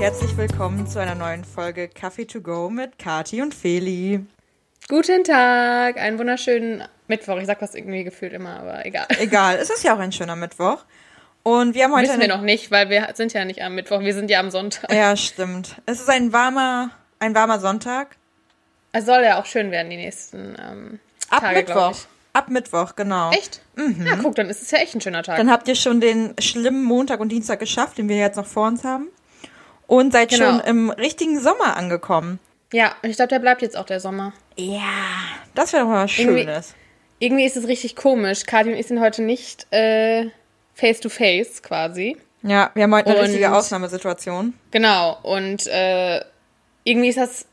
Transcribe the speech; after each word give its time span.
herzlich 0.00 0.34
willkommen 0.38 0.86
zu 0.86 0.98
einer 0.98 1.14
neuen 1.14 1.44
Folge 1.44 1.86
Kaffee 1.86 2.24
to 2.24 2.40
go 2.40 2.70
mit 2.70 2.98
Kati 2.98 3.42
und 3.42 3.54
Feli. 3.54 4.24
Guten 4.88 5.24
Tag, 5.24 5.98
einen 5.98 6.18
wunderschönen 6.18 6.84
Mittwoch. 7.06 7.36
Ich 7.36 7.44
sag 7.44 7.58
das 7.58 7.74
irgendwie 7.74 8.02
gefühlt 8.02 8.32
immer, 8.32 8.60
aber 8.60 8.86
egal. 8.86 9.06
Egal, 9.18 9.58
es 9.58 9.68
ist 9.68 9.84
ja 9.84 9.94
auch 9.94 9.98
ein 9.98 10.10
schöner 10.10 10.36
Mittwoch. 10.36 10.78
Und 11.42 11.74
wir 11.74 11.84
haben 11.84 11.92
heute. 11.92 12.08
Wissen 12.08 12.20
wir 12.22 12.28
noch 12.28 12.40
nicht, 12.40 12.70
weil 12.70 12.88
wir 12.88 13.10
sind 13.12 13.34
ja 13.34 13.44
nicht 13.44 13.60
am 13.60 13.74
Mittwoch, 13.74 14.00
wir 14.00 14.14
sind 14.14 14.30
ja 14.30 14.40
am 14.40 14.50
Sonntag. 14.50 14.90
Ja, 14.90 15.14
stimmt. 15.16 15.76
Es 15.84 16.00
ist 16.00 16.08
ein 16.08 16.32
warmer, 16.32 16.92
ein 17.18 17.34
warmer 17.34 17.60
Sonntag. 17.60 18.16
Es 18.92 19.04
soll 19.04 19.22
ja 19.22 19.38
auch 19.38 19.44
schön 19.44 19.70
werden, 19.70 19.90
die 19.90 19.98
nächsten 19.98 20.56
ähm, 20.58 20.98
Ab 21.28 21.42
Tage, 21.42 21.58
Mittwoch. 21.58 21.98
Ab 22.32 22.48
Mittwoch, 22.48 22.96
genau. 22.96 23.32
Echt? 23.32 23.60
Ja, 23.76 24.16
guck, 24.16 24.34
dann 24.34 24.48
ist 24.48 24.62
es 24.62 24.70
ja 24.70 24.78
echt 24.78 24.94
ein 24.94 25.02
schöner 25.02 25.22
Tag. 25.22 25.36
Dann 25.36 25.50
habt 25.50 25.68
ihr 25.68 25.74
schon 25.74 26.00
den 26.00 26.32
schlimmen 26.40 26.84
Montag 26.84 27.20
und 27.20 27.28
Dienstag 27.28 27.60
geschafft, 27.60 27.98
den 27.98 28.08
wir 28.08 28.16
jetzt 28.16 28.36
noch 28.36 28.46
vor 28.46 28.66
uns 28.66 28.82
haben. 28.82 29.08
Und 29.90 30.12
seid 30.12 30.28
Genau. 30.30 30.50
schon 30.50 30.60
im 30.60 30.90
richtigen 30.90 31.40
Sommer 31.40 31.76
angekommen. 31.76 32.38
ja, 32.72 32.94
ich 33.02 33.16
glaube, 33.16 33.28
der 33.30 33.40
bleibt 33.40 33.60
jetzt 33.62 33.76
auch 33.76 33.86
der 33.86 33.98
Sommer. 33.98 34.32
Ja, 34.56 34.82
das 35.56 35.72
wäre 35.72 35.82
doch 35.82 35.90
mal 35.90 36.04
was 36.04 36.16
Irgendwie- 36.18 36.42
Schönes. 36.44 36.74
Irgendwie 37.18 37.44
ist 37.44 37.56
es 37.56 37.66
richtig 37.66 37.96
komisch. 37.96 38.46
Kathi 38.46 38.70
und 38.72 38.78
ich 38.78 38.86
sind 38.86 39.00
heute 39.00 39.22
nicht 39.22 39.66
äh, 39.72 40.26
face 40.74 41.00
to 41.00 41.08
face 41.08 41.62
quasi. 41.62 42.16
Ja, 42.42 42.70
wir 42.74 42.84
haben 42.84 42.94
heute 42.94 43.10
eine 43.10 43.18
Und- 43.18 43.24
richtige 43.26 43.52
Ausnahmesituation. 43.52 44.54
Genau, 44.70 45.18
und 45.24 45.66
äh, 45.66 46.20
irgendwie 46.84 47.08
ist 47.08 47.18
das 47.18 47.46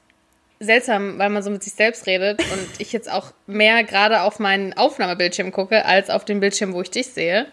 seltsam, 0.60 1.18
weil 1.18 1.30
man 1.30 1.41
so 1.44 1.49
mit 1.49 1.63
sich 1.63 1.74
selbst 1.74 2.05
redet 2.08 2.40
und 2.40 2.68
ich 2.80 2.94
jetzt 2.94 3.12
auch 3.12 3.32
mehr 3.48 3.84
gerade 3.84 4.22
auf 4.22 4.38
meinen 4.40 4.74
Aufnahmebildschirm 4.74 5.52
gucke, 5.52 5.85
als 5.85 6.10
auf 6.12 6.24
den 6.24 6.40
Bildschirm, 6.40 6.74
wo 6.74 6.82
ich 6.82 6.91
dich 6.91 7.08
sehe. 7.08 7.48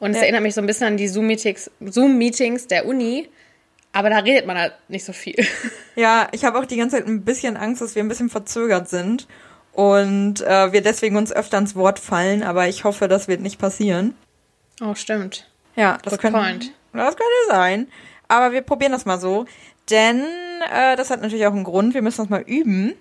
Und 0.00 0.12
es 0.12 0.16
Ja. 0.16 0.22
erinnert 0.24 0.42
mich 0.42 0.54
so 0.54 0.60
ein 0.62 0.66
bisschen 0.66 0.86
an 0.86 0.96
die 0.96 1.06
Zoom-Meetings 1.08 1.70
Zoom-Meetings 1.80 2.66
der 2.66 2.86
Uni, 2.86 3.28
aber 3.92 4.10
da 4.10 4.18
redet 4.18 4.46
man 4.46 4.58
halt 4.58 4.74
nicht 4.88 5.04
so 5.04 5.12
viel. 5.12 5.36
Ja, 5.94 6.28
ich 6.32 6.46
habe 6.46 6.58
auch 6.58 6.64
die 6.64 6.78
ganze 6.78 6.96
Zeit 6.96 7.06
ein 7.06 7.22
bisschen 7.22 7.58
Angst, 7.58 7.82
dass 7.82 7.94
wir 7.94 8.02
ein 8.02 8.08
bisschen 8.08 8.30
verzögert 8.30 8.88
sind 8.88 9.28
und 9.72 10.40
äh, 10.40 10.72
wir 10.72 10.80
deswegen 10.80 11.16
uns 11.16 11.30
öfter 11.30 11.58
ins 11.58 11.76
Wort 11.76 11.98
fallen, 11.98 12.42
aber 12.42 12.66
ich 12.66 12.84
hoffe, 12.84 13.08
das 13.08 13.28
wird 13.28 13.42
nicht 13.42 13.58
passieren. 13.58 14.14
Oh, 14.80 14.94
stimmt. 14.94 15.50
Ja, 15.76 15.98
das 16.02 16.14
Good 16.14 16.20
könnte, 16.22 16.38
point. 16.38 16.72
das 16.94 17.16
könnte 17.16 17.30
sein. 17.48 17.88
Aber 18.26 18.52
wir 18.52 18.62
probieren 18.62 18.92
das 18.92 19.04
mal 19.04 19.20
so, 19.20 19.44
denn 19.90 20.24
äh, 20.72 20.96
das 20.96 21.10
hat 21.10 21.20
natürlich 21.20 21.46
auch 21.46 21.52
einen 21.52 21.64
Grund. 21.64 21.92
Wir 21.92 22.00
müssen 22.00 22.22
das 22.22 22.30
mal 22.30 22.40
üben, 22.40 22.94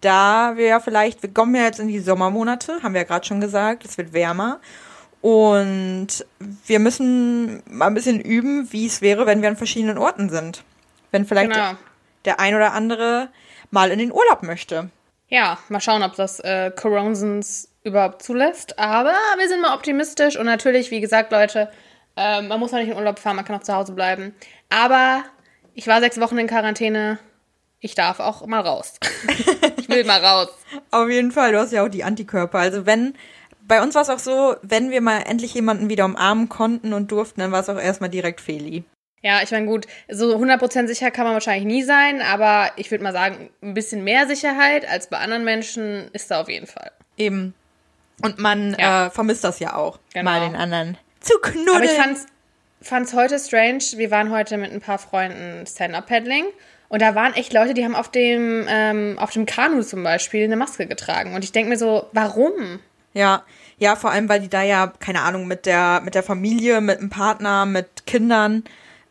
da 0.00 0.56
wir 0.56 0.66
ja 0.66 0.80
vielleicht, 0.80 1.22
wir 1.22 1.32
kommen 1.32 1.54
ja 1.54 1.62
jetzt 1.62 1.80
in 1.80 1.88
die 1.88 2.00
Sommermonate, 2.00 2.82
haben 2.82 2.94
wir 2.94 3.02
ja 3.02 3.06
gerade 3.06 3.26
schon 3.26 3.40
gesagt, 3.40 3.84
es 3.84 3.98
wird 3.98 4.12
wärmer. 4.12 4.60
Und 5.26 6.24
wir 6.66 6.78
müssen 6.78 7.60
mal 7.68 7.88
ein 7.88 7.94
bisschen 7.94 8.20
üben, 8.20 8.70
wie 8.70 8.86
es 8.86 9.02
wäre, 9.02 9.26
wenn 9.26 9.42
wir 9.42 9.48
an 9.48 9.56
verschiedenen 9.56 9.98
Orten 9.98 10.28
sind. 10.28 10.62
Wenn 11.10 11.26
vielleicht 11.26 11.50
Genau. 11.50 11.72
der 12.24 12.38
ein 12.38 12.54
oder 12.54 12.74
andere 12.74 13.30
mal 13.72 13.90
in 13.90 13.98
den 13.98 14.12
Urlaub 14.12 14.44
möchte. 14.44 14.88
Ja, 15.26 15.58
mal 15.68 15.80
schauen, 15.80 16.04
ob 16.04 16.14
das 16.14 16.38
äh, 16.38 16.70
Coronsons 16.70 17.68
überhaupt 17.82 18.22
zulässt. 18.22 18.78
Aber 18.78 19.16
wir 19.36 19.48
sind 19.48 19.62
mal 19.62 19.74
optimistisch 19.74 20.36
und 20.38 20.46
natürlich, 20.46 20.92
wie 20.92 21.00
gesagt, 21.00 21.32
Leute, 21.32 21.72
äh, 22.16 22.42
man 22.42 22.60
muss 22.60 22.70
noch 22.70 22.78
nicht 22.78 22.90
in 22.90 22.96
Urlaub 22.96 23.18
fahren, 23.18 23.34
man 23.34 23.44
kann 23.44 23.56
auch 23.56 23.64
zu 23.64 23.74
Hause 23.74 23.94
bleiben. 23.94 24.32
Aber 24.70 25.24
ich 25.74 25.88
war 25.88 25.98
sechs 25.98 26.20
Wochen 26.20 26.38
in 26.38 26.46
Quarantäne. 26.46 27.18
Ich 27.80 27.96
darf 27.96 28.20
auch 28.20 28.46
mal 28.46 28.60
raus. 28.60 28.94
ich 29.76 29.88
will 29.88 30.04
mal 30.04 30.24
raus. 30.24 30.50
Auf 30.92 31.10
jeden 31.10 31.32
Fall, 31.32 31.50
du 31.50 31.58
hast 31.58 31.72
ja 31.72 31.84
auch 31.84 31.88
die 31.88 32.04
Antikörper. 32.04 32.60
Also 32.60 32.86
wenn, 32.86 33.16
bei 33.66 33.82
uns 33.82 33.94
war 33.94 34.02
es 34.02 34.10
auch 34.10 34.18
so, 34.18 34.56
wenn 34.62 34.90
wir 34.90 35.00
mal 35.00 35.22
endlich 35.26 35.54
jemanden 35.54 35.88
wieder 35.88 36.04
umarmen 36.04 36.48
konnten 36.48 36.92
und 36.92 37.10
durften, 37.10 37.40
dann 37.40 37.52
war 37.52 37.60
es 37.60 37.68
auch 37.68 37.78
erstmal 37.80 38.10
direkt 38.10 38.40
Feli. 38.40 38.84
Ja, 39.22 39.42
ich 39.42 39.50
meine, 39.50 39.66
gut, 39.66 39.86
so 40.08 40.36
100% 40.36 40.86
sicher 40.86 41.10
kann 41.10 41.24
man 41.24 41.34
wahrscheinlich 41.34 41.64
nie 41.66 41.82
sein, 41.82 42.22
aber 42.22 42.70
ich 42.76 42.90
würde 42.90 43.02
mal 43.02 43.12
sagen, 43.12 43.50
ein 43.62 43.74
bisschen 43.74 44.04
mehr 44.04 44.26
Sicherheit 44.26 44.88
als 44.88 45.08
bei 45.08 45.18
anderen 45.18 45.42
Menschen 45.44 46.08
ist 46.12 46.30
da 46.30 46.40
auf 46.40 46.48
jeden 46.48 46.66
Fall. 46.66 46.92
Eben. 47.16 47.54
Und 48.22 48.38
man 48.38 48.76
Ja. 48.78 49.06
äh, 49.06 49.10
vermisst 49.10 49.42
das 49.42 49.58
ja 49.58 49.74
auch, 49.74 49.98
Genau. 50.14 50.30
mal 50.30 50.40
den 50.40 50.54
anderen 50.56 50.96
zu 51.20 51.34
knuddeln. 51.40 51.74
Aber 51.76 51.84
ich 51.84 51.90
fand's, 51.92 52.26
fand's 52.80 53.14
heute 53.14 53.38
strange. 53.38 53.82
Wir 53.96 54.10
waren 54.10 54.30
heute 54.30 54.58
mit 54.58 54.70
ein 54.72 54.80
paar 54.80 54.98
Freunden 54.98 55.66
Stand-Up-Paddling 55.66 56.44
und 56.88 57.02
da 57.02 57.14
waren 57.16 57.34
echt 57.34 57.52
Leute, 57.52 57.74
die 57.74 57.84
haben 57.84 57.96
auf 57.96 58.10
dem, 58.10 58.66
ähm, 58.68 59.18
auf 59.18 59.32
dem 59.32 59.44
Kanu 59.44 59.82
zum 59.82 60.04
Beispiel 60.04 60.44
eine 60.44 60.56
Maske 60.56 60.86
getragen. 60.86 61.34
Und 61.34 61.42
ich 61.42 61.50
denke 61.52 61.70
mir 61.70 61.78
so, 61.78 62.06
warum? 62.12 62.78
Ja, 63.16 63.44
ja, 63.78 63.96
vor 63.96 64.10
allem, 64.10 64.28
weil 64.28 64.40
die 64.40 64.50
da 64.50 64.62
ja, 64.62 64.92
keine 65.00 65.22
Ahnung, 65.22 65.46
mit 65.46 65.64
der, 65.64 66.02
mit 66.04 66.14
der 66.14 66.22
Familie, 66.22 66.82
mit 66.82 67.00
dem 67.00 67.08
Partner, 67.08 67.64
mit 67.64 68.04
Kindern, 68.04 68.62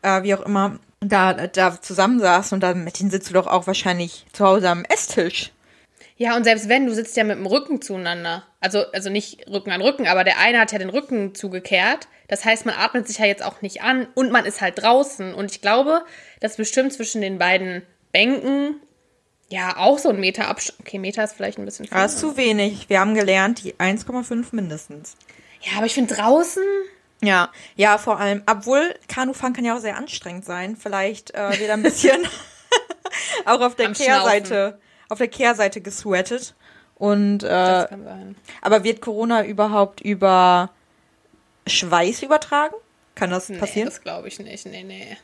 äh, 0.02 0.22
wie 0.22 0.32
auch 0.32 0.42
immer, 0.42 0.78
da, 1.00 1.32
da 1.34 1.82
zusammensaßen 1.82 2.54
und 2.54 2.60
dann 2.60 2.84
mit 2.84 3.00
denen 3.00 3.10
sitzt 3.10 3.30
du 3.30 3.34
doch 3.34 3.48
auch 3.48 3.66
wahrscheinlich 3.66 4.24
zu 4.32 4.46
Hause 4.46 4.70
am 4.70 4.84
Esstisch. 4.84 5.50
Ja, 6.18 6.36
und 6.36 6.44
selbst 6.44 6.68
wenn, 6.68 6.86
du 6.86 6.94
sitzt 6.94 7.16
ja 7.16 7.24
mit 7.24 7.36
dem 7.36 7.46
Rücken 7.46 7.82
zueinander. 7.82 8.44
Also, 8.60 8.84
also 8.92 9.10
nicht 9.10 9.48
Rücken 9.50 9.72
an 9.72 9.82
Rücken, 9.82 10.06
aber 10.06 10.22
der 10.22 10.38
eine 10.38 10.60
hat 10.60 10.70
ja 10.70 10.78
den 10.78 10.90
Rücken 10.90 11.34
zugekehrt. 11.34 12.06
Das 12.28 12.44
heißt, 12.44 12.64
man 12.64 12.76
atmet 12.76 13.08
sich 13.08 13.18
ja 13.18 13.26
jetzt 13.26 13.44
auch 13.44 13.60
nicht 13.60 13.82
an 13.82 14.06
und 14.14 14.30
man 14.30 14.46
ist 14.46 14.60
halt 14.60 14.80
draußen. 14.80 15.34
Und 15.34 15.50
ich 15.50 15.60
glaube, 15.60 16.04
dass 16.38 16.56
bestimmt 16.56 16.92
zwischen 16.92 17.22
den 17.22 17.38
beiden 17.38 17.82
Bänken 18.12 18.80
ja 19.48 19.76
auch 19.76 19.98
so 19.98 20.08
ein 20.10 20.18
Meter 20.20 20.48
Abstand. 20.48 20.80
Okay, 20.80 20.98
Meter 20.98 21.24
ist 21.24 21.34
vielleicht 21.34 21.58
ein 21.58 21.64
bisschen 21.64 21.86
viel. 21.86 21.94
Aber 21.94 22.02
das 22.04 22.14
ist 22.14 22.20
zu 22.20 22.36
wenig. 22.36 22.88
Wir 22.88 23.00
haben 23.00 23.14
gelernt, 23.14 23.62
die 23.62 23.74
1,5 23.74 24.46
mindestens. 24.52 25.16
Ja, 25.62 25.78
aber 25.78 25.86
ich 25.86 25.94
finde 25.94 26.14
draußen. 26.14 26.62
Ja, 27.22 27.50
ja, 27.76 27.96
vor 27.98 28.20
allem, 28.20 28.42
obwohl 28.50 28.94
Kanufahren 29.08 29.54
kann 29.54 29.64
ja 29.64 29.74
auch 29.76 29.80
sehr 29.80 29.96
anstrengend 29.96 30.44
sein. 30.44 30.76
Vielleicht 30.76 31.32
äh, 31.34 31.58
wird 31.58 31.70
ein 31.70 31.82
bisschen 31.82 32.26
auch 33.46 33.60
auf 33.60 33.74
der 33.74 33.86
Am 33.86 33.92
Kehrseite, 33.94 34.78
auf 35.08 35.18
der 35.18 35.28
Kehrseite 35.28 35.80
gesweatet. 35.80 36.54
Und 36.96 37.42
äh, 37.42 37.48
Das 37.48 37.88
kann 37.88 38.04
sein. 38.04 38.36
aber 38.62 38.84
wird 38.84 39.00
Corona 39.00 39.44
überhaupt 39.44 40.00
über 40.00 40.70
Schweiß 41.66 42.22
übertragen? 42.22 42.74
Kann 43.14 43.30
das 43.30 43.48
Nee, 43.48 43.58
passieren? 43.58 43.88
das 43.88 44.02
glaube 44.02 44.28
ich 44.28 44.38
nicht. 44.38 44.66
Nee, 44.66 44.82
nee. 44.84 45.16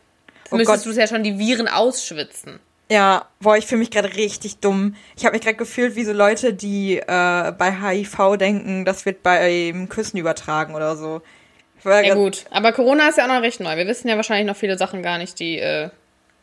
Oh 0.50 0.56
Müsstest 0.56 0.86
du 0.86 0.90
ja 0.92 1.06
schon 1.06 1.22
die 1.22 1.38
Viren 1.38 1.68
ausschwitzen. 1.68 2.58
Ja, 2.92 3.26
boah, 3.40 3.56
ich 3.56 3.66
fühle 3.66 3.78
mich 3.78 3.90
gerade 3.90 4.16
richtig 4.16 4.58
dumm. 4.58 4.96
Ich 5.16 5.24
habe 5.24 5.34
mich 5.34 5.42
gerade 5.42 5.56
gefühlt 5.56 5.96
wie 5.96 6.04
so 6.04 6.12
Leute, 6.12 6.52
die 6.52 6.98
äh, 6.98 7.52
bei 7.52 7.72
HIV 7.72 8.36
denken, 8.36 8.84
das 8.84 9.06
wird 9.06 9.22
beim 9.22 9.88
Küssen 9.88 10.18
übertragen 10.18 10.74
oder 10.74 10.96
so. 10.96 11.22
Ja 11.84 12.14
gut, 12.14 12.44
aber 12.50 12.72
Corona 12.72 13.08
ist 13.08 13.18
ja 13.18 13.24
auch 13.24 13.28
noch 13.28 13.42
recht 13.42 13.60
neu. 13.60 13.76
Wir 13.76 13.86
wissen 13.86 14.08
ja 14.08 14.16
wahrscheinlich 14.16 14.46
noch 14.46 14.56
viele 14.56 14.78
Sachen 14.78 15.02
gar 15.02 15.18
nicht, 15.18 15.38
die 15.40 15.58
äh, 15.58 15.88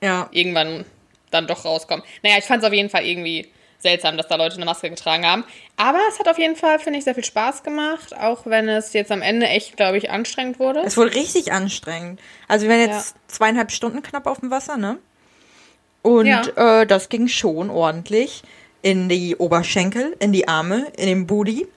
Ja, 0.02 0.28
irgendwann 0.32 0.86
dann 1.32 1.48
doch 1.48 1.66
rauskommen. 1.66 2.04
Naja, 2.24 2.38
ich 2.40 2.46
fand 2.46 2.64
es 2.64 2.68
auf 2.68 2.74
jeden 2.74 2.90
Fall 2.90 3.06
irgendwie 3.06 3.48
seltsam, 3.78 4.18
dass 4.18 4.28
da 4.28 4.36
Leute 4.36 4.56
eine 4.56 4.66
Maske 4.66 4.90
getragen 4.90 5.26
haben. 5.26 5.46
Aber 5.78 6.00
es 6.10 6.20
hat 6.20 6.28
auf 6.28 6.38
jeden 6.38 6.56
Fall, 6.56 6.80
finde 6.80 7.00
ich, 7.00 7.06
sehr 7.06 7.16
viel 7.16 7.24
Spaß 7.24 7.64
gemacht, 7.64 8.18
auch 8.18 8.46
wenn 8.46 8.68
es 8.68 8.92
jetzt 8.94 9.12
am 9.12 9.22
Ende 9.22 9.48
echt, 9.48 9.78
glaube 9.78 9.98
ich, 9.98 10.10
anstrengend 10.10 10.60
wurde. 10.60 10.82
es 10.82 10.98
wurde 10.98 11.14
richtig 11.14 11.54
anstrengend. 11.54 12.20
Also 12.48 12.68
wir 12.68 12.72
waren 12.72 12.90
jetzt 12.90 13.16
zweieinhalb 13.28 13.72
Stunden 13.72 14.02
knapp 14.02 14.28
auf 14.28 14.40
dem 14.40 14.52
Wasser, 14.52 14.76
ne? 14.78 14.98
Und 16.02 16.26
Ja. 16.28 16.82
äh, 16.82 16.86
das 16.88 17.10
ging 17.10 17.28
schon 17.28 17.70
ordentlich 17.70 18.44
in 18.82 19.10
die 19.10 19.36
Oberschenkel, 19.36 20.16
in 20.20 20.32
die 20.32 20.48
Arme, 20.48 20.88
in 20.98 21.08
den 21.08 21.28
Booty. 21.28 21.68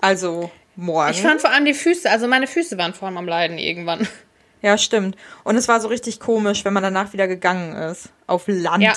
Also 0.00 0.50
morgen. 0.76 1.10
Ich 1.10 1.22
fand 1.22 1.40
vor 1.40 1.50
allem 1.50 1.64
die 1.64 1.74
Füße, 1.74 2.10
also 2.10 2.28
meine 2.28 2.46
Füße 2.46 2.78
waren 2.78 2.94
vor 2.94 3.08
allem 3.08 3.18
am 3.18 3.26
Leiden 3.28 3.58
irgendwann. 3.58 4.06
Ja, 4.60 4.76
stimmt. 4.76 5.16
Und 5.44 5.54
es 5.54 5.68
war 5.68 5.80
so 5.80 5.86
richtig 5.86 6.18
komisch, 6.18 6.64
wenn 6.64 6.72
man 6.72 6.82
danach 6.82 7.12
wieder 7.12 7.28
gegangen 7.28 7.76
ist. 7.76 8.08
Auf 8.26 8.42
Land. 8.48 8.82
Ja. 8.82 8.92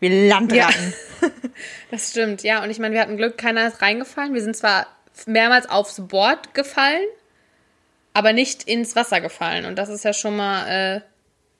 Wie 0.00 0.28
Landratten. 0.28 0.92
Das 1.90 2.10
stimmt, 2.10 2.42
ja. 2.42 2.62
Und 2.62 2.68
ich 2.68 2.78
meine, 2.78 2.94
wir 2.94 3.00
hatten 3.00 3.16
Glück, 3.16 3.38
keiner 3.38 3.66
ist 3.66 3.80
reingefallen. 3.80 4.34
Wir 4.34 4.42
sind 4.42 4.54
zwar 4.54 4.86
mehrmals 5.24 5.66
aufs 5.70 6.06
Board 6.06 6.52
gefallen, 6.52 7.00
aber 8.12 8.34
nicht 8.34 8.64
ins 8.64 8.94
Wasser 8.96 9.22
gefallen. 9.22 9.64
Und 9.64 9.76
das 9.76 9.88
ist 9.88 10.04
ja 10.04 10.12
schon 10.12 10.36
mal, 10.36 10.68
äh, 10.68 11.00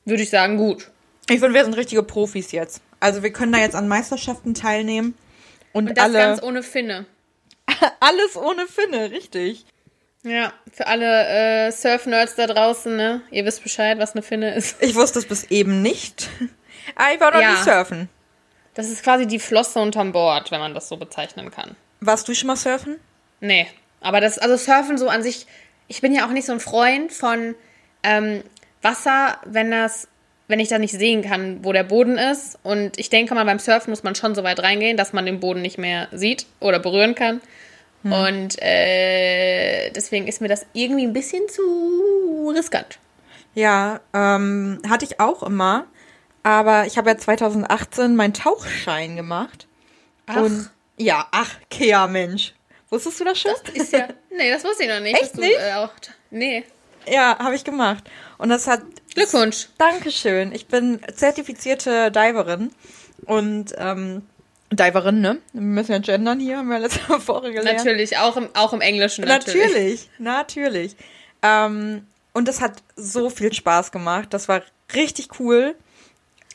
würde 0.05 0.23
ich 0.23 0.29
sagen, 0.31 0.59
gut. 0.59 0.91
Ich 1.31 1.41
finde, 1.41 1.55
wir 1.55 1.65
sind 1.65 1.75
richtige 1.75 2.03
Profis 2.03 2.53
jetzt. 2.53 2.81
Also 3.01 3.23
wir 3.23 3.33
können 3.33 3.53
da 3.53 3.59
jetzt 3.59 3.75
an 3.77 3.89
Meisterschaften 3.89 4.55
teilnehmen. 4.55 5.17
Und, 5.73 5.89
Und 5.89 5.97
das 5.99 6.05
alle. 6.05 6.19
ganz 6.19 6.43
ohne 6.43 6.63
Finne. 6.63 7.07
alles 8.01 8.37
ohne 8.37 8.67
Finne, 8.67 9.11
richtig. 9.11 9.65
Ja, 10.25 10.53
für 10.73 10.87
alle 10.87 11.67
äh, 11.67 11.71
Surf-Nerds 11.73 12.35
da 12.35 12.47
draußen, 12.47 12.97
ne? 12.97 13.23
Ihr 13.31 13.45
wisst 13.45 13.63
Bescheid, 13.63 13.99
was 13.99 14.13
eine 14.13 14.23
Finne 14.23 14.55
ist. 14.55 14.83
Ich 14.83 14.95
wusste 14.95 15.19
es 15.21 15.27
bis 15.27 15.45
eben 15.45 15.81
nicht. 15.83 16.29
Aber 16.97 17.15
ich 17.15 17.21
war 17.21 17.31
noch 17.33 17.41
Ja. 17.41 17.53
nie 17.53 17.57
surfen. 17.63 18.09
Das 18.75 18.89
ist 18.89 19.03
quasi 19.03 19.27
die 19.27 19.39
Flosse 19.39 19.79
unterm 19.81 20.13
Board, 20.13 20.51
wenn 20.51 20.61
man 20.61 20.75
das 20.75 20.89
so 20.89 20.97
bezeichnen 20.97 21.51
kann. 21.51 21.77
Warst 22.01 22.27
du 22.29 22.35
schon 22.35 22.47
mal 22.49 22.57
surfen? 22.57 22.97
Nee, 23.41 23.67
aber 24.01 24.21
das, 24.21 24.39
also 24.39 24.57
Surfen 24.57 24.99
so 24.99 25.09
an 25.09 25.23
sich, 25.23 25.47
ich 25.89 26.01
bin 26.01 26.15
ja 26.15 26.27
auch 26.27 26.31
nicht 26.31 26.47
so 26.47 26.53
ein 26.53 26.61
Freund 26.61 27.13
von 27.13 27.55
ähm, 28.03 28.43
Wasser, 28.83 29.39
wenn 29.45 29.71
das, 29.71 30.09
wenn 30.49 30.61
ich 30.61 30.69
da 30.69 30.79
nicht 30.79 30.93
sehen 30.93 31.23
kann, 31.23 31.65
wo 31.65 31.73
der 31.73 31.85
Boden 31.85 32.19
ist. 32.19 32.59
Und 32.63 32.99
ich 32.99 33.11
denke 33.11 33.35
mal, 33.35 33.45
beim 33.45 33.59
Surfen 33.59 33.91
muss 33.91 34.03
man 34.03 34.15
schon 34.15 34.35
so 34.35 34.43
weit 34.43 34.61
reingehen, 34.61 34.97
dass 34.97 35.13
man 35.13 35.27
den 35.27 35.41
Boden 35.41 35.63
nicht 35.63 35.79
mehr 35.79 36.09
sieht 36.11 36.47
oder 36.61 36.79
berühren 36.79 37.15
kann. 37.15 37.41
Und 38.05 38.61
äh, 38.63 39.91
deswegen 39.91 40.27
ist 40.29 40.41
mir 40.41 40.49
das 40.49 40.65
irgendwie 40.73 41.05
ein 41.05 41.13
bisschen 41.13 41.43
zu 41.49 42.53
riskant. 42.55 42.99
Ja, 43.55 44.01
ähm, 44.15 44.81
hatte 44.89 45.05
ich 45.05 45.21
auch 45.21 45.43
immer. 45.43 45.87
aber 46.43 46.87
ich 46.87 46.97
habe 46.97 47.11
ja 47.11 47.19
2018 47.19 48.17
meinen 48.17 48.33
Tauchschein 48.33 49.17
gemacht. 49.17 49.67
Ach. 50.27 50.37
Und 50.37 50.71
ja, 50.97 51.27
ach, 51.31 51.57
Kea, 51.71 52.07
Mensch. 52.07 52.55
Wusstest 52.89 53.21
du 53.21 53.25
das 53.25 53.39
schon? 53.39 53.53
Ist 53.75 53.93
ja. 53.93 54.09
Nee, 54.31 54.51
das 54.51 54.65
wusste 54.65 54.85
ich 54.85 54.89
noch 54.89 55.01
nicht. 55.01 55.21
Echt 55.21 55.37
du, 55.37 55.41
nicht? 55.41 55.59
Äh, 55.59 55.75
auch, 55.75 55.93
nee. 56.31 56.65
Ja, 57.11 57.39
habe 57.39 57.55
ich 57.55 57.65
gemacht. 57.65 58.05
Und 58.39 58.49
das 58.49 58.67
hat. 58.67 58.83
Glückwunsch. 59.15 59.69
Dankeschön. 59.79 60.53
Ich 60.53 60.67
bin 60.67 61.01
zertifizierte 61.15 62.11
Diverin. 62.11 62.71
Und, 63.25 63.75
ähm, 63.79 64.23
Diverin, 64.71 65.21
ne? 65.21 65.39
Wir 65.53 65.63
müssen 65.63 65.93
ja 65.93 65.99
gendern 65.99 66.41
hier, 66.41 66.59
haben 66.59 66.69
wir 66.69 66.79
letzte 66.79 67.01
Woche 67.27 67.53
gelernt. 67.53 67.79
Natürlich, 67.79 68.19
auch 68.19 68.37
im, 68.37 68.49
auch 68.55 68.73
im 68.73 68.81
Englischen 68.81 69.25
natürlich. 69.25 69.65
Natürlich, 69.65 70.11
natürlich. 70.19 70.97
Ähm, 71.43 72.07
und 72.33 72.49
das 72.49 72.61
hat 72.61 72.83
so 72.97 73.31
viel 73.31 73.53
Spaß 73.53 73.91
gemacht. 73.93 74.29
Das 74.31 74.49
war 74.49 74.63
richtig 74.95 75.41
cool. 75.41 75.75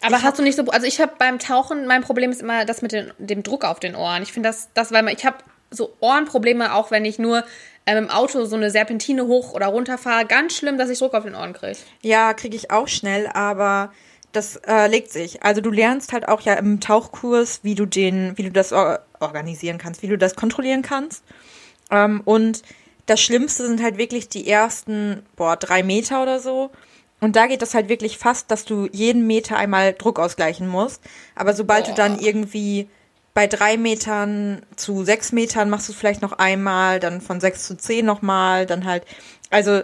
Aber 0.02 0.18
Ich 0.18 0.24
hast 0.24 0.38
du 0.38 0.44
nicht 0.44 0.56
so, 0.56 0.64
also 0.66 0.86
ich 0.86 1.00
habe 1.02 1.14
beim 1.18 1.40
Tauchen, 1.40 1.88
mein 1.88 2.04
Problem 2.04 2.32
ist 2.32 2.42
immer 2.42 2.66
das 2.66 2.82
mit 2.82 2.92
den, 2.92 3.12
dem 3.18 3.42
Druck 3.42 3.64
auf 3.66 3.80
den 3.80 3.96
Ohren. 3.96 4.22
Ich 4.22 4.34
finde 4.34 4.50
das, 4.50 4.70
das, 4.74 4.92
weil 4.92 5.02
man, 5.04 5.16
ich 5.16 5.26
habe 5.26 5.38
so 5.72 5.96
Ohrenprobleme, 6.02 6.74
auch 6.74 6.92
wenn 6.92 7.06
ich 7.06 7.20
nur 7.20 7.44
ähm, 7.86 8.06
im 8.06 8.10
Auto 8.10 8.46
so 8.46 8.56
eine 8.56 8.70
Serpentine 8.70 9.28
hoch 9.28 9.54
oder 9.54 9.68
runter 9.68 9.98
fahre. 9.98 10.26
Ganz 10.26 10.56
schlimm, 10.56 10.78
dass 10.78 10.90
ich 10.90 11.00
Druck 11.00 11.14
auf 11.14 11.24
den 11.24 11.36
Ohren 11.36 11.54
kriege. 11.54 11.78
Ja, 12.02 12.34
kriege 12.34 12.56
ich 12.56 12.72
auch 12.72 12.88
schnell, 12.88 13.28
aber 13.28 13.92
das 14.32 14.58
äh, 14.68 14.88
legt 14.88 15.12
sich. 15.12 15.44
Also 15.44 15.62
du 15.62 15.70
lernst 15.70 16.14
halt 16.14 16.28
auch 16.28 16.42
ja 16.42 16.54
im 16.56 16.80
Tauchkurs, 16.80 17.60
wie 17.64 17.76
du 17.76 17.86
den, 17.86 18.38
wie 18.38 18.44
du 18.44 18.52
das 18.52 18.74
or 18.74 19.00
organisieren 19.20 19.78
kannst, 19.78 20.02
wie 20.02 20.08
du 20.08 20.18
das 20.18 20.36
kontrollieren 20.36 20.82
kannst. 20.82 21.24
Ähm, 21.92 22.22
und 22.26 22.64
das 23.06 23.22
Schlimmste 23.22 23.68
sind 23.68 23.82
halt 23.82 23.98
wirklich 23.98 24.30
die 24.30 24.48
ersten, 24.48 25.24
boah, 25.36 25.56
drei 25.56 25.84
Meter 25.84 26.22
oder 26.22 26.40
so. 26.40 26.72
Und 27.20 27.36
da 27.38 27.48
geht 27.48 27.62
das 27.62 27.74
halt 27.74 27.88
wirklich 27.88 28.18
fast, 28.18 28.52
dass 28.52 28.66
du 28.66 28.90
jeden 28.92 29.26
Meter 29.28 29.56
einmal 29.56 29.94
Druck 29.94 30.20
ausgleichen 30.20 30.68
musst. 30.68 31.02
Aber 31.36 31.54
sobald 31.54 31.88
du 31.88 31.92
Boah. 31.92 31.96
dann 31.96 32.20
irgendwie 32.20 32.90
bei 33.34 33.48
drei 33.48 33.78
Metern 33.78 34.62
zu 34.76 35.04
sechs 35.04 35.32
Metern 35.32 35.70
machst 35.70 35.88
du 35.88 35.92
es 35.94 35.98
vielleicht 35.98 36.22
noch 36.22 36.34
einmal, 36.34 37.00
dann 37.00 37.20
von 37.22 37.40
sechs 37.42 37.66
zu 37.66 37.76
zehn 37.78 38.06
nochmal, 38.06 38.66
dann 38.66 38.86
halt, 38.86 39.04
also 39.50 39.82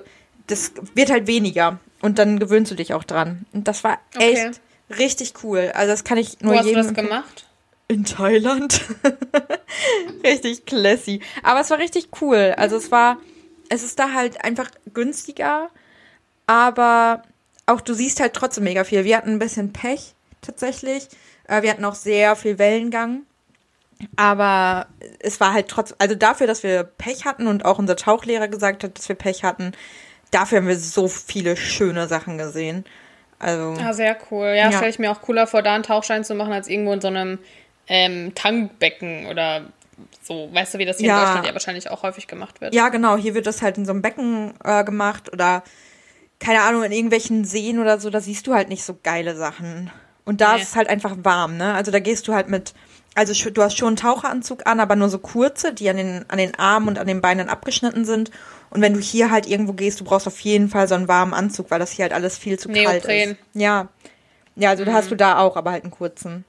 das 0.47 0.71
wird 0.95 1.09
halt 1.11 1.25
weniger 1.27 1.79
und 2.01 2.19
dann 2.19 2.39
gewöhnst 2.39 2.71
du 2.71 2.75
dich 2.75 2.93
auch 2.93 3.03
dran. 3.03 3.45
Und 3.53 3.67
das 3.67 3.83
war 3.83 3.99
Okay. 4.15 4.33
echt 4.33 4.61
richtig 4.97 5.33
cool. 5.43 5.71
Also 5.75 5.91
das 5.91 6.03
kann 6.03 6.17
ich 6.17 6.39
nur 6.41 6.53
Wo 6.53 6.57
hast 6.57 6.63
du 6.65 6.69
jedem 6.69 6.81
das 6.81 6.87
empfehlen. 6.89 7.07
gemacht? 7.09 7.45
In 7.87 8.05
Thailand. 8.05 8.81
richtig 10.23 10.65
classy. 10.65 11.21
Aber 11.43 11.59
es 11.61 11.69
war 11.69 11.79
richtig 11.79 12.09
cool. 12.21 12.53
Also 12.57 12.77
es 12.77 12.91
war, 12.91 13.17
es 13.69 13.83
ist 13.83 13.97
da 13.99 14.13
halt 14.13 14.43
einfach 14.43 14.69
günstiger, 14.93 15.69
aber 16.47 17.23
auch 17.65 17.81
du 17.81 17.93
siehst 17.93 18.19
halt 18.19 18.33
trotzdem 18.33 18.63
mega 18.63 18.83
viel. 18.83 19.03
Wir 19.05 19.17
hatten 19.17 19.31
ein 19.31 19.39
bisschen 19.39 19.73
Pech 19.73 20.13
tatsächlich. 20.41 21.07
Äh, 21.47 21.61
Wir 21.63 21.71
hatten 21.71 21.85
auch 21.85 21.95
sehr 21.95 22.35
viel 22.35 22.57
Wellengang. 22.59 23.23
Aber 24.15 24.87
es 25.19 25.39
war 25.39 25.53
halt 25.53 25.67
trotzdem, 25.67 25.97
also 25.99 26.15
dafür, 26.15 26.47
dass 26.47 26.63
wir 26.63 26.83
Pech 26.83 27.25
hatten 27.25 27.47
und 27.47 27.65
auch 27.65 27.79
unser 27.79 27.95
Tauchlehrer 27.95 28.47
gesagt 28.47 28.83
hat, 28.83 28.97
dass 28.97 29.09
wir 29.09 29.15
Pech 29.15 29.43
hatten, 29.43 29.73
dafür 30.31 30.59
haben 30.59 30.67
wir 30.67 30.77
so 30.79 31.07
viele 31.07 31.57
schöne 31.57 32.07
Sachen 32.07 32.37
gesehen. 32.37 32.85
Also, 33.39 33.75
Ah, 33.81 33.93
sehr 33.93 34.17
cool. 34.31 34.47
Ja, 34.47 34.69
Ja. 34.69 34.71
stelle 34.71 34.89
ich 34.89 34.99
mir 34.99 35.11
auch 35.11 35.21
cooler 35.21 35.47
vor, 35.47 35.61
da 35.61 35.73
einen 35.75 35.83
Tauchschein 35.83 36.23
zu 36.23 36.35
machen, 36.35 36.53
als 36.53 36.67
irgendwo 36.67 36.93
in 36.93 37.01
so 37.01 37.07
einem 37.07 37.39
ähm, 37.87 38.33
Tankbecken 38.35 39.25
oder 39.27 39.65
so. 40.21 40.49
Weißt 40.53 40.73
du, 40.73 40.77
wie 40.77 40.85
das 40.85 40.97
hier 40.97 41.07
Ja. 41.07 41.15
in 41.19 41.25
Deutschland 41.25 41.45
ja 41.47 41.53
wahrscheinlich 41.53 41.89
auch 41.89 42.03
häufig 42.03 42.27
gemacht 42.27 42.61
wird? 42.61 42.73
Ja, 42.73 42.89
genau. 42.89 43.17
Hier 43.17 43.33
wird 43.33 43.47
das 43.47 43.61
halt 43.61 43.77
in 43.77 43.85
so 43.85 43.91
einem 43.91 44.01
Becken 44.01 44.53
äh, 44.63 44.83
gemacht 44.83 45.31
oder 45.33 45.63
keine 46.39 46.61
Ahnung, 46.61 46.83
in 46.83 46.91
irgendwelchen 46.93 47.43
Seen 47.43 47.79
oder 47.79 47.99
so, 47.99 48.09
da 48.09 48.21
siehst 48.21 48.47
du 48.47 48.53
halt 48.53 48.69
nicht 48.69 48.83
so 48.83 48.97
geile 49.03 49.35
Sachen. 49.35 49.91
Und 50.23 50.39
da 50.39 50.55
Nee. 50.55 50.61
ist 50.61 50.69
es 50.69 50.75
halt 50.77 50.87
einfach 50.87 51.17
warm, 51.23 51.57
ne? 51.57 51.73
Also 51.73 51.91
da 51.91 51.99
gehst 51.99 52.27
du 52.29 52.33
halt 52.33 52.47
mit, 52.49 52.73
also 53.19 53.50
du 53.51 53.62
hast 53.62 53.77
schon 53.77 53.89
einen 53.89 53.95
Taucheranzug 53.98 54.66
an, 54.66 54.80
aber 54.80 54.95
nur 54.95 55.10
so 55.10 55.19
kurze, 55.19 55.74
die 55.74 55.89
an 55.89 55.98
den, 55.98 56.25
an 56.30 56.38
den 56.38 56.56
Armen 56.56 56.88
und 56.88 56.98
an 57.00 57.07
den 57.07 57.21
Beinen 57.21 57.50
abgeschnitten 57.50 58.06
sind. 58.06 58.31
Und 58.69 58.81
wenn 58.81 58.94
du 58.94 59.00
hier 59.00 59.30
halt 59.31 59.48
irgendwo 59.48 59.74
gehst, 59.74 60.00
du 60.00 60.04
brauchst 60.04 60.27
auf 60.27 60.39
jeden 60.42 60.69
Fall 60.69 60.88
so 60.88 60.95
einen 60.95 61.07
warmen 61.07 61.33
Anzug, 61.33 61.69
weil 61.71 61.80
das 61.80 61.92
hier 61.92 62.04
halt 62.04 62.13
alles 62.13 62.38
viel 62.38 62.57
zu 62.60 62.69
kalt 62.69 63.04
Neopren. 63.06 63.31
ist. 63.31 63.38
Ja. 63.54 63.88
Ja, 64.56 64.69
also 64.71 64.83
da 64.86 64.94
hast 64.94 65.10
du 65.12 65.16
da 65.16 65.38
auch, 65.39 65.56
aber 65.56 65.71
halt 65.71 65.83
einen 65.83 65.92
kurzen. 65.92 66.44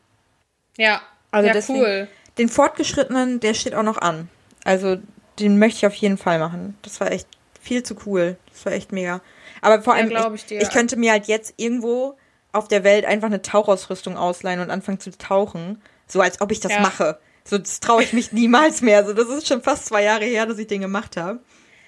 Ja, 0.76 1.00
Also 1.30 1.46
ja 1.48 1.52
deswegen, 1.52 1.80
cool. 1.80 2.08
Den 2.38 2.48
Fortgeschrittenen, 2.48 3.40
der 3.40 3.54
steht 3.54 3.74
auch 3.74 3.82
noch 3.82 3.98
an. 3.98 4.28
Also 4.64 4.96
den 5.38 5.58
möchte 5.58 5.78
ich 5.78 5.86
auf 5.86 5.94
jeden 5.94 6.18
Fall 6.18 6.38
machen. 6.38 6.76
Das 6.82 7.00
war 7.00 7.10
echt 7.10 7.28
viel 7.60 7.82
zu 7.82 7.96
cool. 8.06 8.36
Das 8.52 8.64
war 8.66 8.72
echt 8.72 8.92
mega. 8.92 9.20
Aber 9.62 9.82
vor 9.82 9.94
Ja, 9.94 10.00
allem, 10.00 10.10
glaub 10.10 10.34
ich, 10.34 10.42
ich 10.42 10.46
dir. 10.46 10.62
ich 10.62 10.70
könnte 10.70 10.96
mir 10.96 11.12
halt 11.12 11.26
jetzt 11.26 11.54
irgendwo 11.56 12.16
auf 12.52 12.66
der 12.68 12.82
Welt 12.84 13.04
einfach 13.04 13.26
eine 13.28 13.42
Tauchausrüstung 13.42 14.16
ausleihen 14.16 14.60
und 14.60 14.70
anfangen 14.70 14.98
zu 15.00 15.16
tauchen. 15.16 15.80
So 16.10 16.20
als 16.20 16.40
ob 16.40 16.52
ich 16.52 16.60
das 16.60 16.72
Ja. 16.72 16.80
mache. 16.80 17.18
So, 17.44 17.56
das 17.58 17.80
traue 17.80 18.02
ich 18.02 18.12
mich 18.12 18.32
niemals 18.32 18.82
mehr. 18.82 19.04
So, 19.06 19.12
das 19.14 19.28
ist 19.28 19.46
schon 19.48 19.62
fast 19.62 19.86
zwei 19.86 20.02
Jahre 20.02 20.24
her, 20.24 20.44
dass 20.46 20.58
ich 20.58 20.66
den 20.66 20.80
gemacht 20.82 21.16
habe. 21.16 21.40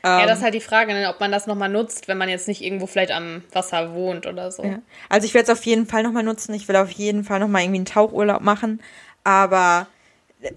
ja, 0.05 0.23
Ähm. 0.23 0.27
das 0.29 0.39
ist 0.39 0.45
halt 0.45 0.55
die 0.55 0.61
Frage, 0.61 0.93
ne, 0.95 1.09
ob 1.09 1.21
man 1.21 1.31
das 1.31 1.47
nochmal 1.47 1.69
nutzt, 1.69 2.09
wenn 2.09 2.19
man 2.19 2.29
jetzt 2.29 2.49
nicht 2.49 2.63
irgendwo 2.63 2.87
vielleicht 2.87 3.13
am 3.13 3.43
Wasser 3.53 3.93
wohnt 3.95 4.27
oder 4.27 4.51
so. 4.51 4.65
Ja. 4.65 4.79
Also 5.09 5.27
ich 5.27 5.35
werde 5.35 5.53
es 5.53 5.59
auf 5.59 5.65
jeden 5.67 5.87
Fall 5.87 6.03
nochmal 6.03 6.23
nutzen. 6.23 6.55
Ich 6.55 6.67
will 6.69 6.77
auf 6.77 6.91
jeden 6.91 7.25
Fall 7.25 7.39
nochmal 7.41 7.63
irgendwie 7.63 7.79
einen 7.79 7.85
Tauchurlaub 7.87 8.41
machen. 8.43 8.81
Aber 9.25 9.87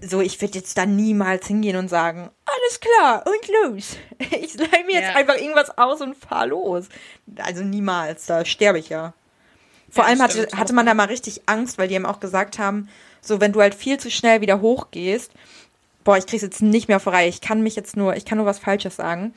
so, 0.00 0.20
ich 0.20 0.40
würde 0.40 0.58
jetzt 0.58 0.76
da 0.78 0.84
niemals 0.86 1.46
hingehen 1.46 1.76
und 1.76 1.88
sagen, 1.88 2.30
alles 2.44 2.80
klar 2.80 3.24
und 3.26 3.74
los. 3.74 3.96
Ich 4.40 4.54
leih 4.54 4.82
mir 4.86 4.94
jetzt 4.94 5.10
Ja. 5.10 5.14
einfach 5.14 5.36
irgendwas 5.36 5.76
aus 5.78 6.00
und 6.00 6.16
fahr 6.16 6.46
los. 6.46 6.88
Also 7.38 7.62
niemals, 7.62 8.26
da 8.26 8.44
sterbe 8.44 8.78
ich 8.80 8.88
ja. 8.88 9.12
Vor 9.88 10.02
Ja, 10.04 10.10
allem 10.10 10.22
hatte, 10.22 10.48
hatte 10.56 10.72
man 10.72 10.86
da 10.86 10.94
mal 10.94 11.06
richtig 11.06 11.42
Angst, 11.46 11.78
weil 11.78 11.86
die 11.86 11.94
eben 11.94 12.06
auch 12.06 12.18
gesagt 12.18 12.58
haben, 12.58 12.88
so 13.26 13.40
wenn 13.40 13.52
du 13.52 13.60
halt 13.60 13.74
viel 13.74 13.98
zu 13.98 14.10
schnell 14.10 14.40
wieder 14.40 14.60
hochgehst, 14.60 15.32
boah, 16.04 16.16
ich 16.16 16.26
krieg's 16.26 16.42
jetzt 16.42 16.62
nicht 16.62 16.88
mehr 16.88 17.00
vorbei. 17.00 17.26
Ich 17.28 17.40
kann 17.40 17.62
mich 17.62 17.74
jetzt 17.76 17.96
nur, 17.96 18.16
ich 18.16 18.24
kann 18.24 18.38
nur 18.38 18.46
was 18.46 18.58
Falsches 18.58 18.96
sagen. 18.96 19.34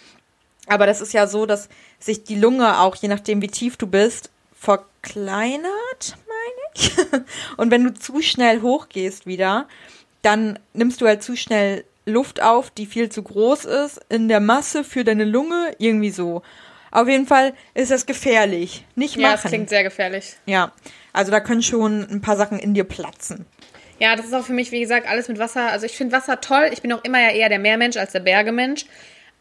Aber 0.67 0.85
das 0.85 1.01
ist 1.01 1.13
ja 1.13 1.25
so, 1.25 1.45
dass 1.47 1.67
sich 1.99 2.23
die 2.23 2.35
Lunge 2.35 2.79
auch, 2.79 2.95
je 2.95 3.07
nachdem 3.07 3.41
wie 3.41 3.47
tief 3.47 3.75
du 3.75 3.87
bist, 3.87 4.29
verkleinert, 4.53 6.15
meine 6.27 6.73
ich. 6.75 6.91
Und 7.57 7.71
wenn 7.71 7.83
du 7.83 7.93
zu 7.93 8.21
schnell 8.21 8.61
hochgehst 8.61 9.25
wieder, 9.25 9.67
dann 10.21 10.59
nimmst 10.73 11.01
du 11.01 11.07
halt 11.07 11.23
zu 11.23 11.35
schnell 11.35 11.85
Luft 12.05 12.41
auf, 12.41 12.69
die 12.71 12.85
viel 12.85 13.09
zu 13.09 13.23
groß 13.23 13.65
ist 13.65 13.99
in 14.09 14.27
der 14.27 14.39
Masse 14.39 14.83
für 14.83 15.03
deine 15.03 15.25
Lunge, 15.25 15.73
irgendwie 15.79 16.11
so. 16.11 16.41
Auf 16.91 17.07
jeden 17.07 17.27
Fall 17.27 17.53
ist 17.75 17.91
das 17.91 18.05
gefährlich. 18.05 18.85
Nicht 18.95 19.15
Ja, 19.15 19.31
das 19.31 19.41
machen. 19.41 19.49
klingt 19.49 19.69
sehr 19.69 19.83
gefährlich. 19.83 20.35
ja, 20.45 20.71
also 21.13 21.31
da 21.31 21.39
können 21.39 21.63
schon 21.63 22.03
ein 22.09 22.21
paar 22.21 22.37
Sachen 22.37 22.59
in 22.59 22.73
dir 22.73 22.83
platzen. 22.83 23.45
Ja, 23.99 24.15
das 24.15 24.25
ist 24.25 24.33
auch 24.33 24.45
für 24.45 24.53
mich, 24.53 24.71
wie 24.71 24.79
gesagt, 24.79 25.07
alles 25.07 25.27
mit 25.27 25.39
Wasser. 25.39 25.69
Also 25.69 25.85
ich 25.85 25.95
finde 25.95 26.15
Wasser 26.15 26.41
toll. 26.41 26.69
Ich 26.71 26.81
bin 26.81 26.91
auch 26.93 27.03
immer 27.03 27.21
ja 27.21 27.31
eher 27.31 27.49
der 27.49 27.59
Meermensch 27.59 27.97
als 27.97 28.13
der 28.13 28.21
Bergemensch. 28.21 28.85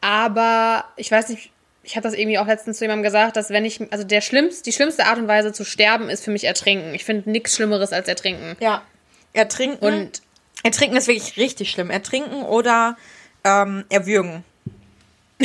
Aber 0.00 0.84
ich 0.96 1.10
weiß 1.10 1.28
nicht, 1.28 1.50
ich 1.82 1.96
habe 1.96 2.02
das 2.02 2.14
irgendwie 2.14 2.38
auch 2.38 2.46
letztens 2.46 2.78
zu 2.78 2.84
jemandem 2.84 3.04
gesagt, 3.04 3.36
dass 3.36 3.50
wenn 3.50 3.64
ich, 3.64 3.80
also 3.92 4.04
der 4.04 4.20
schlimmste, 4.20 4.64
die 4.64 4.72
schlimmste 4.72 5.06
Art 5.06 5.18
und 5.18 5.28
Weise 5.28 5.52
zu 5.52 5.64
sterben 5.64 6.10
ist 6.10 6.24
für 6.24 6.30
mich 6.30 6.44
Ertrinken. 6.44 6.94
Ich 6.94 7.04
finde 7.04 7.30
nichts 7.30 7.56
Schlimmeres 7.56 7.92
als 7.92 8.08
Ertrinken. 8.08 8.56
Ja. 8.60 8.82
Ertrinken. 9.32 9.84
Und 9.84 10.22
Ertrinken 10.62 10.96
ist 10.96 11.06
wirklich 11.06 11.36
richtig 11.36 11.70
schlimm. 11.70 11.90
Ertrinken 11.90 12.42
oder 12.42 12.96
ähm, 13.44 13.84
erwürgen. 13.88 14.44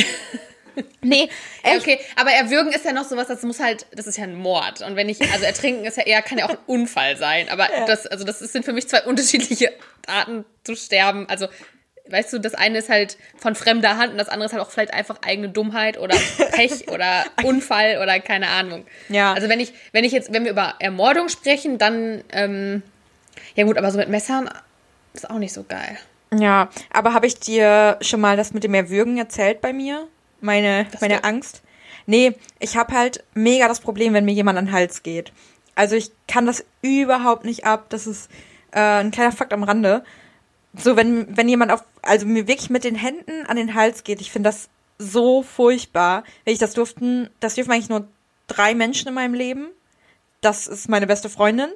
nee, 1.02 1.28
Ja, 1.64 1.76
okay, 1.76 1.98
aber 2.16 2.30
erwürgen 2.30 2.72
ist 2.72 2.84
ja 2.84 2.92
noch 2.92 3.04
sowas, 3.04 3.28
das 3.28 3.42
muss 3.42 3.60
halt, 3.60 3.86
das 3.94 4.06
ist 4.06 4.18
ja 4.18 4.24
ein 4.24 4.34
Mord. 4.34 4.82
Und 4.82 4.96
wenn 4.96 5.08
ich, 5.08 5.20
also 5.32 5.44
ertrinken 5.44 5.84
ist 5.84 5.96
ja 5.96 6.04
eher, 6.04 6.22
kann 6.22 6.38
ja 6.38 6.46
auch 6.46 6.50
ein 6.50 6.58
Unfall 6.66 7.16
sein. 7.16 7.48
Aber 7.48 7.68
das, 7.86 8.06
also 8.06 8.24
das 8.24 8.38
sind 8.40 8.64
für 8.64 8.72
mich 8.72 8.88
zwei 8.88 9.02
unterschiedliche 9.02 9.72
Arten 10.06 10.44
zu 10.64 10.74
sterben. 10.76 11.28
Also, 11.28 11.48
weißt 12.08 12.32
du, 12.32 12.38
das 12.38 12.54
eine 12.54 12.78
ist 12.78 12.88
halt 12.88 13.16
von 13.36 13.54
fremder 13.54 13.96
Hand 13.96 14.12
und 14.12 14.18
das 14.18 14.28
andere 14.28 14.46
ist 14.46 14.52
halt 14.52 14.62
auch 14.62 14.70
vielleicht 14.70 14.92
einfach 14.92 15.18
eigene 15.22 15.48
Dummheit 15.48 15.98
oder 15.98 16.16
Pech 16.52 16.88
oder 16.88 17.24
Unfall 17.42 17.98
oder 18.02 18.18
keine 18.20 18.48
Ahnung. 18.48 18.86
Ja. 19.08 19.32
Also 19.32 19.48
wenn 19.48 19.60
ich, 19.60 19.72
wenn 19.92 20.04
ich 20.04 20.12
jetzt, 20.12 20.32
wenn 20.32 20.44
wir 20.44 20.50
über 20.50 20.74
Ermordung 20.78 21.28
sprechen, 21.28 21.78
dann, 21.78 22.22
ähm, 22.32 22.82
ja 23.54 23.64
gut, 23.64 23.78
aber 23.78 23.90
so 23.90 23.98
mit 23.98 24.08
Messern 24.08 24.50
ist 25.14 25.28
auch 25.30 25.38
nicht 25.38 25.52
so 25.52 25.64
geil. 25.64 25.96
Ja, 26.38 26.68
aber 26.90 27.14
habe 27.14 27.26
ich 27.26 27.38
dir 27.38 27.96
schon 28.00 28.20
mal 28.20 28.36
das 28.36 28.52
mit 28.52 28.64
dem 28.64 28.74
Erwürgen 28.74 29.18
erzählt 29.18 29.60
bei 29.60 29.72
mir? 29.72 30.08
Meine, 30.44 30.86
meine 31.00 31.24
Angst? 31.24 31.62
Nee, 32.04 32.34
ich 32.60 32.76
habe 32.76 32.94
halt 32.94 33.24
mega 33.32 33.66
das 33.66 33.80
Problem, 33.80 34.12
wenn 34.12 34.26
mir 34.26 34.34
jemand 34.34 34.58
an 34.58 34.66
den 34.66 34.74
Hals 34.74 35.02
geht. 35.02 35.32
Also 35.74 35.96
ich 35.96 36.10
kann 36.28 36.44
das 36.44 36.66
überhaupt 36.82 37.46
nicht 37.46 37.64
ab. 37.64 37.86
Das 37.88 38.06
ist 38.06 38.30
äh, 38.72 38.78
ein 38.78 39.10
kleiner 39.10 39.32
Fakt 39.32 39.54
am 39.54 39.62
Rande. 39.62 40.04
So, 40.76 40.96
wenn, 40.96 41.34
wenn 41.34 41.48
jemand 41.48 41.72
auf, 41.72 41.82
also 42.02 42.26
mir 42.26 42.46
wirklich 42.46 42.68
mit 42.68 42.84
den 42.84 42.94
Händen 42.94 43.46
an 43.46 43.56
den 43.56 43.74
Hals 43.74 44.04
geht, 44.04 44.20
ich 44.20 44.30
finde 44.30 44.48
das 44.48 44.68
so 44.98 45.42
furchtbar. 45.42 46.24
Wenn 46.44 46.52
ich 46.52 46.60
das 46.60 46.74
durften, 46.74 47.30
das 47.40 47.54
dürfen 47.54 47.72
eigentlich 47.72 47.88
nur 47.88 48.06
drei 48.46 48.74
Menschen 48.74 49.08
in 49.08 49.14
meinem 49.14 49.32
Leben. 49.32 49.68
Das 50.42 50.66
ist 50.66 50.90
meine 50.90 51.06
beste 51.06 51.30
Freundin. 51.30 51.70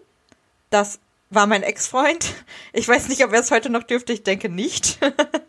Das 0.68 1.00
war 1.30 1.46
mein 1.46 1.62
Ex-Freund. 1.62 2.34
Ich 2.74 2.86
weiß 2.86 3.08
nicht, 3.08 3.24
ob 3.24 3.32
er 3.32 3.40
es 3.40 3.50
heute 3.50 3.70
noch 3.70 3.84
dürfte. 3.84 4.12
Ich 4.12 4.24
denke 4.24 4.50
nicht. 4.50 4.98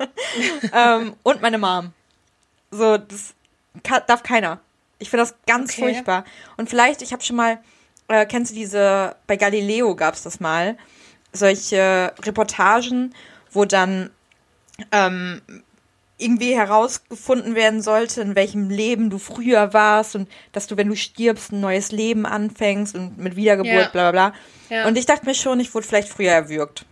ähm, 0.74 1.16
und 1.24 1.42
meine 1.42 1.58
Mom. 1.58 1.92
So, 2.72 2.98
das 2.98 3.34
kann, 3.84 4.02
darf 4.08 4.24
keiner. 4.24 4.60
Ich 5.00 5.10
finde 5.10 5.24
das 5.24 5.36
ganz 5.48 5.72
Okay. 5.72 5.82
furchtbar. 5.82 6.26
Und 6.58 6.70
vielleicht, 6.70 7.02
ich 7.02 7.14
habe 7.14 7.24
schon 7.24 7.36
mal 7.36 7.60
äh, 8.10 8.26
kennst 8.26 8.52
du 8.52 8.56
diese, 8.56 9.16
bei 9.28 9.36
Galileo 9.38 9.96
gab 9.96 10.16
es 10.16 10.24
das 10.24 10.40
mal, 10.40 10.78
solche 11.32 12.12
Reportagen, 12.24 13.14
wo 13.52 13.66
dann 13.66 14.10
ähm, 14.92 15.42
irgendwie 16.18 16.56
herausgefunden 16.56 17.56
werden 17.56 17.82
sollte, 17.82 18.22
in 18.22 18.36
welchem 18.36 18.70
Leben 18.70 19.10
du 19.10 19.20
früher 19.20 19.74
warst 19.74 20.16
und 20.16 20.28
dass 20.52 20.68
du, 20.68 20.76
wenn 20.76 20.90
du 20.90 20.96
stirbst, 20.96 21.52
ein 21.52 21.60
neues 21.62 21.92
Leben 21.92 22.26
anfängst 22.26 22.96
und 22.96 23.18
mit 23.20 23.36
Wiedergeburt, 23.36 23.74
Ja. 23.74 23.90
bla 23.90 24.12
bla 24.12 24.32
bla. 24.32 24.40
Ja. 24.76 24.88
Und 24.88 24.98
ich 24.98 25.06
dachte 25.06 25.26
mir 25.26 25.36
schon, 25.36 25.60
ich 25.60 25.74
wurde 25.74 25.88
vielleicht 25.88 26.10
früher 26.10 26.32
erwürgt. 26.32 26.86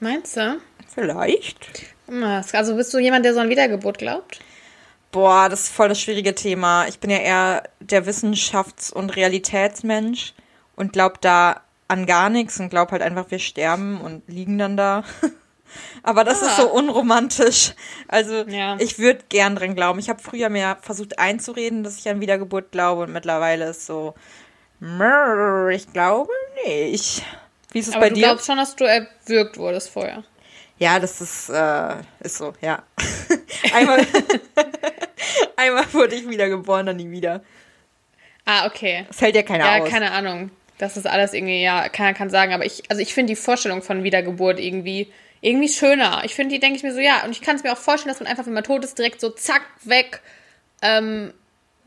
Meinst 0.00 0.36
du? 0.36 0.58
Vielleicht. 0.92 1.58
Also 2.52 2.76
bist 2.76 2.92
du 2.92 2.98
jemand, 2.98 3.24
der 3.24 3.34
so 3.34 3.40
an 3.40 3.48
Wiedergeburt 3.48 3.98
glaubt? 3.98 4.40
Boah, 5.12 5.48
das 5.48 5.64
ist 5.64 5.72
voll 5.72 5.88
das 5.88 6.00
schwierige 6.00 6.34
Thema. 6.34 6.86
Ich 6.88 6.98
bin 6.98 7.10
ja 7.10 7.18
eher 7.18 7.62
der 7.80 8.06
Wissenschafts- 8.06 8.92
und 8.92 9.14
Realitätsmensch 9.16 10.32
und 10.76 10.92
glaub 10.92 11.20
da 11.20 11.60
an 11.88 12.06
gar 12.06 12.30
nichts 12.30 12.58
und 12.60 12.70
glaub 12.70 12.90
halt 12.92 13.02
einfach, 13.02 13.30
wir 13.30 13.38
sterben 13.38 14.00
und 14.00 14.22
liegen 14.26 14.56
dann 14.58 14.76
da. 14.76 15.04
Aber 16.02 16.24
das 16.24 16.42
ist 16.42 16.58
Ah. 16.58 16.62
so 16.62 16.70
unromantisch. 16.70 17.72
Also 18.08 18.44
Ja. 18.46 18.76
ich 18.78 18.98
würde 18.98 19.20
gern 19.28 19.56
dran 19.56 19.74
glauben. 19.74 19.98
Ich 19.98 20.08
habe 20.10 20.22
früher 20.22 20.48
mir 20.50 20.76
versucht 20.82 21.18
einzureden, 21.18 21.82
dass 21.82 21.98
ich 21.98 22.08
an 22.08 22.20
Wiedergeburt 22.20 22.72
glaube 22.72 23.02
und 23.02 23.12
mittlerweile 23.12 23.66
ist 23.70 23.86
so, 23.86 24.14
"Mrr, 24.80 25.70
ich 25.70 25.92
glaube 25.92 26.30
nicht. 26.66 27.22
Wie 27.72 27.78
ist 27.78 27.88
es 27.88 27.94
Aber 27.94 28.02
bei 28.02 28.08
du 28.10 28.14
dir? 28.16 28.22
glaubst 28.24 28.46
schon, 28.46 28.56
dass 28.58 28.76
du 28.76 28.84
erwürgt 28.84 29.56
wurdest 29.58 29.88
vorher. 29.90 30.24
Ja, 30.82 30.98
das 30.98 31.20
ist, 31.20 31.48
äh, 31.48 31.94
ist 32.20 32.38
so, 32.38 32.54
ja. 32.60 32.82
einmal, 33.72 34.04
einmal 35.56 35.84
wurde 35.92 36.16
ich 36.16 36.28
wiedergeboren, 36.28 36.86
dann 36.86 36.96
nie 36.96 37.08
wieder. 37.08 37.42
Ah, 38.44 38.66
okay. 38.66 39.04
Das 39.06 39.20
hält 39.20 39.36
ja 39.36 39.42
keiner 39.44 39.64
Ja, 39.64 39.82
aus. 39.82 39.88
keine 39.88 40.10
Ahnung. 40.10 40.50
Das 40.78 40.96
ist 40.96 41.06
alles 41.06 41.34
irgendwie, 41.34 41.62
ja, 41.62 41.88
keiner 41.88 42.14
kann 42.14 42.30
sagen, 42.30 42.52
aber 42.52 42.66
ich, 42.66 42.82
also 42.90 43.00
ich 43.00 43.14
finde 43.14 43.32
die 43.32 43.36
Vorstellung 43.36 43.82
von 43.82 44.02
Wiedergeburt 44.02 44.58
irgendwie, 44.58 45.12
irgendwie 45.40 45.68
schöner. 45.68 46.22
Ich 46.24 46.34
finde 46.34 46.52
die, 46.54 46.58
denke 46.58 46.78
ich 46.78 46.82
mir 46.82 46.92
so, 46.92 46.98
ja, 46.98 47.22
und 47.24 47.30
ich 47.30 47.42
kann 47.42 47.54
es 47.54 47.62
mir 47.62 47.72
auch 47.72 47.78
vorstellen, 47.78 48.12
dass 48.12 48.18
man 48.20 48.28
einfach, 48.28 48.46
wenn 48.46 48.52
man 48.52 48.64
tot 48.64 48.82
ist, 48.84 48.98
direkt 48.98 49.20
so 49.20 49.30
zack, 49.30 49.62
weg, 49.84 50.20
ähm, 50.82 51.32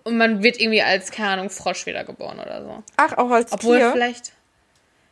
und 0.06 0.18
man 0.18 0.42
wird 0.44 0.62
irgendwie 0.62 0.84
als, 0.84 1.12
keine 1.12 1.32
Ahnung, 1.32 1.50
Frosch 1.50 1.86
wiedergeboren 1.86 2.40
oder 2.40 2.64
so. 2.64 2.84
Ach, 2.96 3.18
auch 3.18 3.32
als 3.32 3.52
Obwohl 3.52 3.80
Tier? 3.80 3.92
vielleicht, 3.92 4.32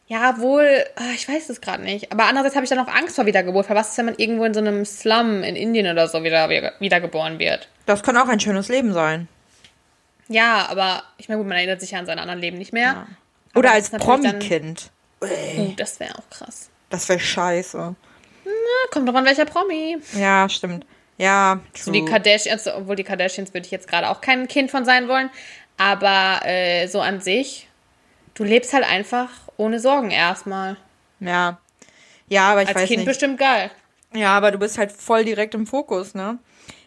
ja, 0.07 0.37
wohl, 0.39 0.85
ah, 0.95 1.11
ich 1.15 1.27
weiß 1.27 1.49
es 1.49 1.61
gerade 1.61 1.83
nicht. 1.83 2.11
Aber 2.11 2.25
andererseits 2.25 2.55
habe 2.55 2.65
ich 2.65 2.69
dann 2.69 2.79
auch 2.79 2.87
Angst 2.93 3.15
vor 3.15 3.25
Wiedergeburt. 3.25 3.69
Weil 3.69 3.75
was 3.77 3.91
ist, 3.91 3.97
wenn 3.97 4.05
man 4.05 4.15
irgendwo 4.15 4.43
in 4.43 4.53
so 4.53 4.59
einem 4.59 4.85
Slum 4.85 5.43
in 5.43 5.55
Indien 5.55 5.87
oder 5.87 6.07
so 6.07 6.23
wieder, 6.23 6.49
wiedergeboren 6.49 7.39
wird? 7.39 7.69
Das 7.85 8.03
kann 8.03 8.17
auch 8.17 8.27
ein 8.27 8.39
schönes 8.39 8.67
Leben 8.67 8.93
sein. 8.93 9.27
Ja, 10.27 10.67
aber 10.69 11.03
ich 11.17 11.29
meine, 11.29 11.39
gut, 11.39 11.47
man 11.47 11.57
erinnert 11.57 11.81
sich 11.81 11.91
ja 11.91 11.99
an 11.99 12.05
sein 12.05 12.19
anderen 12.19 12.39
Leben 12.39 12.57
nicht 12.57 12.73
mehr. 12.73 13.07
Oder 13.55 13.73
das 13.73 13.93
als 13.93 14.03
Promi-Kind. 14.03 14.91
Uh, 15.21 15.73
das 15.77 15.99
wäre 15.99 16.15
auch 16.15 16.29
krass. 16.29 16.69
Das 16.89 17.07
wäre 17.07 17.19
scheiße. 17.19 17.95
Na, 18.45 18.51
kommt 18.91 19.07
drauf 19.07 19.15
an, 19.15 19.25
welcher 19.25 19.45
Promi. 19.45 19.97
Ja, 20.17 20.49
stimmt. 20.49 20.85
Ja, 21.17 21.61
So 21.73 21.91
die 21.91 22.01
true. 22.01 22.09
Kardashians, 22.09 22.67
obwohl 22.67 22.95
die 22.95 23.03
Kardashians 23.03 23.53
würde 23.53 23.65
ich 23.65 23.71
jetzt 23.71 23.87
gerade 23.87 24.09
auch 24.09 24.21
kein 24.21 24.47
Kind 24.47 24.71
von 24.71 24.83
sein 24.85 25.07
wollen. 25.07 25.29
Aber 25.77 26.41
äh, 26.45 26.87
so 26.87 26.99
an 26.99 27.21
sich, 27.21 27.67
du 28.33 28.43
lebst 28.43 28.73
halt 28.73 28.83
einfach 28.83 29.29
ohne 29.57 29.79
Sorgen 29.79 30.11
erstmal. 30.11 30.77
Ja. 31.19 31.57
Ja, 32.27 32.51
aber 32.51 32.63
ich 32.63 32.69
Als 32.69 32.77
weiß 32.77 32.87
Kind 32.87 32.99
nicht. 32.99 33.07
bestimmt 33.07 33.37
geil. 33.39 33.69
Ja, 34.13 34.35
aber 34.37 34.51
du 34.51 34.57
bist 34.59 34.77
halt 34.77 34.91
voll 34.91 35.25
direkt 35.25 35.55
im 35.55 35.65
Fokus, 35.67 36.13
ne? 36.13 36.37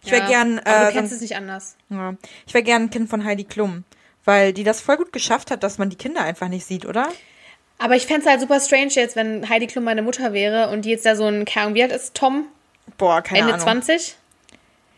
Ich 0.03 0.11
wäre 0.11 0.23
Ja, 0.23 0.29
gern, 0.29 0.59
aber 0.61 0.69
äh, 0.69 0.87
du 0.87 0.93
kennst 0.93 1.11
sonst, 1.11 1.13
es 1.13 1.21
nicht 1.21 1.37
anders. 1.37 1.77
ja. 1.91 2.15
ich 2.47 2.55
wäre 2.55 2.63
gern 2.65 2.83
ein 2.83 2.91
Kind 2.91 3.11
von 3.11 3.25
Heidi 3.25 3.45
Klum, 3.45 3.85
weil 4.25 4.53
die 4.53 4.63
das 4.65 4.81
voll 4.81 4.97
gut 4.97 5.13
geschafft 5.13 5.51
hat, 5.51 5.63
dass 5.63 5.79
man 5.79 5.91
die 5.91 5.97
Kinder 5.97 6.23
einfach 6.23 6.49
nicht 6.49 6.65
sieht, 6.67 6.87
oder? 6.87 7.09
Aber 7.79 7.97
ich 7.97 8.07
fände 8.07 8.23
es 8.23 8.27
halt 8.27 8.41
super 8.41 8.61
strange 8.61 8.93
jetzt, 8.93 9.17
wenn 9.17 9.49
Heidi 9.49 9.67
Klum 9.67 9.85
meine 9.85 10.03
Mutter 10.03 10.33
wäre 10.33 10.69
und 10.71 10.85
die 10.85 10.91
jetzt 10.91 11.05
da 11.05 11.17
so 11.17 11.27
ein, 11.27 11.45
Ahnung, 11.63 11.75
wie 11.75 11.83
alt 11.83 11.93
ist 11.93 12.15
Tom? 12.15 12.47
Boah, 12.97 13.21
keine 13.21 13.41
Ende 13.41 13.55
Ahnung. 13.55 13.67
20? 13.67 14.17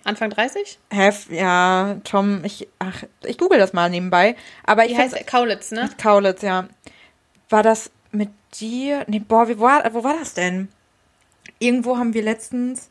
Anfang 0.04 0.30
30? 0.30 0.78
Hef, 0.90 1.28
ja, 1.30 1.96
Tom, 2.04 2.44
ich, 2.44 2.68
ach, 2.78 3.02
ich 3.24 3.36
google 3.36 3.58
das 3.58 3.72
mal 3.72 3.90
nebenbei. 3.90 4.36
Aber 4.64 4.84
ich 4.84 4.92
Wie 4.92 4.98
heißt? 4.98 5.26
Kaulitz, 5.26 5.70
ne? 5.72 5.90
Kaulitz, 6.00 6.42
ja. 6.42 6.68
War 7.48 7.62
das 7.62 7.90
mit 8.10 8.30
dir? 8.54 9.04
Nee, 9.06 9.20
boah, 9.20 9.48
wie 9.48 9.58
war, 9.58 9.82
wo 9.94 10.04
war 10.04 10.18
das 10.18 10.34
denn? 10.34 10.68
Irgendwo 11.58 11.96
haben 11.96 12.14
wir 12.14 12.22
letztens. 12.22 12.90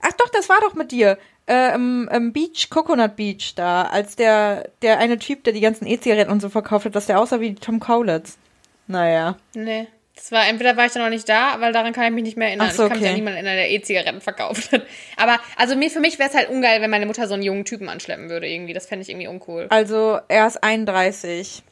Ach 0.00 0.12
doch, 0.12 0.28
das 0.30 0.48
war 0.48 0.60
doch 0.60 0.74
mit 0.74 0.92
dir. 0.92 1.18
Äh, 1.46 1.74
im, 1.74 2.08
im 2.12 2.32
Beach, 2.32 2.70
Coconut 2.70 3.16
Beach 3.16 3.54
da, 3.56 3.82
als 3.82 4.14
der, 4.14 4.70
der 4.82 4.98
eine 4.98 5.18
Typ, 5.18 5.42
der 5.44 5.52
die 5.52 5.60
ganzen 5.60 5.86
E-Zigaretten 5.86 6.30
und 6.30 6.40
so 6.40 6.48
verkauft 6.48 6.84
hat, 6.86 6.94
dass 6.94 7.06
der 7.06 7.18
aussah 7.18 7.40
wie 7.40 7.54
Tom 7.54 7.80
Kaulitz. 7.80 8.38
Naja. 8.86 9.36
Nee. 9.54 9.88
Das 10.14 10.30
war, 10.30 10.46
entweder 10.46 10.76
war 10.76 10.86
ich 10.86 10.92
da 10.92 11.00
noch 11.00 11.08
nicht 11.08 11.28
da, 11.28 11.56
weil 11.60 11.72
daran 11.72 11.92
kann 11.92 12.04
ich 12.04 12.12
mich 12.12 12.22
nicht 12.22 12.36
mehr 12.36 12.48
erinnern. 12.48 12.68
Ach 12.70 12.74
so, 12.74 12.84
Ich 12.84 12.90
kann 12.90 12.98
mich 12.98 13.06
okay. 13.06 13.14
an 13.14 13.16
niemanden 13.16 13.38
erinnern, 13.38 13.56
der 13.56 13.70
E-Zigaretten 13.70 14.20
verkauft 14.20 14.70
hat. 14.70 14.82
Aber, 15.16 15.40
also 15.56 15.74
mir, 15.74 15.90
für 15.90 16.00
mich 16.00 16.18
wäre 16.18 16.28
es 16.28 16.36
halt 16.36 16.48
ungeil, 16.50 16.80
wenn 16.80 16.90
meine 16.90 17.06
Mutter 17.06 17.26
so 17.26 17.34
einen 17.34 17.42
jungen 17.42 17.64
Typen 17.64 17.88
anschleppen 17.88 18.28
würde, 18.28 18.46
irgendwie. 18.46 18.74
Das 18.74 18.86
fände 18.86 19.02
ich 19.02 19.08
irgendwie 19.08 19.26
uncool. 19.26 19.66
Also, 19.70 20.20
er 20.28 20.46
ist 20.46 20.62
31. 20.62 21.62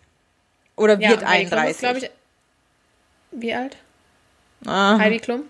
Oder 0.80 0.98
wird 0.98 1.26
Heidi 1.26 1.46
Klum 1.46 1.58
31. 1.60 1.90
ist, 1.90 2.02
ich. 2.04 2.10
Wie 3.32 3.54
alt? 3.54 3.76
ah, 4.66 4.98
Heidi 4.98 5.18
Klum? 5.18 5.42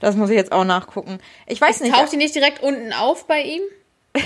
das 0.00 0.16
muss 0.16 0.30
ich 0.30 0.36
jetzt 0.36 0.52
auch 0.52 0.64
nachgucken. 0.64 1.18
Ich 1.46 1.60
weiß 1.60 1.80
nicht. 1.80 1.94
Taucht 1.94 2.12
die 2.12 2.16
nicht 2.16 2.34
direkt 2.34 2.62
unten 2.62 2.92
auf 2.92 3.26
bei 3.26 3.42
ihm? 3.42 3.62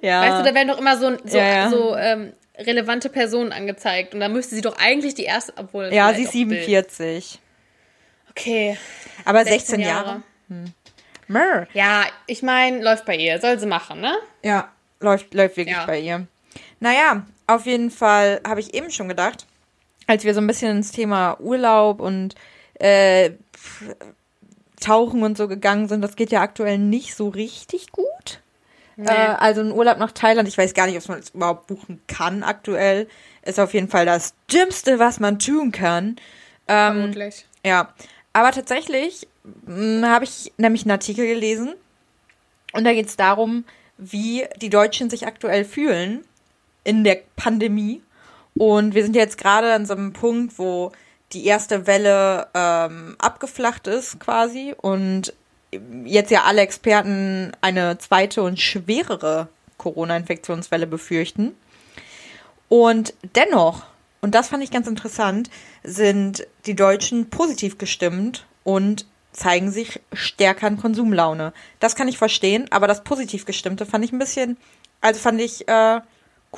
ja. 0.00 0.20
Weißt 0.22 0.40
du, 0.40 0.44
da 0.44 0.54
werden 0.54 0.68
doch 0.68 0.78
immer 0.78 0.96
so, 0.96 1.16
so, 1.24 1.36
Ja, 1.36 1.68
so 1.68 1.96
ähm, 1.96 2.32
relevante 2.56 3.08
Personen 3.08 3.52
angezeigt. 3.52 4.14
Und 4.14 4.20
da 4.20 4.28
müsste 4.28 4.54
sie 4.54 4.62
doch 4.62 4.78
eigentlich 4.78 5.14
die 5.14 5.24
erste, 5.24 5.52
obwohl. 5.56 5.92
ja, 5.92 6.12
sie 6.14 6.22
ist 6.22 6.28
auch 6.28 6.32
Bild. 6.32 6.64
47. 6.64 7.40
Okay. 8.30 8.78
Aber 9.24 9.44
16, 9.44 9.80
Jahre. 9.80 10.22
Mrr. 11.28 11.66
Ja, 11.72 12.04
ich 12.26 12.42
meine, 12.42 12.82
läuft 12.82 13.04
bei 13.04 13.16
ihr. 13.16 13.40
Soll 13.40 13.58
sie 13.58 13.66
machen, 13.66 14.00
ne? 14.00 14.16
Ja, 14.42 14.70
läuft, 15.00 15.34
läuft 15.34 15.56
wirklich 15.56 15.76
Ja. 15.76 15.86
bei 15.86 15.98
ihr. 16.00 16.26
Naja, 16.80 17.26
auf 17.46 17.66
jeden 17.66 17.90
Fall 17.90 18.40
habe 18.46 18.60
ich 18.60 18.74
eben 18.74 18.90
schon 18.90 19.08
gedacht, 19.08 19.46
als 20.06 20.24
wir 20.24 20.34
so 20.34 20.40
ein 20.40 20.46
bisschen 20.46 20.76
ins 20.76 20.92
Thema 20.92 21.38
Urlaub 21.40 22.00
und 22.00 22.34
äh, 22.74 23.32
Tauchen 24.80 25.22
und 25.22 25.36
so 25.36 25.48
gegangen 25.48 25.88
sind, 25.88 26.02
das 26.02 26.16
geht 26.16 26.30
ja 26.30 26.42
aktuell 26.42 26.78
nicht 26.78 27.14
so 27.14 27.28
richtig 27.28 27.92
gut. 27.92 28.40
Äh, 28.98 29.10
also 29.10 29.60
ein 29.60 29.72
Urlaub 29.72 29.98
nach 29.98 30.12
Thailand, 30.12 30.48
ich 30.48 30.56
weiß 30.56 30.74
gar 30.74 30.86
nicht, 30.86 30.96
ob 30.96 31.08
man 31.08 31.18
es 31.18 31.30
überhaupt 31.30 31.66
buchen 31.66 32.00
kann 32.06 32.42
aktuell, 32.42 33.08
ist 33.42 33.60
auf 33.60 33.74
jeden 33.74 33.88
Fall 33.88 34.06
das 34.06 34.34
Dümmste, 34.52 34.98
was 34.98 35.20
man 35.20 35.38
tun 35.38 35.72
kann. 35.72 36.16
Ähm, 36.68 36.94
Vermutlich. 36.94 37.46
ja, 37.64 37.92
aber 38.32 38.52
tatsächlich 38.52 39.26
mh, 39.66 40.08
habe 40.08 40.24
ich 40.24 40.52
nämlich 40.56 40.82
einen 40.82 40.92
Artikel 40.92 41.26
gelesen 41.26 41.74
und 42.72 42.84
da 42.84 42.92
geht 42.92 43.06
es 43.06 43.16
darum, 43.16 43.64
wie 43.98 44.44
die 44.60 44.70
Deutschen 44.70 45.10
sich 45.10 45.26
aktuell 45.26 45.64
fühlen 45.64 46.24
in 46.86 47.04
der 47.04 47.18
Pandemie. 47.36 48.02
Und 48.56 48.94
wir 48.94 49.02
sind 49.02 49.16
jetzt 49.16 49.38
gerade 49.38 49.72
an 49.74 49.84
so 49.84 49.94
einem 49.94 50.12
Punkt, 50.12 50.58
wo 50.58 50.92
die 51.32 51.44
erste 51.44 51.86
Welle 51.86 52.46
ähm, 52.54 53.16
abgeflacht 53.18 53.86
ist 53.86 54.20
quasi 54.20 54.74
und 54.80 55.34
jetzt 56.04 56.30
ja 56.30 56.44
alle 56.44 56.62
Experten 56.62 57.52
eine 57.60 57.98
zweite 57.98 58.42
und 58.42 58.60
schwerere 58.60 59.48
Corona-Infektionswelle 59.76 60.86
befürchten. 60.86 61.54
Und 62.68 63.14
dennoch, 63.34 63.82
und 64.20 64.34
das 64.34 64.48
fand 64.48 64.62
ich 64.62 64.70
ganz 64.70 64.86
interessant, 64.86 65.50
sind 65.82 66.46
die 66.66 66.76
Deutschen 66.76 67.28
positiv 67.28 67.78
gestimmt 67.78 68.46
und 68.64 69.06
zeigen 69.32 69.70
sich 69.70 70.00
stärker 70.12 70.68
in 70.68 70.78
Konsumlaune. 70.78 71.52
Das 71.80 71.96
kann 71.96 72.08
ich 72.08 72.16
verstehen, 72.16 72.66
aber 72.70 72.86
das 72.86 73.04
positiv 73.04 73.44
gestimmte 73.44 73.84
fand 73.84 74.04
ich 74.04 74.12
ein 74.12 74.18
bisschen, 74.18 74.56
also 75.00 75.20
fand 75.20 75.40
ich 75.40 75.68
äh, 75.68 76.00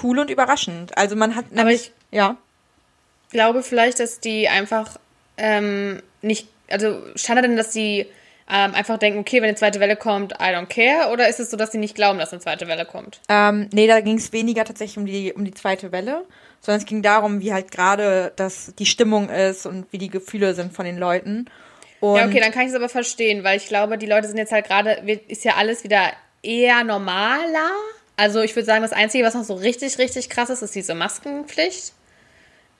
cool 0.02 0.18
und 0.18 0.30
überraschend. 0.30 0.96
Also 0.96 1.16
man 1.16 1.34
hat 1.34 1.52
nämlich, 1.52 1.92
ja, 2.10 2.36
glaube 3.30 3.62
vielleicht, 3.62 4.00
dass 4.00 4.20
die 4.20 4.48
einfach 4.48 4.98
ähm, 5.36 6.02
nicht, 6.22 6.48
also 6.70 7.00
stand 7.14 7.38
da 7.38 7.42
denn, 7.42 7.56
dass 7.56 7.70
die 7.70 8.06
ähm, 8.50 8.74
einfach 8.74 8.98
denken, 8.98 9.20
okay, 9.20 9.36
wenn 9.36 9.48
eine 9.48 9.56
zweite 9.56 9.80
Welle 9.80 9.96
kommt, 9.96 10.32
I 10.34 10.54
don't 10.54 10.66
care, 10.66 11.12
oder 11.12 11.28
ist 11.28 11.38
es 11.38 11.50
so, 11.50 11.56
dass 11.56 11.72
sie 11.72 11.78
nicht 11.78 11.94
glauben, 11.94 12.18
dass 12.18 12.32
eine 12.32 12.40
zweite 12.40 12.66
Welle 12.66 12.86
kommt? 12.86 13.20
ähm, 13.28 13.68
nee, 13.72 13.86
da 13.86 14.00
ging 14.00 14.16
es 14.16 14.32
weniger 14.32 14.64
tatsächlich 14.64 14.96
um 14.96 15.06
die, 15.06 15.32
um 15.32 15.44
die 15.44 15.54
zweite 15.54 15.92
Welle, 15.92 16.24
sondern 16.60 16.80
es 16.80 16.86
ging 16.86 17.02
darum, 17.02 17.40
wie 17.40 17.52
halt 17.52 17.70
gerade 17.70 18.32
das 18.36 18.74
die 18.78 18.86
Stimmung 18.86 19.28
ist 19.28 19.66
und 19.66 19.86
wie 19.92 19.98
die 19.98 20.08
Gefühle 20.08 20.54
sind 20.54 20.72
von 20.72 20.86
den 20.86 20.98
Leuten. 20.98 21.46
Und 22.00 22.16
ja, 22.16 22.26
okay, 22.26 22.40
dann 22.40 22.52
kann 22.52 22.62
ich 22.62 22.68
es 22.68 22.74
aber 22.74 22.88
verstehen, 22.88 23.44
weil 23.44 23.56
ich 23.56 23.66
glaube, 23.66 23.98
die 23.98 24.06
Leute 24.06 24.28
sind 24.28 24.38
jetzt 24.38 24.52
halt 24.52 24.66
gerade, 24.66 24.92
ist 25.28 25.44
ja 25.44 25.56
alles 25.56 25.84
wieder 25.84 26.12
eher 26.42 26.84
normaler. 26.84 27.70
Also 28.18 28.40
ich 28.42 28.54
würde 28.56 28.66
sagen, 28.66 28.82
das 28.82 28.92
Einzige, 28.92 29.24
was 29.24 29.34
noch 29.34 29.44
so 29.44 29.54
richtig, 29.54 29.96
richtig 29.98 30.28
krass 30.28 30.50
ist, 30.50 30.62
ist 30.62 30.74
diese 30.74 30.94
Maskenpflicht. 30.94 31.92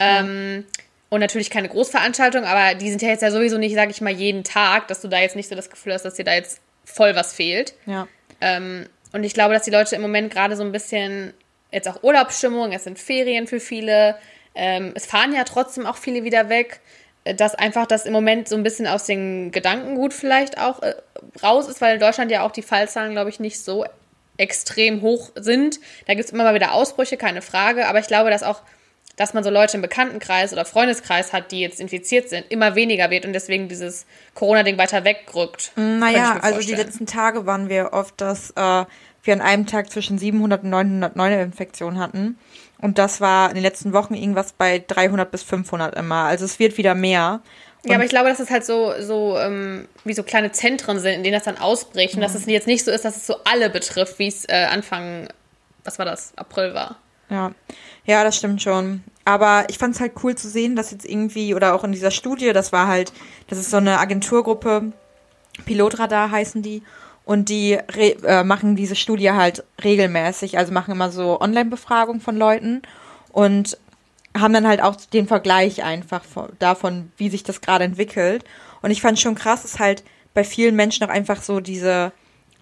Ähm, 0.00 0.64
und 1.10 1.20
natürlich 1.20 1.48
keine 1.48 1.68
Großveranstaltung, 1.68 2.44
aber 2.44 2.74
die 2.74 2.90
sind 2.90 3.00
ja 3.02 3.08
jetzt 3.08 3.22
ja 3.22 3.30
sowieso 3.30 3.56
nicht, 3.56 3.74
sage 3.74 3.92
ich 3.92 4.00
mal, 4.00 4.12
jeden 4.12 4.42
Tag, 4.42 4.88
dass 4.88 5.00
du 5.00 5.08
da 5.08 5.20
jetzt 5.20 5.36
nicht 5.36 5.48
so 5.48 5.54
das 5.54 5.70
Gefühl 5.70 5.94
hast, 5.94 6.04
dass 6.04 6.14
dir 6.14 6.24
da 6.24 6.34
jetzt 6.34 6.60
voll 6.84 7.14
was 7.14 7.32
fehlt. 7.32 7.74
ja. 7.86 8.08
Ähm, 8.40 8.88
und 9.12 9.24
ich 9.24 9.32
glaube, 9.32 9.54
dass 9.54 9.62
die 9.62 9.70
Leute 9.70 9.96
im 9.96 10.02
Moment 10.02 10.30
gerade 10.30 10.54
so 10.54 10.62
ein 10.62 10.70
bisschen 10.70 11.32
jetzt 11.72 11.88
auch 11.88 12.02
Urlaubsstimmung, 12.02 12.72
es 12.72 12.84
sind 12.84 12.98
Ferien 12.98 13.46
für 13.46 13.58
viele. 13.58 14.16
Ähm, 14.54 14.92
es 14.94 15.06
fahren 15.06 15.34
ja 15.34 15.44
trotzdem 15.44 15.86
auch 15.86 15.96
viele 15.96 16.24
wieder 16.24 16.48
weg. 16.50 16.80
Äh, 17.24 17.34
dass 17.34 17.54
einfach 17.54 17.86
das 17.86 18.06
im 18.06 18.12
Moment 18.12 18.48
so 18.48 18.56
ein 18.56 18.62
bisschen 18.62 18.86
aus 18.86 19.04
den 19.04 19.50
Gedankengut 19.50 20.12
vielleicht 20.12 20.58
auch 20.58 20.82
äh, 20.82 20.94
raus 21.42 21.68
ist, 21.68 21.80
weil 21.80 21.94
in 21.94 22.00
Deutschland 22.00 22.30
ja 22.30 22.46
auch 22.46 22.52
die 22.52 22.62
Fallzahlen, 22.62 23.12
glaube 23.12 23.30
ich, 23.30 23.40
nicht 23.40 23.62
so 23.62 23.84
extrem 24.38 25.02
hoch 25.02 25.30
sind. 25.34 25.80
Da 26.06 26.14
gibt 26.14 26.26
es 26.26 26.32
immer 26.32 26.44
mal 26.44 26.54
wieder 26.54 26.72
Ausbrüche, 26.72 27.16
keine 27.16 27.42
Frage. 27.42 27.86
Aber 27.86 27.98
ich 27.98 28.06
glaube, 28.06 28.30
dass 28.30 28.42
auch, 28.42 28.62
dass 29.16 29.34
man 29.34 29.44
so 29.44 29.50
Leute 29.50 29.76
im 29.76 29.82
Bekanntenkreis 29.82 30.52
oder 30.52 30.64
Freundeskreis 30.64 31.32
hat, 31.32 31.52
die 31.52 31.60
jetzt 31.60 31.80
infiziert 31.80 32.30
sind, 32.30 32.50
immer 32.50 32.74
weniger 32.74 33.10
wird 33.10 33.26
und 33.26 33.32
deswegen 33.32 33.68
dieses 33.68 34.06
Corona-Ding 34.34 34.78
weiter 34.78 35.04
wegrückt. 35.04 35.72
Naja, 35.76 36.38
also 36.40 36.60
die 36.60 36.74
letzten 36.74 37.06
Tage 37.06 37.44
waren 37.44 37.68
wir 37.68 37.92
oft, 37.92 38.20
dass 38.20 38.50
äh, 38.52 38.84
wir 39.22 39.34
an 39.34 39.40
einem 39.40 39.66
Tag 39.66 39.90
zwischen 39.90 40.18
700 40.18 40.62
und 40.62 40.70
900 40.70 41.16
neue 41.16 41.42
Infektionen 41.42 41.98
hatten. 41.98 42.38
Und 42.80 42.98
das 42.98 43.20
war 43.20 43.48
in 43.48 43.56
den 43.56 43.64
letzten 43.64 43.92
Wochen 43.92 44.14
irgendwas 44.14 44.52
bei 44.52 44.82
300 44.86 45.30
bis 45.30 45.42
500 45.42 45.96
immer. 45.96 46.24
Also 46.24 46.44
es 46.44 46.58
wird 46.58 46.78
wieder 46.78 46.94
mehr. 46.94 47.42
Und 47.88 47.92
ja, 47.92 47.96
aber 47.96 48.04
ich 48.04 48.10
glaube, 48.10 48.28
dass 48.28 48.38
es 48.38 48.50
halt 48.50 48.66
so, 48.66 48.92
so 49.00 49.38
ähm, 49.38 49.88
wie 50.04 50.12
so 50.12 50.22
kleine 50.22 50.52
Zentren 50.52 50.98
sind, 50.98 51.14
in 51.14 51.22
denen 51.22 51.34
das 51.34 51.44
dann 51.44 51.56
ausbricht. 51.56 52.14
Und 52.14 52.20
dass 52.20 52.34
es 52.34 52.44
jetzt 52.44 52.66
nicht 52.66 52.84
so 52.84 52.90
ist, 52.90 53.04
dass 53.06 53.16
es 53.16 53.26
so 53.26 53.36
alle 53.44 53.70
betrifft, 53.70 54.18
wie 54.18 54.28
es 54.28 54.44
äh, 54.46 54.66
Anfang, 54.70 55.28
was 55.84 55.98
war 55.98 56.04
das, 56.04 56.32
April 56.36 56.74
war. 56.74 56.96
Ja, 57.30 57.52
ja, 58.04 58.24
das 58.24 58.36
stimmt 58.36 58.60
schon. 58.62 59.02
Aber 59.24 59.64
ich 59.68 59.78
fand 59.78 59.94
es 59.94 60.00
halt 60.00 60.12
cool 60.22 60.34
zu 60.34 60.48
sehen, 60.48 60.76
dass 60.76 60.90
jetzt 60.90 61.06
irgendwie, 61.06 61.54
oder 61.54 61.74
auch 61.74 61.82
in 61.82 61.92
dieser 61.92 62.10
Studie, 62.10 62.52
das 62.52 62.72
war 62.72 62.88
halt, 62.88 63.12
das 63.48 63.58
ist 63.58 63.70
so 63.70 63.78
eine 63.78 63.98
Agenturgruppe, 63.98 64.92
Pilotradar 65.64 66.30
heißen 66.30 66.62
die. 66.62 66.82
Und 67.24 67.48
die 67.48 67.72
äh, 67.72 68.44
machen 68.44 68.76
diese 68.76 68.96
Studie 68.96 69.32
halt 69.32 69.64
regelmäßig, 69.82 70.58
also 70.58 70.72
machen 70.72 70.92
immer 70.92 71.10
so 71.10 71.40
Online-Befragungen 71.40 72.20
von 72.20 72.36
Leuten 72.36 72.82
und 73.32 73.78
haben 74.40 74.52
dann 74.52 74.66
halt 74.66 74.82
auch 74.82 74.96
den 74.96 75.26
Vergleich 75.26 75.82
einfach 75.82 76.24
von, 76.24 76.50
davon, 76.58 77.12
wie 77.16 77.30
sich 77.30 77.42
das 77.42 77.60
gerade 77.60 77.84
entwickelt. 77.84 78.44
Und 78.82 78.90
ich 78.90 79.00
fand 79.00 79.18
schon 79.18 79.34
krass, 79.34 79.62
dass 79.62 79.78
halt 79.78 80.04
bei 80.34 80.44
vielen 80.44 80.76
Menschen 80.76 81.04
auch 81.04 81.10
einfach 81.10 81.42
so 81.42 81.60
diese, 81.60 82.12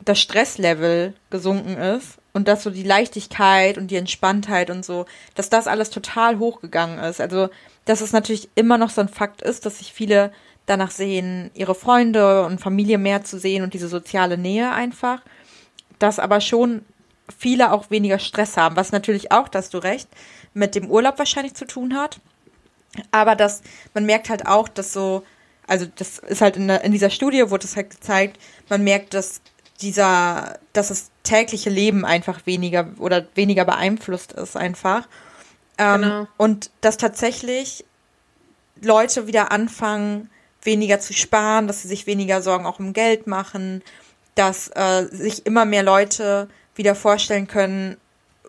das 0.05 0.19
Stresslevel 0.19 1.15
gesunken 1.31 1.77
ist 1.77 2.19
und 2.33 2.49
dass 2.49 2.63
so 2.63 2.71
die 2.71 2.83
Leichtigkeit 2.83 3.79
und 3.79 3.91
die 3.91 3.97
Entspanntheit 3.97 4.71
und 4.71 4.85
so, 4.85 5.07
dass 5.35 5.51
das 5.51 5.67
alles 5.67 5.91
total 5.91 6.39
hochgegangen 6.39 6.99
ist. 6.99 7.21
Also, 7.21 7.49
dass 7.85 8.01
es 8.01 8.13
natürlich 8.13 8.49
immer 8.55 8.79
noch 8.79 8.91
so 8.91 9.01
ein 9.01 9.09
Fakt 9.09 9.43
ist, 9.43 9.67
dass 9.67 9.79
sich 9.79 9.93
viele 9.93 10.33
danach 10.67 10.91
sehen, 10.91 11.51
ihre 11.55 11.75
Freunde 11.75 12.45
und 12.45 12.61
Familie 12.61 12.99
mehr 12.99 13.25
zu 13.25 13.39
sehen 13.39 13.63
und 13.63 13.73
diese 13.75 13.89
soziale 13.89 14.37
Nähe 14.37 14.73
einfach. 14.73 15.23
Dass 15.99 16.19
aber 16.19 16.41
schon 16.41 16.85
viele 17.39 17.73
auch 17.73 17.91
weniger 17.91 18.19
Stress 18.19 18.57
haben, 18.57 18.77
was 18.77 18.93
natürlich 18.93 19.33
auch, 19.33 19.49
dass 19.49 19.71
du 19.71 19.79
recht, 19.79 20.09
mit 20.57 20.75
dem 20.75 20.91
Urlaub 20.91 21.19
wahrscheinlich 21.19 21.55
zu 21.55 21.67
tun 21.67 21.95
hat. 21.95 22.19
Aber 23.11 23.37
dass 23.37 23.63
man 23.93 24.07
merkt 24.07 24.31
halt 24.31 24.47
auch, 24.47 24.69
dass 24.69 24.93
so, 24.93 25.23
also 25.67 25.87
das 25.97 26.19
ist 26.19 26.41
halt 26.41 26.57
in, 26.57 26.67
der, 26.69 26.83
in 26.83 26.93
dieser 26.93 27.11
Studie 27.11 27.51
wurde 27.51 27.67
es 27.67 27.77
halt 27.77 27.91
gezeigt, 27.91 28.41
man 28.71 28.83
merkt, 28.83 29.13
dass 29.13 29.43
dieser, 29.83 30.59
dass 30.73 30.89
das 30.89 31.11
tägliche 31.23 31.69
Leben 31.69 32.07
einfach 32.07 32.47
weniger 32.47 32.89
oder 32.99 33.27
weniger 33.35 33.67
beeinflusst 33.67 34.33
ist 34.33 34.57
einfach. 34.57 35.07
Ähm, 35.77 36.03
genau. 36.03 36.29
Und 36.39 36.71
dass 36.81 36.97
tatsächlich 36.97 37.85
Leute 38.81 39.27
wieder 39.27 39.53
anfangen, 39.53 40.31
weniger 40.63 41.01
zu 41.01 41.13
sparen, 41.13 41.67
dass 41.67 41.83
sie 41.83 41.89
sich 41.89 42.07
weniger 42.07 42.41
Sorgen 42.41 42.65
auch 42.65 42.79
um 42.79 42.95
Geld 42.95 43.27
machen, 43.27 43.83
dass 44.35 44.69
äh, 44.75 45.05
sich 45.11 45.45
immer 45.45 45.67
mehr 45.67 45.83
Leute 45.83 46.49
wieder 46.75 46.95
vorstellen 46.95 47.47
können, 47.47 47.99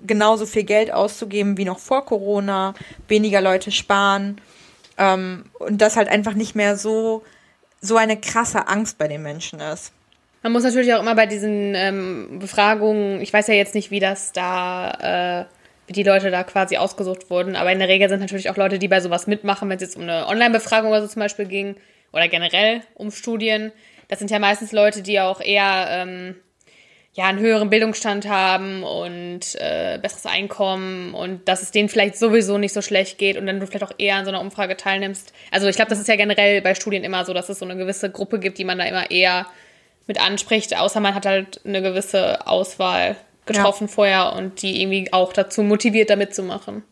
genauso 0.05 0.45
viel 0.45 0.63
Geld 0.63 0.91
auszugeben 0.91 1.57
wie 1.57 1.65
noch 1.65 1.79
vor 1.79 2.05
Corona, 2.05 2.73
weniger 3.07 3.41
Leute 3.41 3.71
sparen 3.71 4.39
ähm, 4.97 5.45
und 5.59 5.81
dass 5.81 5.95
halt 5.95 6.09
einfach 6.09 6.33
nicht 6.33 6.55
mehr 6.55 6.77
so 6.77 7.23
so 7.79 7.95
eine 7.95 8.17
krasse 8.17 8.67
Angst 8.67 8.97
bei 8.97 9.07
den 9.07 9.21
Menschen 9.21 9.59
ist. 9.59 9.91
Man 10.41 10.51
muss 10.51 10.63
natürlich 10.63 10.93
auch 10.93 11.01
immer 11.01 11.15
bei 11.15 11.27
diesen 11.27 11.75
ähm, 11.75 12.39
Befragungen, 12.39 13.21
ich 13.21 13.31
weiß 13.31 13.47
ja 13.47 13.53
jetzt 13.53 13.75
nicht, 13.75 13.91
wie 13.91 13.99
das 13.99 14.31
da, 14.31 15.41
äh, 15.41 15.45
wie 15.87 15.93
die 15.93 16.03
Leute 16.03 16.31
da 16.31 16.43
quasi 16.43 16.77
ausgesucht 16.77 17.29
wurden, 17.29 17.55
aber 17.55 17.71
in 17.71 17.79
der 17.79 17.87
Regel 17.87 18.09
sind 18.09 18.19
natürlich 18.19 18.49
auch 18.49 18.57
Leute, 18.57 18.79
die 18.79 18.87
bei 18.87 18.99
sowas 18.99 19.27
mitmachen, 19.27 19.69
wenn 19.69 19.77
es 19.77 19.83
jetzt 19.83 19.95
um 19.95 20.03
eine 20.03 20.27
Online-Befragung 20.27 20.89
oder 20.89 21.01
so 21.01 21.07
zum 21.07 21.19
Beispiel 21.19 21.45
ging, 21.45 21.75
oder 22.11 22.27
generell 22.27 22.81
um 22.95 23.11
Studien. 23.11 23.71
Das 24.07 24.19
sind 24.19 24.31
ja 24.31 24.39
meistens 24.39 24.71
Leute, 24.71 25.01
die 25.01 25.19
auch 25.19 25.41
eher 25.41 25.87
ähm, 25.89 26.35
ja, 27.17 27.25
einen 27.25 27.39
höheren 27.39 27.71
Bildungsstand 27.71 28.29
haben 28.29 28.83
und 28.83 29.55
äh, 29.55 29.97
besseres 29.99 30.27
Einkommen 30.27 31.15
und 31.15 31.47
dass 31.47 31.63
es 31.63 31.71
denen 31.71 31.89
vielleicht 31.89 32.15
sowieso 32.15 32.59
nicht 32.59 32.73
so 32.73 32.83
schlecht 32.83 33.17
geht 33.17 33.37
und 33.37 33.47
dann 33.47 33.59
du 33.59 33.65
vielleicht 33.65 33.85
auch 33.85 33.95
eher 33.97 34.17
an 34.17 34.25
so 34.25 34.29
einer 34.29 34.39
Umfrage 34.39 34.77
teilnimmst. 34.77 35.33
Also 35.49 35.65
ich 35.67 35.75
glaube, 35.75 35.89
das 35.89 35.97
ist 35.97 36.07
ja 36.07 36.15
generell 36.15 36.61
bei 36.61 36.75
Studien 36.75 37.03
immer 37.03 37.25
so, 37.25 37.33
dass 37.33 37.49
es 37.49 37.57
so 37.57 37.65
eine 37.65 37.75
gewisse 37.75 38.11
Gruppe 38.11 38.37
gibt, 38.37 38.59
die 38.59 38.65
man 38.65 38.77
da 38.77 38.85
immer 38.85 39.09
eher 39.09 39.47
mit 40.05 40.21
anspricht, 40.21 40.77
außer 40.77 40.99
man 40.99 41.15
hat 41.15 41.25
halt 41.25 41.59
eine 41.65 41.81
gewisse 41.81 42.45
Auswahl 42.45 43.15
getroffen 43.47 43.87
ja. 43.87 43.93
vorher 43.93 44.33
und 44.33 44.61
die 44.61 44.79
irgendwie 44.79 45.11
auch 45.11 45.33
dazu 45.33 45.63
motiviert, 45.63 46.11
da 46.11 46.17
mitzumachen. 46.17 46.83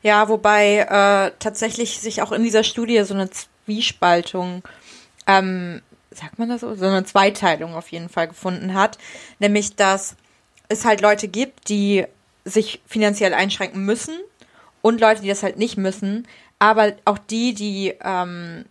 Ja, 0.00 0.30
wobei 0.30 0.86
äh, 0.88 1.32
tatsächlich 1.38 2.00
sich 2.00 2.22
auch 2.22 2.32
in 2.32 2.42
dieser 2.42 2.64
Studie 2.64 3.02
so 3.02 3.12
eine 3.12 3.28
Zwiespaltung, 3.28 4.62
ähm, 5.26 5.82
sagt 6.16 6.38
man 6.38 6.48
das 6.48 6.60
so, 6.60 6.74
so 6.74 6.86
eine 6.86 7.04
Zweiteilung 7.04 7.74
auf 7.74 7.88
jeden 7.88 8.08
Fall 8.08 8.28
gefunden 8.28 8.74
hat. 8.74 8.98
Nämlich, 9.38 9.76
dass 9.76 10.16
es 10.68 10.84
halt 10.84 11.00
Leute 11.00 11.28
gibt, 11.28 11.68
die 11.68 12.04
sich 12.44 12.80
finanziell 12.86 13.34
einschränken 13.34 13.84
müssen 13.84 14.14
und 14.82 15.00
Leute, 15.00 15.22
die 15.22 15.28
das 15.28 15.42
halt 15.42 15.58
nicht 15.58 15.76
müssen. 15.76 16.26
Aber 16.58 16.92
auch 17.04 17.18
die, 17.18 17.54
die, 17.54 17.94
ähm, 18.02 18.64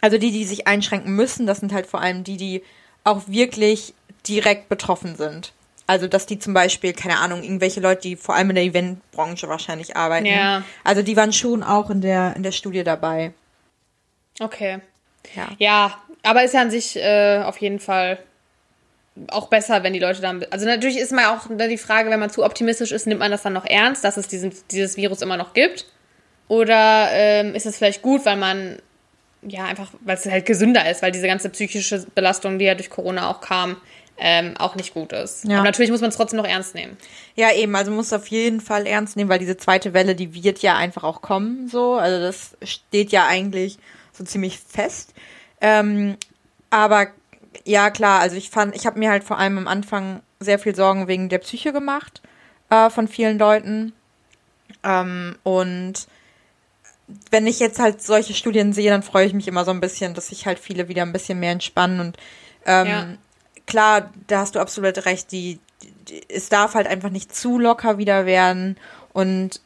also 0.00 0.18
die, 0.18 0.32
die 0.32 0.44
sich 0.44 0.66
einschränken 0.66 1.14
müssen, 1.14 1.46
das 1.46 1.60
sind 1.60 1.72
halt 1.72 1.86
vor 1.86 2.00
allem 2.00 2.24
die, 2.24 2.36
die 2.36 2.62
auch 3.04 3.22
wirklich 3.28 3.94
direkt 4.26 4.68
betroffen 4.68 5.16
sind. 5.16 5.52
Also, 5.86 6.08
dass 6.08 6.24
die 6.24 6.38
zum 6.38 6.54
Beispiel, 6.54 6.94
keine 6.94 7.18
Ahnung, 7.18 7.42
irgendwelche 7.42 7.80
Leute, 7.80 8.02
die 8.02 8.16
vor 8.16 8.34
allem 8.34 8.50
in 8.50 8.56
der 8.56 8.64
Eventbranche 8.64 9.48
wahrscheinlich 9.48 9.96
arbeiten. 9.96 10.24
Ja. 10.26 10.62
Also, 10.82 11.02
die 11.02 11.14
waren 11.14 11.32
schon 11.32 11.62
auch 11.62 11.90
in 11.90 12.00
der, 12.00 12.34
in 12.36 12.42
der 12.42 12.52
Studie 12.52 12.84
dabei. 12.84 13.34
Okay. 14.40 14.80
Ja. 15.34 15.48
Ja, 15.58 15.98
aber 16.24 16.42
ist 16.44 16.54
ja 16.54 16.60
an 16.60 16.70
sich 16.70 16.96
äh, 16.96 17.42
auf 17.44 17.58
jeden 17.58 17.78
Fall 17.78 18.18
auch 19.28 19.48
besser, 19.48 19.82
wenn 19.82 19.92
die 19.92 20.00
Leute 20.00 20.20
dann. 20.20 20.44
Also 20.50 20.66
natürlich 20.66 20.98
ist 20.98 21.12
mal 21.12 21.36
auch 21.36 21.46
die 21.48 21.78
Frage, 21.78 22.10
wenn 22.10 22.18
man 22.18 22.30
zu 22.30 22.44
optimistisch 22.44 22.90
ist, 22.90 23.06
nimmt 23.06 23.20
man 23.20 23.30
das 23.30 23.42
dann 23.42 23.52
noch 23.52 23.66
ernst, 23.66 24.02
dass 24.02 24.16
es 24.16 24.26
diesen, 24.26 24.52
dieses 24.70 24.96
Virus 24.96 25.22
immer 25.22 25.36
noch 25.36 25.54
gibt? 25.54 25.86
Oder 26.48 27.08
ähm, 27.12 27.54
ist 27.54 27.66
es 27.66 27.76
vielleicht 27.76 28.02
gut, 28.02 28.26
weil 28.26 28.36
man 28.36 28.78
ja 29.42 29.64
einfach, 29.64 29.90
weil 30.00 30.16
es 30.16 30.26
halt 30.26 30.46
gesünder 30.46 30.90
ist, 30.90 31.02
weil 31.02 31.12
diese 31.12 31.26
ganze 31.26 31.48
psychische 31.50 32.04
Belastung, 32.14 32.58
die 32.58 32.64
ja 32.64 32.74
durch 32.74 32.90
Corona 32.90 33.30
auch 33.30 33.40
kam, 33.40 33.76
ähm, 34.16 34.56
auch 34.58 34.74
nicht 34.76 34.94
gut 34.94 35.12
ist. 35.12 35.44
Ja. 35.44 35.56
Aber 35.56 35.64
natürlich 35.64 35.90
muss 35.90 36.00
man 36.00 36.10
es 36.10 36.16
trotzdem 36.16 36.36
noch 36.38 36.46
ernst 36.46 36.74
nehmen. 36.74 36.96
Ja, 37.34 37.52
eben, 37.52 37.74
also 37.74 37.90
man 37.90 37.96
muss 37.96 38.12
auf 38.12 38.28
jeden 38.28 38.60
Fall 38.60 38.86
ernst 38.86 39.16
nehmen, 39.16 39.28
weil 39.28 39.38
diese 39.38 39.56
zweite 39.56 39.92
Welle, 39.92 40.14
die 40.14 40.34
wird 40.34 40.60
ja 40.60 40.76
einfach 40.76 41.04
auch 41.04 41.20
kommen, 41.20 41.68
so. 41.68 41.94
Also 41.94 42.20
das 42.20 42.56
steht 42.62 43.10
ja 43.10 43.26
eigentlich 43.26 43.78
so 44.12 44.24
ziemlich 44.24 44.58
fest. 44.58 45.14
Ähm, 45.64 46.18
aber 46.68 47.06
ja, 47.64 47.88
klar, 47.88 48.20
also 48.20 48.36
ich 48.36 48.50
fand, 48.50 48.76
ich 48.76 48.84
habe 48.84 48.98
mir 48.98 49.10
halt 49.10 49.24
vor 49.24 49.38
allem 49.38 49.56
am 49.56 49.66
Anfang 49.66 50.20
sehr 50.38 50.58
viel 50.58 50.74
Sorgen 50.74 51.08
wegen 51.08 51.30
der 51.30 51.38
Psyche 51.38 51.72
gemacht 51.72 52.20
äh, 52.68 52.90
von 52.90 53.08
vielen 53.08 53.38
Leuten. 53.38 53.94
Ähm, 54.82 55.36
und 55.42 56.06
wenn 57.30 57.46
ich 57.46 57.60
jetzt 57.60 57.78
halt 57.78 58.02
solche 58.02 58.34
Studien 58.34 58.74
sehe, 58.74 58.90
dann 58.90 59.02
freue 59.02 59.26
ich 59.26 59.32
mich 59.32 59.48
immer 59.48 59.64
so 59.64 59.70
ein 59.70 59.80
bisschen, 59.80 60.12
dass 60.12 60.28
sich 60.28 60.44
halt 60.44 60.58
viele 60.58 60.88
wieder 60.88 61.00
ein 61.00 61.14
bisschen 61.14 61.40
mehr 61.40 61.52
entspannen. 61.52 61.98
Und 62.00 62.18
ähm, 62.66 62.86
ja. 62.86 63.06
klar, 63.66 64.10
da 64.26 64.40
hast 64.40 64.56
du 64.56 64.60
absolut 64.60 65.06
recht, 65.06 65.32
die, 65.32 65.60
die, 66.10 66.20
es 66.28 66.50
darf 66.50 66.74
halt 66.74 66.86
einfach 66.86 67.10
nicht 67.10 67.34
zu 67.34 67.58
locker 67.58 67.96
wieder 67.96 68.26
werden. 68.26 68.76
Und 69.14 69.62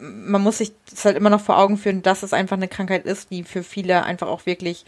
man 0.00 0.42
muss 0.42 0.58
sich 0.58 0.72
das 0.90 1.04
halt 1.04 1.16
immer 1.16 1.30
noch 1.30 1.40
vor 1.40 1.56
Augen 1.56 1.78
führen, 1.78 2.02
dass 2.02 2.24
es 2.24 2.32
einfach 2.32 2.56
eine 2.56 2.68
Krankheit 2.68 3.04
ist, 3.04 3.30
die 3.30 3.44
für 3.44 3.62
viele 3.62 4.02
einfach 4.02 4.26
auch 4.26 4.44
wirklich 4.44 4.84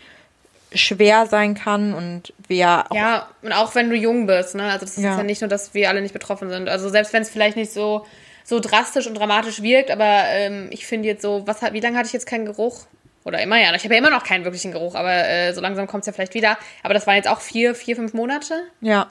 schwer 0.72 1.26
sein 1.26 1.54
kann 1.54 1.94
und 1.94 2.32
wir 2.46 2.84
auch 2.90 2.94
ja 2.94 3.28
und 3.42 3.52
auch 3.52 3.74
wenn 3.74 3.88
du 3.90 3.96
jung 3.96 4.26
bist 4.26 4.54
ne? 4.54 4.64
Also 4.64 4.80
das 4.80 4.96
ist 4.96 5.04
ja, 5.04 5.16
ja 5.16 5.22
nicht 5.22 5.40
nur 5.40 5.48
dass 5.48 5.74
wir 5.74 5.88
alle 5.88 6.02
nicht 6.02 6.12
betroffen 6.12 6.50
sind. 6.50 6.68
Also 6.68 6.88
selbst 6.88 7.12
wenn 7.12 7.22
es 7.22 7.30
vielleicht 7.30 7.56
nicht 7.56 7.72
so 7.72 8.06
so 8.44 8.60
drastisch 8.60 9.06
und 9.06 9.14
dramatisch 9.14 9.62
wirkt 9.62 9.90
aber 9.90 10.24
ähm, 10.28 10.68
ich 10.70 10.86
finde 10.86 11.08
jetzt 11.08 11.22
so 11.22 11.46
was 11.46 11.62
wie 11.72 11.80
lange 11.80 11.96
hatte 11.96 12.06
ich 12.08 12.12
jetzt 12.12 12.26
keinen 12.26 12.44
Geruch? 12.44 12.86
Oder 13.24 13.42
immer 13.42 13.58
ja. 13.58 13.74
Ich 13.74 13.84
habe 13.84 13.94
ja 13.94 13.98
immer 13.98 14.10
noch 14.10 14.24
keinen 14.24 14.44
wirklichen 14.44 14.72
Geruch 14.72 14.94
aber 14.94 15.28
äh, 15.28 15.52
so 15.52 15.60
langsam 15.60 15.86
kommt 15.86 16.02
es 16.02 16.06
ja 16.06 16.12
vielleicht 16.12 16.34
wieder. 16.34 16.58
Aber 16.82 16.94
das 16.94 17.06
waren 17.06 17.16
jetzt 17.16 17.28
auch 17.28 17.40
vier 17.40 17.74
vier 17.74 17.96
fünf 17.96 18.12
Monate? 18.14 18.54
Ja. 18.80 19.10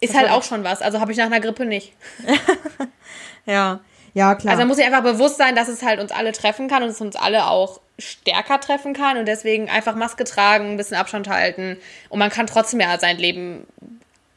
Ist 0.00 0.16
halt 0.16 0.30
auch 0.30 0.42
schon 0.42 0.64
was. 0.64 0.80
Also 0.80 1.00
habe 1.00 1.12
ich 1.12 1.18
nach 1.18 1.26
einer 1.26 1.40
Grippe 1.40 1.66
nicht. 1.66 1.92
Ja. 3.46 3.80
Ja, 4.12 4.34
klar. 4.34 4.52
Also 4.52 4.62
man 4.62 4.68
muss 4.68 4.76
sich 4.76 4.86
einfach 4.86 5.02
bewusst 5.02 5.36
sein, 5.36 5.54
dass 5.54 5.68
es 5.68 5.82
halt 5.82 6.00
uns 6.00 6.10
alle 6.10 6.32
treffen 6.32 6.68
kann 6.68 6.82
und 6.82 6.88
es 6.88 7.00
uns 7.00 7.14
alle 7.14 7.46
auch 7.46 7.80
stärker 8.00 8.60
treffen 8.60 8.92
kann 8.92 9.16
und 9.18 9.26
deswegen 9.26 9.68
einfach 9.68 9.94
Maske 9.94 10.24
tragen, 10.24 10.72
ein 10.72 10.76
bisschen 10.76 10.96
Abstand 10.96 11.28
halten 11.28 11.76
und 12.08 12.18
man 12.18 12.30
kann 12.30 12.46
trotzdem 12.46 12.80
ja 12.80 12.98
sein 12.98 13.18
Leben 13.18 13.66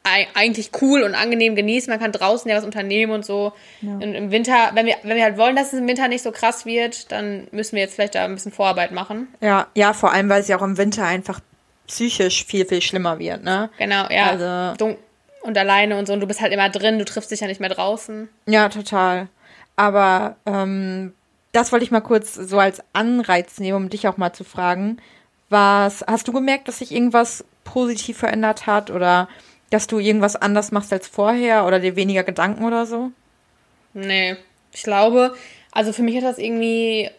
eigentlich 0.03 0.71
cool 0.81 1.01
und 1.03 1.15
angenehm 1.15 1.55
genießen. 1.55 1.89
Man 1.89 1.99
kann 1.99 2.11
draußen 2.11 2.49
ja 2.49 2.57
was 2.57 2.65
unternehmen 2.65 3.13
und 3.13 3.25
so. 3.25 3.53
Ja. 3.81 3.93
Und 3.93 4.13
im 4.13 4.31
Winter, 4.31 4.71
wenn 4.73 4.85
wir, 4.85 4.95
wenn 5.03 5.15
wir 5.15 5.23
halt 5.23 5.37
wollen, 5.37 5.55
dass 5.55 5.71
es 5.71 5.79
im 5.79 5.87
Winter 5.87 6.07
nicht 6.07 6.23
so 6.23 6.31
krass 6.31 6.65
wird, 6.65 7.11
dann 7.11 7.47
müssen 7.51 7.75
wir 7.75 7.83
jetzt 7.83 7.95
vielleicht 7.95 8.15
da 8.15 8.25
ein 8.25 8.35
bisschen 8.35 8.51
Vorarbeit 8.51 8.91
machen. 8.91 9.29
Ja, 9.39 9.67
ja, 9.75 9.93
vor 9.93 10.11
allem, 10.11 10.27
weil 10.29 10.41
es 10.41 10.49
ja 10.49 10.57
auch 10.57 10.61
im 10.61 10.77
Winter 10.77 11.05
einfach 11.05 11.39
psychisch 11.87 12.45
viel, 12.45 12.65
viel 12.65 12.81
schlimmer 12.81 13.19
wird, 13.19 13.43
ne? 13.43 13.69
Genau, 13.77 14.05
ja. 14.09 14.31
Also, 14.31 14.97
und 15.41 15.57
alleine 15.57 15.97
und 15.97 16.05
so. 16.07 16.13
Und 16.13 16.21
du 16.21 16.27
bist 16.27 16.41
halt 16.41 16.53
immer 16.53 16.69
drin, 16.69 16.99
du 16.99 17.05
triffst 17.05 17.31
dich 17.31 17.41
ja 17.41 17.47
nicht 17.47 17.59
mehr 17.59 17.69
draußen. 17.69 18.29
Ja, 18.45 18.69
total. 18.69 19.27
Aber 19.75 20.37
ähm, 20.45 21.13
das 21.53 21.71
wollte 21.71 21.85
ich 21.85 21.91
mal 21.91 22.01
kurz 22.01 22.33
so 22.33 22.59
als 22.59 22.81
Anreiz 22.91 23.59
nehmen, 23.59 23.77
um 23.77 23.89
dich 23.89 24.07
auch 24.07 24.17
mal 24.17 24.33
zu 24.33 24.43
fragen. 24.43 24.97
Was, 25.49 26.03
hast 26.05 26.27
du 26.27 26.33
gemerkt, 26.33 26.67
dass 26.67 26.79
sich 26.79 26.91
irgendwas 26.91 27.45
positiv 27.63 28.17
verändert 28.17 28.65
hat 28.67 28.89
oder 28.89 29.29
dass 29.69 29.87
du 29.87 29.99
irgendwas 29.99 30.35
anders 30.35 30.71
machst 30.71 30.91
als 30.91 31.07
vorher 31.07 31.65
oder 31.65 31.79
dir 31.79 31.95
weniger 31.95 32.23
Gedanken 32.23 32.65
oder 32.65 32.85
so? 32.85 33.11
Nee, 33.93 34.35
ich 34.71 34.83
glaube, 34.83 35.35
also 35.71 35.93
für 35.93 36.01
mich 36.01 36.17
hat 36.17 36.23
das 36.23 36.39
irgendwie, 36.39 37.09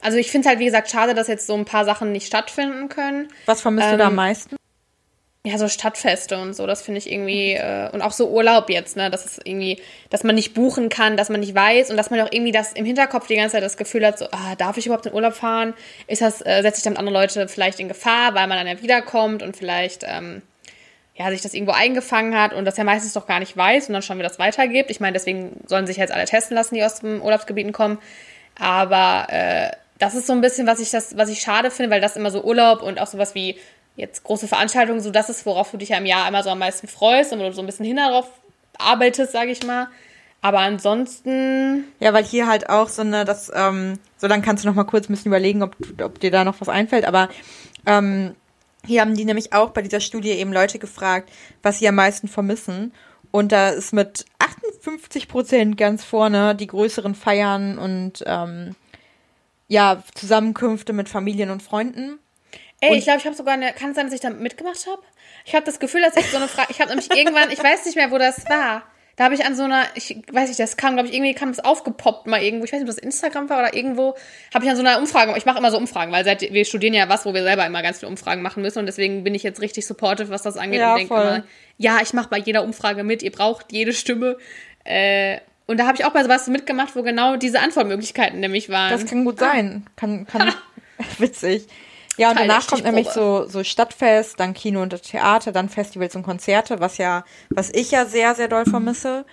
also 0.00 0.18
ich 0.18 0.30
finde 0.30 0.46
es 0.46 0.50
halt, 0.50 0.60
wie 0.60 0.66
gesagt, 0.66 0.90
schade, 0.90 1.14
dass 1.14 1.26
jetzt 1.26 1.48
so 1.48 1.54
ein 1.54 1.64
paar 1.64 1.84
Sachen 1.84 2.12
nicht 2.12 2.28
stattfinden 2.28 2.88
können. 2.88 3.28
Was 3.46 3.60
vermisst 3.60 3.88
ähm, 3.88 3.92
du 3.92 3.98
da 3.98 4.06
am 4.06 4.12
ähm, 4.12 4.16
meisten? 4.16 4.56
Ja, 5.46 5.58
so 5.58 5.68
Stadtfeste 5.68 6.38
und 6.38 6.54
so, 6.54 6.66
das 6.66 6.80
finde 6.80 6.98
ich 6.98 7.12
irgendwie, 7.12 7.52
äh, 7.52 7.90
und 7.92 8.00
auch 8.00 8.12
so 8.12 8.30
Urlaub 8.30 8.70
jetzt, 8.70 8.96
ne, 8.96 9.10
das 9.10 9.26
ist 9.26 9.40
irgendwie, 9.44 9.78
dass 10.08 10.24
man 10.24 10.34
nicht 10.34 10.54
buchen 10.54 10.88
kann, 10.88 11.18
dass 11.18 11.28
man 11.28 11.40
nicht 11.40 11.54
weiß 11.54 11.90
und 11.90 11.98
dass 11.98 12.08
man 12.08 12.18
auch 12.22 12.32
irgendwie 12.32 12.50
das 12.50 12.72
im 12.72 12.86
Hinterkopf 12.86 13.26
die 13.26 13.36
ganze 13.36 13.52
Zeit 13.52 13.62
das 13.62 13.76
Gefühl 13.76 14.06
hat, 14.06 14.18
so, 14.18 14.26
ah, 14.30 14.54
darf 14.56 14.78
ich 14.78 14.86
überhaupt 14.86 15.04
in 15.04 15.12
Urlaub 15.12 15.34
fahren? 15.34 15.74
Ist 16.06 16.22
das, 16.22 16.40
äh, 16.40 16.62
setzt 16.62 16.76
sich 16.76 16.84
damit 16.84 16.98
andere 16.98 17.14
Leute 17.14 17.46
vielleicht 17.46 17.78
in 17.78 17.88
Gefahr, 17.88 18.34
weil 18.34 18.46
man 18.46 18.56
dann 18.56 18.66
ja 18.66 18.80
wiederkommt 18.80 19.42
und 19.42 19.54
vielleicht, 19.54 20.02
ähm, 20.08 20.40
ja, 21.14 21.30
sich 21.30 21.42
das 21.42 21.52
irgendwo 21.52 21.72
eingefangen 21.72 22.34
hat 22.40 22.54
und 22.54 22.64
das 22.64 22.78
ja 22.78 22.84
meistens 22.84 23.12
doch 23.12 23.26
gar 23.26 23.38
nicht 23.38 23.54
weiß 23.54 23.88
und 23.88 23.92
dann 23.92 24.02
schon 24.02 24.18
wieder 24.18 24.28
das 24.28 24.38
weitergibt. 24.38 24.90
Ich 24.90 24.98
meine, 24.98 25.12
deswegen 25.12 25.60
sollen 25.66 25.86
sich 25.86 25.98
jetzt 25.98 26.12
alle 26.12 26.24
testen 26.24 26.56
lassen, 26.56 26.74
die 26.74 26.82
aus 26.82 27.00
den 27.00 27.20
Urlaubsgebieten 27.20 27.72
kommen. 27.72 27.98
Aber 28.58 29.26
äh, 29.28 29.70
das 29.98 30.14
ist 30.14 30.26
so 30.26 30.32
ein 30.32 30.40
bisschen, 30.40 30.66
was 30.66 30.80
ich 30.80 30.90
das, 30.90 31.16
was 31.16 31.28
ich 31.28 31.40
schade 31.40 31.70
finde, 31.70 31.90
weil 31.90 32.00
das 32.00 32.16
immer 32.16 32.30
so 32.30 32.42
Urlaub 32.42 32.82
und 32.82 32.98
auch 32.98 33.06
sowas 33.06 33.34
wie 33.34 33.56
jetzt 33.96 34.24
große 34.24 34.48
Veranstaltungen, 34.48 35.00
so 35.00 35.10
das 35.10 35.28
ist, 35.28 35.46
worauf 35.46 35.70
du 35.70 35.76
dich 35.76 35.90
ja 35.90 35.98
im 35.98 36.06
Jahr 36.06 36.28
immer 36.28 36.42
so 36.42 36.50
am 36.50 36.58
meisten 36.58 36.88
freust 36.88 37.32
und 37.32 37.40
wo 37.40 37.44
du 37.44 37.52
so 37.52 37.62
ein 37.62 37.66
bisschen 37.66 37.86
hin 37.86 37.96
darauf 37.96 38.28
arbeitest, 38.78 39.32
sage 39.32 39.50
ich 39.50 39.64
mal. 39.64 39.88
Aber 40.40 40.58
ansonsten. 40.58 41.84
Ja, 42.00 42.12
weil 42.12 42.24
hier 42.24 42.46
halt 42.46 42.68
auch 42.68 42.88
so 42.88 43.02
eine, 43.02 43.24
das, 43.24 43.50
ähm, 43.54 43.98
so 44.18 44.28
dann 44.28 44.42
kannst 44.42 44.62
du 44.62 44.68
noch 44.68 44.74
mal 44.74 44.84
kurz 44.84 45.08
ein 45.08 45.14
bisschen 45.14 45.30
überlegen, 45.30 45.62
ob, 45.62 45.76
ob 46.02 46.20
dir 46.20 46.30
da 46.30 46.44
noch 46.44 46.60
was 46.60 46.68
einfällt, 46.68 47.06
aber 47.06 47.28
ähm, 47.86 48.34
hier 48.86 49.00
haben 49.00 49.14
die 49.14 49.24
nämlich 49.24 49.52
auch 49.52 49.70
bei 49.70 49.80
dieser 49.80 50.00
Studie 50.00 50.30
eben 50.30 50.52
Leute 50.52 50.78
gefragt, 50.78 51.30
was 51.62 51.78
sie 51.78 51.88
am 51.88 51.94
meisten 51.94 52.28
vermissen. 52.28 52.92
Und 53.30 53.52
da 53.52 53.70
ist 53.70 53.92
mit 53.92 54.26
58 54.38 55.28
Prozent 55.28 55.76
ganz 55.76 56.04
vorne 56.04 56.54
die 56.54 56.66
größeren 56.66 57.14
Feiern 57.14 57.78
und 57.78 58.22
ähm, 58.26 58.76
ja, 59.66 60.02
Zusammenkünfte 60.14 60.92
mit 60.92 61.08
Familien 61.08 61.50
und 61.50 61.62
Freunden. 61.62 62.18
Ey, 62.84 62.90
und 62.90 62.98
ich 62.98 63.04
glaube, 63.04 63.18
ich 63.20 63.26
habe 63.26 63.34
sogar 63.36 63.54
eine. 63.54 63.72
Kann 63.72 63.90
es 63.90 63.96
sein, 63.96 64.06
dass 64.06 64.14
ich 64.14 64.20
da 64.20 64.30
mitgemacht 64.30 64.86
habe? 64.86 65.02
Ich 65.44 65.54
habe 65.54 65.64
das 65.64 65.78
Gefühl, 65.78 66.02
dass 66.02 66.16
ich 66.16 66.30
so 66.30 66.36
eine 66.36 66.48
Frage. 66.48 66.68
Ich 66.70 66.80
habe 66.80 66.90
nämlich 66.90 67.10
irgendwann, 67.14 67.50
ich 67.50 67.62
weiß 67.62 67.84
nicht 67.86 67.96
mehr, 67.96 68.10
wo 68.10 68.18
das 68.18 68.48
war. 68.48 68.82
Da 69.16 69.24
habe 69.24 69.34
ich 69.34 69.44
an 69.44 69.54
so 69.54 69.62
einer, 69.62 69.84
ich 69.94 70.16
weiß 70.32 70.48
nicht, 70.48 70.58
das 70.58 70.76
kam, 70.76 70.94
glaube 70.94 71.08
ich, 71.08 71.14
irgendwie 71.14 71.34
kam 71.34 71.48
es 71.48 71.60
aufgepoppt 71.60 72.26
mal 72.26 72.42
irgendwo. 72.42 72.64
Ich 72.64 72.72
weiß 72.72 72.80
nicht, 72.80 72.88
ob 72.88 72.94
das 72.94 73.02
Instagram 73.02 73.48
war 73.48 73.60
oder 73.60 73.74
irgendwo. 73.74 74.16
Habe 74.52 74.64
ich 74.64 74.70
an 74.70 74.76
so 74.76 74.82
einer 74.82 74.98
Umfrage. 74.98 75.32
Ich 75.36 75.46
mache 75.46 75.58
immer 75.58 75.70
so 75.70 75.76
Umfragen, 75.76 76.10
weil 76.10 76.24
seit 76.24 76.40
wir 76.40 76.64
studieren 76.64 76.94
ja 76.94 77.08
was, 77.08 77.24
wo 77.24 77.32
wir 77.32 77.44
selber 77.44 77.64
immer 77.64 77.82
ganz 77.82 78.00
viele 78.00 78.10
Umfragen 78.10 78.42
machen 78.42 78.62
müssen 78.62 78.80
und 78.80 78.86
deswegen 78.86 79.22
bin 79.22 79.34
ich 79.34 79.44
jetzt 79.44 79.60
richtig 79.60 79.86
supportive, 79.86 80.30
was 80.30 80.42
das 80.42 80.56
angeht 80.56 80.80
ja, 80.80 80.92
und 80.92 80.98
denke 80.98 81.14
immer, 81.14 81.44
ja, 81.78 81.98
ich 82.02 82.12
mache 82.12 82.28
bei 82.28 82.38
jeder 82.38 82.64
Umfrage 82.64 83.04
mit. 83.04 83.22
Ihr 83.22 83.30
braucht 83.30 83.72
jede 83.72 83.92
Stimme. 83.92 84.36
Äh, 84.82 85.38
und 85.66 85.78
da 85.78 85.86
habe 85.86 85.96
ich 85.96 86.04
auch 86.04 86.12
bei 86.12 86.22
sowas 86.22 86.48
mitgemacht, 86.48 86.96
wo 86.96 87.02
genau 87.02 87.36
diese 87.36 87.60
Antwortmöglichkeiten 87.60 88.40
nämlich 88.40 88.68
waren. 88.68 88.90
Das 88.90 89.06
kann 89.06 89.24
gut 89.24 89.38
sein. 89.38 89.86
Kann, 89.96 90.26
kann 90.26 90.52
witzig. 91.18 91.68
Ja, 92.16 92.30
und 92.30 92.38
danach 92.38 92.66
kommt 92.66 92.84
nämlich 92.84 93.08
so, 93.08 93.46
so 93.48 93.64
Stadtfest, 93.64 94.38
dann 94.38 94.54
Kino 94.54 94.82
und 94.82 95.02
Theater, 95.02 95.52
dann 95.52 95.68
Festivals 95.68 96.14
und 96.14 96.22
Konzerte, 96.22 96.80
was 96.80 96.98
ja, 96.98 97.24
was 97.50 97.70
ich 97.70 97.90
ja 97.90 98.06
sehr, 98.06 98.34
sehr 98.34 98.48
doll 98.48 98.64
vermisse. 98.64 99.24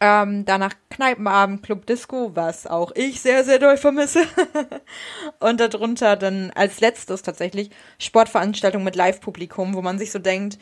Ähm, 0.00 0.44
danach 0.44 0.74
Kneipenabend, 0.90 1.62
Club 1.62 1.86
Disco, 1.86 2.30
was 2.34 2.66
auch 2.66 2.92
ich 2.94 3.20
sehr, 3.20 3.44
sehr 3.44 3.58
doll 3.58 3.76
vermisse. 3.76 4.22
und 5.40 5.58
darunter 5.58 6.16
dann 6.16 6.52
als 6.54 6.80
letztes 6.80 7.22
tatsächlich 7.22 7.70
Sportveranstaltungen 7.98 8.84
mit 8.84 8.94
Live-Publikum, 8.94 9.74
wo 9.74 9.82
man 9.82 9.98
sich 9.98 10.12
so 10.12 10.20
denkt, 10.20 10.58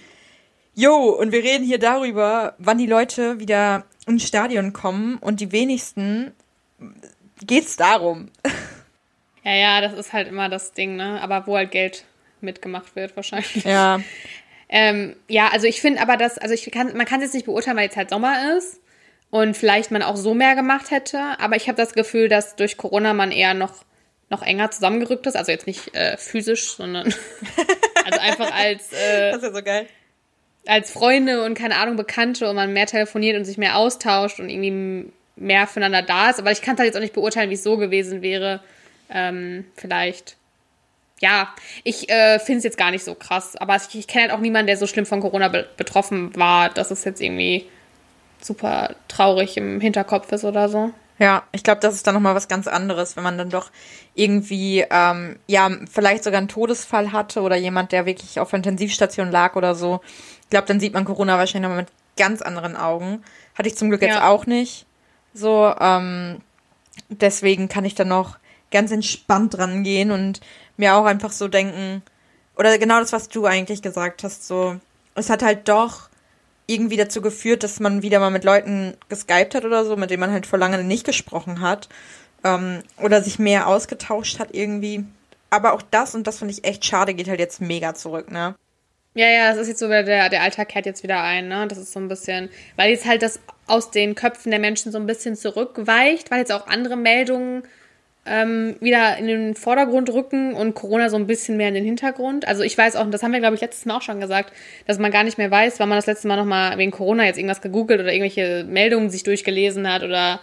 jo, 0.74 1.10
und 1.10 1.32
wir 1.32 1.42
reden 1.42 1.64
hier 1.64 1.78
darüber, 1.78 2.54
wann 2.58 2.78
die 2.78 2.86
Leute 2.86 3.38
wieder 3.38 3.84
ins 4.06 4.26
Stadion 4.26 4.72
kommen 4.72 5.18
und 5.18 5.40
die 5.40 5.52
wenigsten 5.52 6.32
geht's 7.44 7.76
darum. 7.76 8.30
Ja, 9.46 9.54
ja, 9.54 9.80
das 9.80 9.92
ist 9.92 10.12
halt 10.12 10.26
immer 10.26 10.48
das 10.48 10.72
Ding, 10.72 10.96
ne? 10.96 11.20
Aber 11.22 11.46
wo 11.46 11.56
halt 11.56 11.70
Geld 11.70 12.04
mitgemacht 12.40 12.96
wird, 12.96 13.14
wahrscheinlich. 13.14 13.62
Ja. 13.62 14.00
ähm, 14.68 15.14
ja, 15.28 15.48
also 15.52 15.68
ich 15.68 15.80
finde 15.80 16.02
aber, 16.02 16.16
dass, 16.16 16.36
also 16.36 16.52
ich 16.52 16.68
kann, 16.72 16.96
man 16.96 17.06
kann 17.06 17.20
es 17.20 17.26
jetzt 17.26 17.34
nicht 17.34 17.46
beurteilen, 17.46 17.76
weil 17.76 17.84
jetzt 17.84 17.96
halt 17.96 18.10
Sommer 18.10 18.56
ist 18.56 18.80
und 19.30 19.56
vielleicht 19.56 19.92
man 19.92 20.02
auch 20.02 20.16
so 20.16 20.34
mehr 20.34 20.56
gemacht 20.56 20.90
hätte. 20.90 21.20
Aber 21.38 21.54
ich 21.54 21.68
habe 21.68 21.76
das 21.76 21.92
Gefühl, 21.92 22.28
dass 22.28 22.56
durch 22.56 22.76
Corona 22.76 23.14
man 23.14 23.30
eher 23.30 23.54
noch, 23.54 23.84
noch 24.30 24.42
enger 24.42 24.72
zusammengerückt 24.72 25.28
ist. 25.28 25.36
Also 25.36 25.52
jetzt 25.52 25.68
nicht 25.68 25.94
äh, 25.94 26.16
physisch, 26.16 26.72
sondern 26.72 27.14
also 28.04 28.18
einfach 28.18 28.52
als. 28.52 28.92
Äh, 28.92 29.30
das 29.30 29.36
ist 29.36 29.42
ja 29.44 29.54
so 29.54 29.62
geil. 29.62 29.86
Als 30.66 30.90
Freunde 30.90 31.44
und 31.44 31.54
keine 31.54 31.76
Ahnung, 31.76 31.94
Bekannte 31.94 32.50
und 32.50 32.56
man 32.56 32.72
mehr 32.72 32.86
telefoniert 32.86 33.36
und 33.36 33.44
sich 33.44 33.58
mehr 33.58 33.76
austauscht 33.76 34.40
und 34.40 34.48
irgendwie 34.48 35.12
mehr 35.36 35.68
füreinander 35.68 36.02
da 36.02 36.30
ist. 36.30 36.40
Aber 36.40 36.50
ich 36.50 36.62
kann 36.62 36.74
es 36.74 36.80
halt 36.80 36.88
jetzt 36.88 36.96
auch 36.96 37.00
nicht 37.00 37.14
beurteilen, 37.14 37.50
wie 37.50 37.54
es 37.54 37.62
so 37.62 37.76
gewesen 37.76 38.22
wäre 38.22 38.60
ähm, 39.10 39.64
vielleicht. 39.74 40.36
Ja, 41.20 41.54
ich 41.82 42.10
äh, 42.10 42.38
finde 42.38 42.58
es 42.58 42.64
jetzt 42.64 42.76
gar 42.76 42.90
nicht 42.90 43.04
so 43.04 43.14
krass, 43.14 43.56
aber 43.56 43.76
ich, 43.76 43.98
ich 43.98 44.06
kenne 44.06 44.24
halt 44.24 44.32
auch 44.32 44.40
niemanden, 44.40 44.66
der 44.66 44.76
so 44.76 44.86
schlimm 44.86 45.06
von 45.06 45.20
Corona 45.20 45.48
be 45.48 45.66
betroffen 45.76 46.36
war, 46.36 46.68
dass 46.68 46.90
es 46.90 47.04
jetzt 47.04 47.22
irgendwie 47.22 47.66
super 48.40 48.94
traurig 49.08 49.56
im 49.56 49.80
Hinterkopf 49.80 50.30
ist 50.32 50.44
oder 50.44 50.68
so. 50.68 50.92
Ja, 51.18 51.44
ich 51.52 51.62
glaube, 51.62 51.80
das 51.80 51.94
ist 51.94 52.06
dann 52.06 52.14
nochmal 52.14 52.34
was 52.34 52.48
ganz 52.48 52.66
anderes, 52.66 53.16
wenn 53.16 53.24
man 53.24 53.38
dann 53.38 53.48
doch 53.48 53.70
irgendwie, 54.14 54.84
ähm, 54.90 55.38
ja, 55.46 55.70
vielleicht 55.90 56.24
sogar 56.24 56.38
einen 56.38 56.48
Todesfall 56.48 57.12
hatte 57.12 57.40
oder 57.40 57.56
jemand, 57.56 57.92
der 57.92 58.04
wirklich 58.04 58.38
auf 58.38 58.52
Intensivstation 58.52 59.30
lag 59.30 59.56
oder 59.56 59.74
so. 59.74 60.00
Ich 60.42 60.50
glaube, 60.50 60.66
dann 60.66 60.80
sieht 60.80 60.92
man 60.92 61.06
Corona 61.06 61.38
wahrscheinlich 61.38 61.68
nochmal 61.68 61.84
mit 61.84 61.92
ganz 62.18 62.42
anderen 62.42 62.76
Augen. 62.76 63.22
Hatte 63.54 63.68
ich 63.68 63.76
zum 63.76 63.88
Glück 63.88 64.02
jetzt 64.02 64.16
ja. 64.16 64.28
auch 64.28 64.44
nicht. 64.44 64.84
So, 65.32 65.74
ähm, 65.80 66.42
deswegen 67.08 67.68
kann 67.68 67.86
ich 67.86 67.94
dann 67.94 68.08
noch 68.08 68.38
ganz 68.70 68.90
entspannt 68.90 69.56
dran 69.56 69.82
gehen 69.82 70.10
und 70.10 70.40
mir 70.76 70.94
auch 70.94 71.04
einfach 71.04 71.32
so 71.32 71.48
denken, 71.48 72.02
oder 72.56 72.78
genau 72.78 73.00
das, 73.00 73.12
was 73.12 73.28
du 73.28 73.46
eigentlich 73.46 73.82
gesagt 73.82 74.24
hast, 74.24 74.46
so, 74.46 74.76
es 75.14 75.30
hat 75.30 75.42
halt 75.42 75.68
doch 75.68 76.08
irgendwie 76.66 76.96
dazu 76.96 77.22
geführt, 77.22 77.62
dass 77.62 77.80
man 77.80 78.02
wieder 78.02 78.18
mal 78.18 78.30
mit 78.30 78.44
Leuten 78.44 78.94
geskypt 79.08 79.54
hat 79.54 79.64
oder 79.64 79.84
so, 79.84 79.96
mit 79.96 80.10
denen 80.10 80.20
man 80.20 80.32
halt 80.32 80.46
vor 80.46 80.58
lange 80.58 80.82
nicht 80.82 81.06
gesprochen 81.06 81.60
hat, 81.60 81.88
ähm, 82.44 82.82
oder 82.98 83.22
sich 83.22 83.38
mehr 83.38 83.68
ausgetauscht 83.68 84.38
hat 84.38 84.48
irgendwie. 84.52 85.04
Aber 85.50 85.74
auch 85.74 85.82
das, 85.82 86.14
und 86.14 86.26
das 86.26 86.38
finde 86.38 86.52
ich 86.52 86.64
echt 86.64 86.84
schade, 86.84 87.14
geht 87.14 87.28
halt 87.28 87.38
jetzt 87.38 87.60
mega 87.60 87.94
zurück, 87.94 88.30
ne? 88.30 88.54
Ja, 89.14 89.28
ja, 89.28 89.50
es 89.50 89.56
ist 89.56 89.68
jetzt 89.68 89.78
so, 89.78 89.88
der, 89.88 90.28
der 90.28 90.42
Alltag 90.42 90.68
kehrt 90.68 90.84
jetzt 90.84 91.02
wieder 91.02 91.22
ein, 91.22 91.48
ne? 91.48 91.66
Das 91.68 91.78
ist 91.78 91.92
so 91.92 92.00
ein 92.00 92.08
bisschen, 92.08 92.50
weil 92.76 92.90
jetzt 92.90 93.06
halt 93.06 93.22
das 93.22 93.40
aus 93.66 93.90
den 93.90 94.14
Köpfen 94.14 94.50
der 94.50 94.60
Menschen 94.60 94.92
so 94.92 94.98
ein 94.98 95.06
bisschen 95.06 95.36
zurückweicht, 95.36 96.30
weil 96.30 96.40
jetzt 96.40 96.52
auch 96.52 96.66
andere 96.66 96.96
Meldungen 96.96 97.62
ähm, 98.26 98.76
wieder 98.80 99.16
in 99.18 99.26
den 99.26 99.54
Vordergrund 99.54 100.12
rücken 100.12 100.54
und 100.54 100.74
Corona 100.74 101.08
so 101.08 101.16
ein 101.16 101.26
bisschen 101.26 101.56
mehr 101.56 101.68
in 101.68 101.74
den 101.74 101.84
Hintergrund. 101.84 102.46
Also 102.46 102.62
ich 102.62 102.76
weiß 102.76 102.96
auch, 102.96 103.04
und 103.04 103.12
das 103.12 103.22
haben 103.22 103.32
wir, 103.32 103.40
glaube 103.40 103.54
ich, 103.54 103.60
letztes 103.60 103.86
Mal 103.86 103.96
auch 103.96 104.02
schon 104.02 104.20
gesagt, 104.20 104.52
dass 104.86 104.98
man 104.98 105.10
gar 105.10 105.24
nicht 105.24 105.38
mehr 105.38 105.50
weiß, 105.50 105.78
wann 105.78 105.88
man 105.88 105.98
das 105.98 106.06
letzte 106.06 106.28
Mal 106.28 106.36
nochmal 106.36 106.76
wegen 106.78 106.90
Corona 106.90 107.24
jetzt 107.24 107.38
irgendwas 107.38 107.62
gegoogelt 107.62 108.00
oder 108.00 108.12
irgendwelche 108.12 108.64
Meldungen 108.68 109.10
sich 109.10 109.22
durchgelesen 109.22 109.90
hat 109.90 110.02
oder 110.02 110.40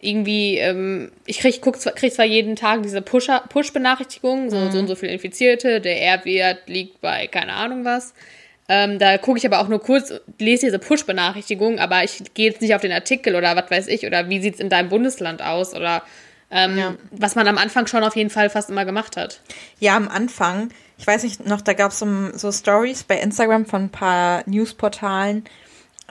irgendwie, 0.00 0.58
ähm, 0.58 1.12
ich 1.26 1.38
krieg, 1.38 1.60
guck, 1.62 1.78
krieg 1.78 2.12
zwar 2.12 2.24
jeden 2.24 2.56
Tag 2.56 2.82
diese 2.82 3.00
Push-Benachrichtigungen, 3.02 4.50
so, 4.50 4.56
mhm. 4.56 4.70
so 4.72 4.78
und 4.80 4.88
so 4.88 4.96
viele 4.96 5.12
Infizierte, 5.12 5.80
der 5.80 6.02
R-Wert 6.02 6.68
liegt 6.68 7.00
bei 7.00 7.28
keine 7.28 7.52
Ahnung 7.52 7.84
was. 7.84 8.12
Ähm, 8.68 8.98
da 8.98 9.18
gucke 9.18 9.38
ich 9.38 9.46
aber 9.46 9.60
auch 9.60 9.68
nur 9.68 9.80
kurz, 9.80 10.12
lese 10.38 10.66
diese 10.66 10.78
Push-Benachrichtigung, 10.78 11.78
aber 11.78 12.04
ich 12.04 12.22
gehe 12.34 12.50
jetzt 12.50 12.60
nicht 12.60 12.74
auf 12.74 12.82
den 12.82 12.92
Artikel 12.92 13.36
oder 13.36 13.54
was 13.56 13.70
weiß 13.70 13.88
ich, 13.88 14.06
oder 14.06 14.28
wie 14.28 14.40
sieht's 14.40 14.60
in 14.60 14.68
deinem 14.68 14.88
Bundesland 14.88 15.42
aus 15.42 15.74
oder 15.74 16.02
ähm, 16.52 16.78
ja. 16.78 16.94
Was 17.10 17.34
man 17.34 17.48
am 17.48 17.56
Anfang 17.56 17.86
schon 17.86 18.04
auf 18.04 18.14
jeden 18.14 18.30
Fall 18.30 18.50
fast 18.50 18.68
immer 18.68 18.84
gemacht 18.84 19.16
hat. 19.16 19.40
Ja, 19.80 19.96
am 19.96 20.08
Anfang. 20.08 20.68
Ich 20.98 21.06
weiß 21.06 21.24
nicht 21.24 21.46
noch, 21.46 21.62
da 21.62 21.72
gab 21.72 21.92
es 21.92 21.98
so, 21.98 22.06
so 22.34 22.52
Stories 22.52 23.04
bei 23.04 23.18
Instagram 23.18 23.64
von 23.64 23.84
ein 23.84 23.90
paar 23.90 24.42
Newsportalen, 24.46 25.44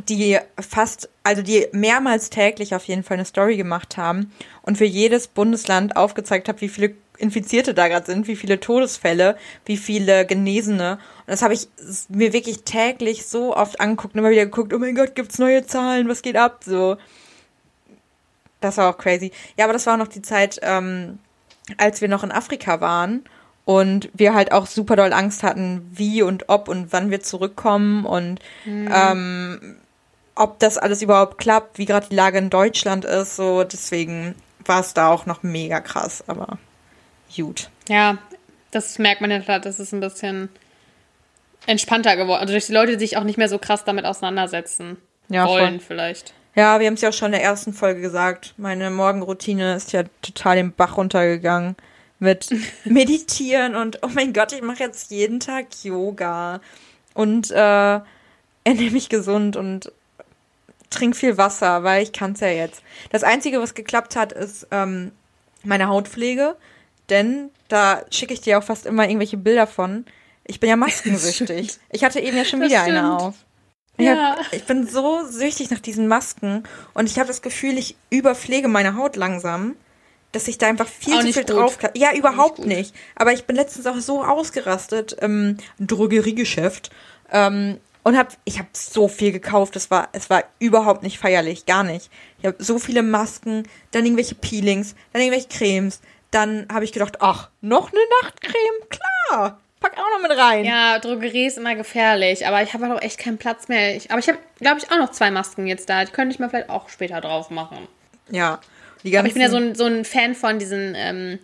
die 0.10 0.40
fast, 0.60 1.10
also 1.24 1.44
die 1.44 1.68
mehrmals 1.72 2.32
täglich 2.32 2.74
auf 2.74 2.86
jeden 2.86 3.04
Fall 3.04 3.16
eine 3.16 3.26
Story 3.26 3.56
gemacht 3.56 3.98
haben 3.98 4.34
und 4.64 4.80
für 4.80 4.86
jedes 4.86 5.28
Bundesland 5.28 5.96
aufgezeigt 5.96 6.50
haben, 6.50 6.60
wie 6.60 6.70
viele 6.70 6.96
Infizierte 7.20 7.76
da 7.76 7.88
gerade 7.88 8.08
sind, 8.08 8.28
wie 8.28 8.36
viele 8.36 8.60
Todesfälle, 8.60 9.38
wie 9.66 9.78
viele 9.78 10.26
Genesene. 10.26 10.94
Und 10.94 11.28
das 11.28 11.44
habe 11.44 11.54
ich 11.54 11.68
mir 12.10 12.34
wirklich 12.34 12.64
täglich 12.64 13.28
so 13.28 13.56
oft 13.56 13.80
angeguckt 13.80 14.16
und 14.16 14.20
immer 14.20 14.32
wieder 14.32 14.46
geguckt, 14.46 14.74
oh 14.74 14.80
mein 14.80 14.96
Gott, 14.96 15.14
gibt's 15.14 15.38
neue 15.38 15.68
Zahlen, 15.68 16.10
was 16.10 16.24
geht 16.24 16.36
ab? 16.36 16.64
So. 16.66 16.98
Das 18.62 18.78
war 18.78 18.90
auch 18.90 18.98
crazy. 18.98 19.32
Ja, 19.58 19.66
aber 19.66 19.74
das 19.74 19.86
war 19.86 19.96
auch 19.96 20.00
noch 20.00 20.08
die 20.08 20.22
Zeit, 20.22 20.60
ähm, 20.62 21.20
als 21.78 22.02
wir 22.02 22.08
noch 22.08 22.24
in 22.24 22.32
Afrika 22.32 22.80
waren 22.80 23.24
und 23.66 24.10
wir 24.14 24.34
halt 24.34 24.52
auch 24.52 24.68
super 24.68 24.96
doll 24.96 25.14
Angst 25.14 25.44
hatten, 25.44 25.90
wie 25.92 26.22
und 26.22 26.50
ob 26.50 26.68
und 26.68 26.94
wann 26.94 27.12
wir 27.12 27.22
zurückkommen 27.22 28.06
und 28.06 28.40
mhm. 28.66 28.90
ähm, 28.94 29.78
ob 30.36 30.60
das 30.60 30.78
alles 30.78 31.02
überhaupt 31.02 31.38
klappt, 31.38 31.78
wie 31.78 31.86
gerade 31.86 32.08
die 32.10 32.16
Lage 32.16 32.38
in 32.38 32.50
Deutschland 32.50 33.06
ist. 33.06 33.36
So, 33.36 33.64
deswegen 33.64 34.36
war 34.66 34.80
es 34.80 34.94
da 34.94 35.10
auch 35.10 35.26
noch 35.26 35.44
mega 35.44 35.80
krass, 35.82 36.24
aber 36.28 36.58
gut. 37.36 37.70
Ja, 37.88 38.18
das 38.72 38.98
merkt 39.00 39.22
man 39.22 39.32
ja 39.32 39.40
klar, 39.40 39.60
das 39.60 39.80
ist 39.80 39.94
ein 39.94 40.00
bisschen 40.00 40.50
entspannter 41.68 42.16
geworden. 42.16 42.42
Also 42.42 42.54
durch 42.54 42.68
die 42.68 42.74
Leute, 42.74 42.94
die 42.94 43.00
sich 43.00 43.18
auch 43.18 43.24
nicht 43.24 43.38
mehr 43.38 43.50
so 43.50 43.60
krass 43.60 43.84
damit 43.84 44.06
auseinandersetzen 44.06 44.98
ja, 45.30 45.48
wollen, 45.48 45.80
voll. 45.80 45.88
vielleicht. 45.88 46.34
Ja, 46.56 46.80
wir 46.80 46.88
haben 46.88 46.96
es 46.96 47.02
ja 47.02 47.10
auch 47.10 47.14
schon 47.14 47.28
in 47.28 47.40
der 47.40 47.44
ersten 47.44 47.74
Folge 47.74 48.02
gesagt. 48.02 48.54
Meine 48.58 48.90
Morgenroutine 48.90 49.76
ist 49.76 49.94
ja 49.94 50.04
total 50.22 50.58
den 50.58 50.74
Bach 50.74 50.98
runtergegangen 50.98 51.76
mit 52.20 52.50
Meditieren 52.86 53.76
und 53.76 54.00
oh 54.04 54.10
mein 54.14 54.34
Gott, 54.34 54.52
ich 54.52 54.62
mache 54.62 54.84
jetzt 54.84 55.12
jeden 55.12 55.40
Tag 55.40 55.68
Yoga 55.84 56.62
und 57.14 57.52
äh, 57.52 57.56
ernähre 58.64 58.92
mich 58.92 59.10
gesund 59.10 59.56
und 59.56 59.92
trink 60.90 61.16
viel 61.16 61.38
Wasser, 61.38 61.84
weil 61.84 62.04
ich 62.04 62.12
kann 62.12 62.34
es 62.34 62.42
ja 62.42 62.50
jetzt. 62.50 62.84
Das 63.12 63.24
Einzige, 63.24 63.60
was 63.60 63.74
geklappt 63.74 64.16
hat, 64.16 64.34
ist 64.34 64.68
ähm, 64.72 65.12
meine 65.64 65.88
Hautpflege, 65.88 66.56
denn 67.10 67.50
da 67.70 68.04
schicke 68.12 68.34
ich 68.34 68.42
dir 68.42 68.60
auch 68.60 68.64
fast 68.64 68.86
immer 68.86 69.06
irgendwelche 69.06 69.38
Bilder 69.38 69.68
von. 69.68 70.06
Ich 70.44 70.60
bin 70.60 70.70
ja 70.70 70.76
maskensüchtig. 70.78 71.80
ich 71.92 72.04
hatte 72.04 72.20
eben 72.20 72.38
ja 72.38 72.46
schon 72.46 72.62
wieder 72.62 72.84
eine 72.84 73.18
auf. 73.18 73.36
Ich, 73.98 74.06
ja. 74.06 74.38
ich 74.52 74.64
bin 74.64 74.88
so 74.88 75.26
süchtig 75.28 75.70
nach 75.70 75.80
diesen 75.80 76.08
Masken 76.08 76.64
und 76.94 77.08
ich 77.10 77.20
habe 77.20 77.28
das 77.28 77.42
Gefühl, 77.42 77.78
ich 77.78 77.96
überpflege 78.10 78.68
meine 78.68 78.96
Haut 78.96 79.16
langsam, 79.16 79.76
dass 80.32 80.48
ich 80.48 80.58
da 80.58 80.68
einfach 80.68 80.88
viel 80.88 81.16
auch 81.16 81.22
zu 81.22 81.34
viel 81.34 81.44
drauf 81.44 81.78
kann. 81.78 81.92
Ja, 81.96 82.16
überhaupt 82.16 82.60
nicht, 82.60 82.68
nicht, 82.68 82.96
Aber 83.16 83.34
ich 83.34 83.46
bin 83.46 83.56
letztens 83.56 83.86
auch 83.86 83.98
so 83.98 84.24
ausgerastet 84.24 85.14
im 85.14 85.58
Drogeriegeschäft 85.80 86.90
ähm, 87.32 87.80
und 88.04 88.18
hab, 88.18 88.36
ich 88.46 88.58
habe 88.58 88.70
so 88.74 89.08
viel 89.08 89.32
gekauft. 89.32 89.76
Es 89.76 89.92
war, 89.92 90.10
es 90.14 90.30
war 90.30 90.44
überhaupt 90.60 91.04
nicht 91.04 91.20
feierlich, 91.20 91.66
gar 91.66 91.84
nicht. 91.84 92.10
Ich 92.40 92.46
habe 92.46 92.64
so 92.64 92.80
viele 92.80 93.04
Masken, 93.04 93.68
dann 93.92 94.06
irgendwelche 94.06 94.36
Peelings, 94.36 94.96
dann 95.14 95.22
irgendwelche 95.22 95.50
Cremes. 95.50 96.02
Dann 96.32 96.66
habe 96.72 96.86
ich 96.86 96.94
gedacht, 96.94 97.18
ach, 97.20 97.50
noch 97.60 97.92
eine 97.92 98.02
Nachtcreme, 98.22 98.90
klar 98.90 99.60
pack 99.82 99.98
auch 99.98 100.18
noch 100.18 100.22
mit 100.22 100.38
rein. 100.38 100.64
Ja, 100.64 101.00
Drogerie 101.00 101.48
ist 101.48 101.58
immer 101.58 101.76
gefährlich, 101.76 102.48
aber 102.48 102.62
ich 102.64 102.74
habe 102.74 102.88
halt 102.88 102.98
auch 102.98 103.02
echt 103.02 103.18
keinen 103.18 103.38
Platz 103.38 103.68
mehr. 103.68 103.98
Ich, 103.98 104.12
aber 104.12 104.20
ich 104.20 104.30
habe, 104.30 104.38
glaube 104.60 104.80
ich, 104.80 104.90
auch 104.92 104.98
noch 104.98 105.12
zwei 105.12 105.32
Masken 105.32 105.68
jetzt 105.68 105.90
da. 105.90 106.06
Die 106.06 106.12
könnte 106.12 106.34
ich 106.34 106.40
mir 106.40 106.50
vielleicht 106.50 106.70
auch 106.70 106.88
später 106.88 107.20
drauf 107.20 107.50
machen. 107.50 107.88
Ja. 108.30 108.62
aber 109.04 109.28
ich 109.28 109.34
bin 109.34 109.42
ja 109.42 109.50
so 109.50 109.58
ein, 109.58 109.76
so 109.76 109.86
ein 109.86 110.06
Fan 110.06 110.36
von 110.36 110.60
diesen, 110.60 110.94
ähm, 110.96 111.40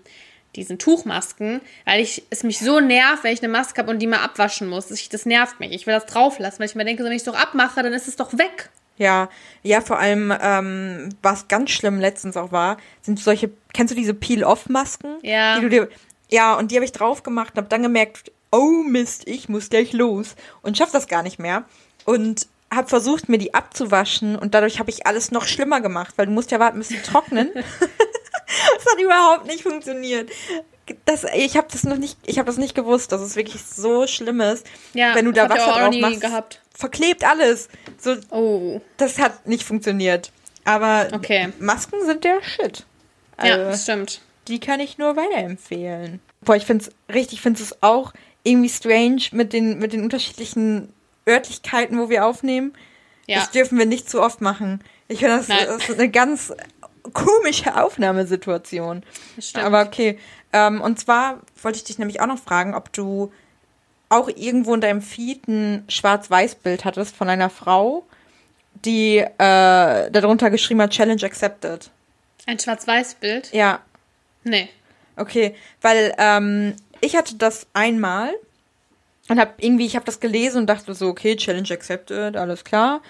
diesen 0.55 0.79
Tuchmasken, 0.79 1.61
weil 1.85 1.99
ich 1.99 2.23
es 2.29 2.43
mich 2.43 2.59
so 2.59 2.79
nervt, 2.79 3.23
wenn 3.23 3.33
ich 3.33 3.43
eine 3.43 3.51
Maske 3.51 3.81
habe 3.81 3.91
und 3.91 3.99
die 3.99 4.07
mal 4.07 4.23
abwaschen 4.23 4.69
muss. 4.69 4.87
Das, 4.87 5.09
das 5.09 5.25
nervt 5.25 5.59
mich. 5.59 5.73
Ich 5.73 5.87
will 5.87 5.95
das 5.95 6.05
drauf 6.05 6.39
lassen, 6.39 6.59
weil 6.59 6.67
ich 6.67 6.75
mir 6.75 6.85
denke, 6.85 7.03
wenn 7.03 7.11
ich 7.11 7.19
es 7.19 7.23
doch 7.25 7.35
abmache, 7.35 7.81
dann 7.83 7.93
ist 7.93 8.07
es 8.07 8.15
doch 8.15 8.37
weg. 8.37 8.69
Ja, 8.97 9.29
ja, 9.61 9.81
vor 9.81 9.99
allem, 9.99 10.33
ähm, 10.41 11.09
was 11.21 11.47
ganz 11.47 11.69
schlimm 11.69 11.99
letztens 11.99 12.35
auch 12.35 12.51
war, 12.51 12.77
sind 13.01 13.19
solche, 13.19 13.51
kennst 13.73 13.91
du 13.91 13.95
diese 13.95 14.15
Peel-Off-Masken? 14.15 15.17
Ja. 15.21 15.55
Die 15.55 15.61
du 15.61 15.69
dir, 15.69 15.89
ja, 16.29 16.55
und 16.55 16.71
die 16.71 16.75
habe 16.75 16.85
ich 16.85 16.91
drauf 16.91 17.23
gemacht 17.23 17.53
und 17.53 17.57
habe 17.57 17.69
dann 17.69 17.83
gemerkt, 17.83 18.31
oh 18.51 18.83
Mist, 18.83 19.27
ich 19.27 19.49
muss 19.49 19.69
gleich 19.69 19.93
los 19.93 20.35
und 20.61 20.77
schaff 20.77 20.91
das 20.91 21.07
gar 21.07 21.23
nicht 21.23 21.39
mehr. 21.39 21.65
Und 22.05 22.47
habe 22.73 22.87
versucht, 22.87 23.29
mir 23.29 23.37
die 23.37 23.53
abzuwaschen 23.53 24.35
und 24.35 24.53
dadurch 24.53 24.79
habe 24.79 24.89
ich 24.89 25.07
alles 25.07 25.31
noch 25.31 25.45
schlimmer 25.45 25.79
gemacht, 25.79 26.13
weil 26.17 26.25
du 26.25 26.31
musst 26.33 26.51
ja 26.51 26.59
warten, 26.59 26.79
bis 26.79 26.89
sie 26.89 27.01
trocknen. 27.01 27.49
das 27.53 27.65
hat 28.93 29.01
überhaupt 29.01 29.47
nicht 29.47 29.63
funktioniert. 29.63 30.29
Das, 31.05 31.25
ich 31.35 31.57
habe 31.57 31.67
das 31.71 31.83
noch 31.83 31.97
nicht, 31.97 32.17
ich 32.25 32.39
habe 32.39 32.45
das 32.45 32.57
nicht 32.57 32.75
gewusst, 32.75 33.11
dass 33.11 33.21
es 33.21 33.35
wirklich 33.35 33.63
so 33.63 34.07
schlimm 34.07 34.39
ist, 34.41 34.65
ja, 34.93 35.15
wenn 35.15 35.25
du 35.25 35.31
da 35.31 35.49
Wasser 35.49 35.79
drauf 35.79 35.95
machst. 35.99 36.21
Gehabt. 36.21 36.61
Verklebt 36.73 37.25
alles. 37.25 37.67
So, 37.97 38.15
oh. 38.29 38.81
Das 38.97 39.17
hat 39.19 39.47
nicht 39.47 39.63
funktioniert. 39.63 40.31
Aber 40.63 41.07
okay. 41.13 41.49
Masken 41.59 42.05
sind 42.05 42.23
der 42.23 42.41
Shit. 42.41 42.85
Also, 43.37 43.51
ja, 43.51 43.69
das 43.69 43.83
stimmt 43.83 44.21
die 44.47 44.59
kann 44.59 44.79
ich 44.79 44.97
nur 44.97 45.15
weiterempfehlen. 45.15 46.19
Boah, 46.41 46.55
ich 46.55 46.65
finde 46.65 46.85
es 46.85 47.13
richtig, 47.13 47.41
finde 47.41 47.61
es 47.61 47.81
auch 47.81 48.13
irgendwie 48.43 48.69
strange 48.69 49.23
mit 49.31 49.53
den, 49.53 49.79
mit 49.79 49.93
den 49.93 50.03
unterschiedlichen 50.03 50.93
Örtlichkeiten, 51.27 51.99
wo 51.99 52.09
wir 52.09 52.25
aufnehmen. 52.25 52.73
Ja. 53.25 53.39
Das 53.39 53.51
dürfen 53.51 53.77
wir 53.77 53.85
nicht 53.85 54.09
zu 54.09 54.21
oft 54.21 54.41
machen. 54.41 54.81
Ich 55.09 55.19
finde, 55.19 55.37
das, 55.37 55.47
das, 55.47 55.89
ist 55.89 55.99
eine 55.99 56.09
ganz 56.09 56.53
komische 57.13 57.81
Aufnahmesituation. 57.81 59.03
Stimmt. 59.39 59.65
Aber 59.65 59.81
okay. 59.85 60.17
Ähm, 60.53 60.81
und 60.81 60.99
zwar 60.99 61.41
wollte 61.61 61.77
ich 61.77 61.83
dich 61.83 61.99
nämlich 61.99 62.21
auch 62.21 62.27
noch 62.27 62.39
fragen, 62.39 62.73
ob 62.73 62.91
du 62.93 63.31
auch 64.09 64.29
irgendwo 64.29 64.73
in 64.73 64.81
deinem 64.81 65.01
Feed 65.01 65.47
ein 65.47 65.83
Schwarz-Weiß-Bild 65.89 66.85
hattest 66.85 67.15
von 67.15 67.27
einer 67.29 67.49
Frau, 67.49 68.05
die 68.85 69.17
äh, 69.17 70.11
darunter 70.11 70.49
geschrieben 70.49 70.81
hat, 70.81 70.91
Challenge 70.91 71.23
accepted. 71.23 71.91
Ein 72.45 72.59
Schwarz-Weiß-Bild? 72.59 73.51
Ja. 73.51 73.81
Nee. 74.47 74.69
Okay, 75.15 75.55
weil 75.81 76.13
ähm, 76.17 76.75
ich 77.01 77.15
hatte 77.15 77.35
das 77.35 77.67
einmal 77.73 78.33
und 79.29 79.39
habe 79.39 79.53
irgendwie, 79.57 79.85
ich 79.85 79.95
habe 79.95 80.05
das 80.05 80.19
gelesen 80.19 80.59
und 80.59 80.67
dachte 80.67 80.93
so, 80.93 81.07
okay, 81.07 81.35
Challenge 81.35 81.69
accepted, 81.71 82.37
alles 82.37 82.63
klar. 82.63 83.01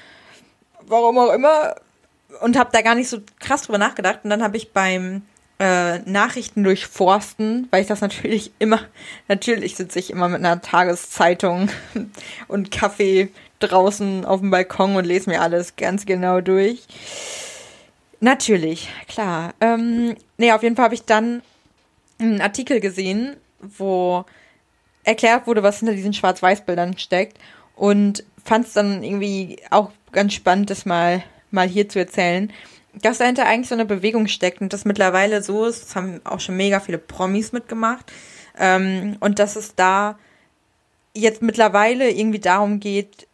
Warum 0.82 1.18
auch 1.18 1.34
immer. 1.34 1.76
Und 2.42 2.58
habe 2.58 2.70
da 2.74 2.82
gar 2.82 2.96
nicht 2.96 3.10
so 3.10 3.20
krass 3.40 3.64
drüber 3.64 3.78
nachgedacht. 3.78 4.20
Und 4.24 4.30
dann 4.30 4.42
habe 4.42 4.58
ich 4.58 4.72
beim 4.72 5.24
äh, 5.60 6.00
Nachrichten 6.00 6.64
durchforsten, 6.64 7.68
weil 7.72 7.82
ich 7.82 7.88
das 7.88 8.02
natürlich 8.02 8.52
immer, 8.60 8.82
natürlich 9.28 9.76
sitze 9.76 10.00
ich 10.00 10.10
immer 10.10 10.28
mit 10.28 10.40
einer 10.40 10.62
Tageszeitung 10.62 11.70
und 12.48 12.72
Kaffee 12.72 13.30
draußen 13.60 14.26
auf 14.26 14.40
dem 14.40 14.52
Balkon 14.52 14.96
und 14.96 15.06
lese 15.06 15.30
mir 15.30 15.42
alles 15.42 15.76
ganz 15.76 16.06
genau 16.06 16.42
durch. 16.42 16.84
Natürlich, 18.20 18.90
klar. 19.08 19.54
Ähm, 19.62 20.16
nee, 20.38 20.52
auf 20.52 20.64
jeden 20.64 20.76
Fall 20.76 20.86
habe 20.86 20.96
ich 20.96 21.04
dann 21.04 21.42
einen 22.20 22.42
Artikel 22.42 22.80
gesehen, 22.80 23.38
wo 23.60 24.26
erklärt 25.04 25.48
wurde, 25.48 25.64
was 25.64 25.80
hinter 25.80 25.94
diesen 25.94 26.14
Schwarz-Weiß-Bildern 26.14 26.98
steckt 26.98 27.38
und 27.76 28.24
fand 28.44 28.68
es 28.68 28.74
dann 28.74 29.04
irgendwie 29.04 29.60
auch 29.70 29.92
ganz 30.12 30.34
spannend, 30.34 30.70
das 30.70 30.86
mal, 30.86 31.24
mal 31.52 31.68
hier 31.68 31.88
zu 31.88 32.00
erzählen, 32.00 32.52
dass 32.94 33.20
dahinter 33.20 33.46
eigentlich 33.46 33.70
so 33.70 33.76
eine 33.76 33.86
Bewegung 33.86 34.28
steckt 34.28 34.62
und 34.62 34.74
das 34.74 34.84
mittlerweile 34.84 35.44
so 35.44 35.66
ist, 35.66 35.84
das 35.84 35.96
haben 35.96 36.22
auch 36.24 36.40
schon 36.40 36.58
mega 36.58 36.80
viele 36.80 36.98
Promis 36.98 37.52
mitgemacht 37.52 38.12
ähm, 38.58 39.18
und 39.20 39.40
dass 39.40 39.56
es 39.56 39.76
da 39.76 40.18
jetzt 41.14 41.42
mittlerweile 41.42 42.10
irgendwie 42.10 42.40
darum 42.40 42.80
geht, 42.80 43.28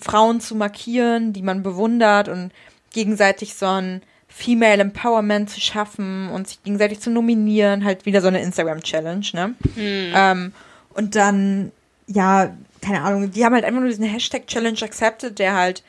Frauen 0.00 0.40
zu 0.40 0.54
markieren, 0.54 1.32
die 1.32 1.42
man 1.42 1.62
bewundert 1.62 2.28
und 2.28 2.52
gegenseitig 2.92 3.54
so 3.54 3.66
ein 3.66 4.02
Female 4.36 4.80
Empowerment 4.80 5.48
zu 5.48 5.60
schaffen 5.60 6.28
und 6.30 6.48
sich 6.48 6.60
gegenseitig 6.64 6.98
zu 6.98 7.08
nominieren, 7.08 7.84
halt 7.84 8.04
wieder 8.04 8.20
so 8.20 8.26
eine 8.26 8.42
Instagram-Challenge, 8.42 9.26
ne? 9.32 9.54
Mhm. 9.76 10.12
Ähm, 10.12 10.52
und 10.94 11.14
dann, 11.14 11.70
ja, 12.08 12.52
keine 12.82 13.02
Ahnung, 13.02 13.30
die 13.30 13.44
haben 13.44 13.54
halt 13.54 13.64
einfach 13.64 13.78
nur 13.78 13.88
diesen 13.88 14.04
Hashtag 14.04 14.48
Challenge 14.48 14.82
accepted, 14.82 15.38
der 15.38 15.54
halt 15.54 15.84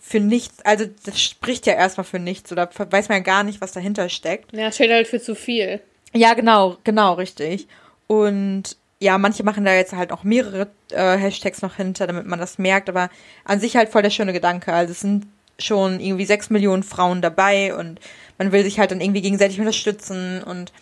für 0.00 0.18
nichts, 0.18 0.64
also 0.64 0.86
das 1.04 1.20
spricht 1.20 1.66
ja 1.66 1.74
erstmal 1.74 2.06
für 2.06 2.18
nichts 2.18 2.50
oder 2.50 2.70
weiß 2.74 3.10
man 3.10 3.18
ja 3.18 3.22
gar 3.22 3.42
nicht, 3.42 3.60
was 3.60 3.72
dahinter 3.72 4.08
steckt. 4.08 4.50
Ja, 4.54 4.72
steht 4.72 4.90
halt 4.90 5.06
für 5.06 5.20
zu 5.20 5.34
viel. 5.34 5.80
Ja, 6.14 6.32
genau, 6.32 6.78
genau, 6.84 7.12
richtig. 7.14 7.68
Und 8.06 8.78
ja, 8.98 9.18
manche 9.18 9.44
machen 9.44 9.66
da 9.66 9.74
jetzt 9.74 9.92
halt 9.92 10.10
auch 10.10 10.24
mehrere 10.24 10.68
äh, 10.90 11.18
Hashtags 11.18 11.60
noch 11.60 11.76
hinter, 11.76 12.06
damit 12.06 12.26
man 12.26 12.38
das 12.38 12.56
merkt, 12.56 12.88
aber 12.88 13.10
an 13.44 13.60
sich 13.60 13.76
halt 13.76 13.90
voll 13.90 14.02
der 14.02 14.10
schöne 14.10 14.32
Gedanke. 14.32 14.72
Also 14.72 14.92
es 14.92 15.00
sind 15.00 15.26
schon 15.60 16.00
irgendwie 16.00 16.26
sechs 16.26 16.50
Millionen 16.50 16.82
Frauen 16.82 17.22
dabei 17.22 17.74
und 17.74 18.00
man 18.38 18.52
will 18.52 18.64
sich 18.64 18.78
halt 18.78 18.90
dann 18.90 19.00
irgendwie 19.00 19.22
gegenseitig 19.22 19.58
unterstützen 19.58 20.42
und 20.42 20.72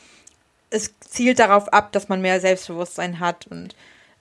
es 0.71 0.95
zielt 1.01 1.39
darauf 1.39 1.73
ab, 1.73 1.93
dass 1.93 2.09
man 2.09 2.21
mehr 2.21 2.41
Selbstbewusstsein 2.41 3.21
hat 3.21 3.47
und 3.47 3.75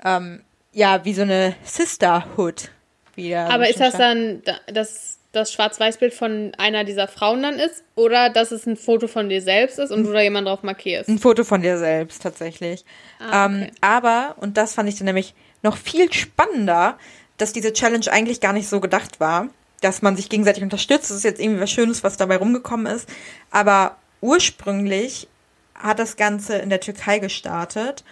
ähm, 0.03 0.41
ja, 0.71 1.03
wie 1.05 1.13
so 1.13 1.23
eine 1.23 1.55
Sisterhood. 1.63 2.69
Wieder 3.15 3.49
Aber 3.49 3.67
ist 3.67 3.79
das 3.79 3.97
dann 3.97 4.43
das, 4.67 5.17
das 5.31 5.51
Schwarz-Weiß-Bild 5.51 6.13
von 6.13 6.51
einer 6.57 6.83
dieser 6.83 7.07
Frauen 7.07 7.41
dann 7.41 7.55
ist 7.55 7.83
oder 7.95 8.29
dass 8.29 8.51
es 8.51 8.65
ein 8.65 8.77
Foto 8.77 9.07
von 9.07 9.27
dir 9.27 9.41
selbst 9.41 9.79
ist 9.79 9.91
und 9.91 10.03
du 10.03 10.13
da 10.13 10.21
jemand 10.21 10.47
drauf 10.47 10.63
markierst? 10.63 11.09
Ein 11.09 11.17
Foto 11.17 11.43
von 11.43 11.61
dir 11.61 11.77
selbst 11.79 12.21
tatsächlich. 12.21 12.85
Ah, 13.19 13.45
okay. 13.45 13.63
ähm, 13.63 13.71
aber, 13.81 14.35
und 14.39 14.57
das 14.57 14.75
fand 14.75 14.87
ich 14.87 14.97
dann 14.97 15.05
nämlich 15.05 15.33
noch 15.63 15.77
viel 15.77 16.11
spannender, 16.13 16.97
dass 17.37 17.53
diese 17.53 17.73
Challenge 17.73 18.05
eigentlich 18.11 18.39
gar 18.39 18.53
nicht 18.53 18.67
so 18.67 18.79
gedacht 18.79 19.19
war 19.19 19.49
dass 19.81 20.01
man 20.01 20.15
sich 20.15 20.29
gegenseitig 20.29 20.63
unterstützt. 20.63 21.09
Das 21.09 21.17
ist 21.17 21.23
jetzt 21.23 21.39
irgendwie 21.39 21.61
was 21.61 21.71
Schönes, 21.71 22.03
was 22.03 22.17
dabei 22.17 22.37
rumgekommen 22.37 22.87
ist. 22.87 23.07
Aber 23.51 23.97
ursprünglich 24.21 25.27
hat 25.75 25.99
das 25.99 26.15
Ganze 26.17 26.57
in 26.57 26.69
der 26.69 26.79
Türkei 26.79 27.19
gestartet. 27.19 28.03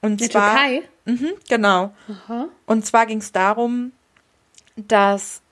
Und 0.00 0.12
In 0.12 0.16
der 0.18 0.30
zwar, 0.30 0.50
Türkei? 0.50 0.82
Mhm, 1.04 1.30
genau. 1.48 1.92
Und 2.66 2.86
zwar 2.86 3.06
ging 3.06 3.18
es 3.18 3.32
darum, 3.32 3.92
dass 4.76 5.42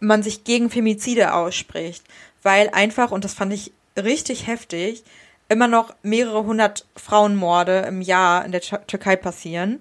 man 0.00 0.22
sich 0.22 0.44
gegen 0.44 0.70
Femizide 0.70 1.34
ausspricht, 1.34 2.04
weil 2.42 2.70
einfach, 2.70 3.10
und 3.10 3.24
das 3.24 3.34
fand 3.34 3.52
ich 3.52 3.72
richtig 3.96 4.46
heftig, 4.46 5.04
immer 5.48 5.68
noch 5.68 5.94
mehrere 6.02 6.44
hundert 6.44 6.86
Frauenmorde 6.96 7.84
im 7.86 8.00
Jahr 8.00 8.44
in 8.44 8.52
der 8.52 8.60
Tür- 8.60 8.86
Türkei 8.86 9.14
passieren 9.16 9.80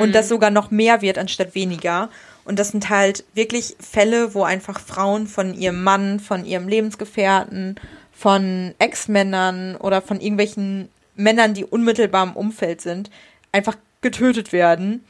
und 0.00 0.14
das 0.14 0.28
sogar 0.28 0.50
noch 0.50 0.70
mehr 0.70 1.00
wird 1.02 1.18
anstatt 1.18 1.54
weniger. 1.54 2.10
Und 2.44 2.58
das 2.58 2.68
sind 2.68 2.88
halt 2.88 3.24
wirklich 3.34 3.76
Fälle, 3.80 4.34
wo 4.34 4.42
einfach 4.42 4.80
Frauen 4.80 5.26
von 5.26 5.54
ihrem 5.54 5.82
Mann, 5.82 6.20
von 6.20 6.44
ihrem 6.44 6.68
Lebensgefährten, 6.68 7.76
von 8.12 8.74
Ex-Männern 8.78 9.76
oder 9.76 10.02
von 10.02 10.20
irgendwelchen 10.20 10.88
Männern, 11.14 11.54
die 11.54 11.64
unmittelbar 11.64 12.24
im 12.24 12.36
Umfeld 12.36 12.80
sind, 12.80 13.10
einfach 13.52 13.76
getötet 14.00 14.52
werden. 14.52 15.04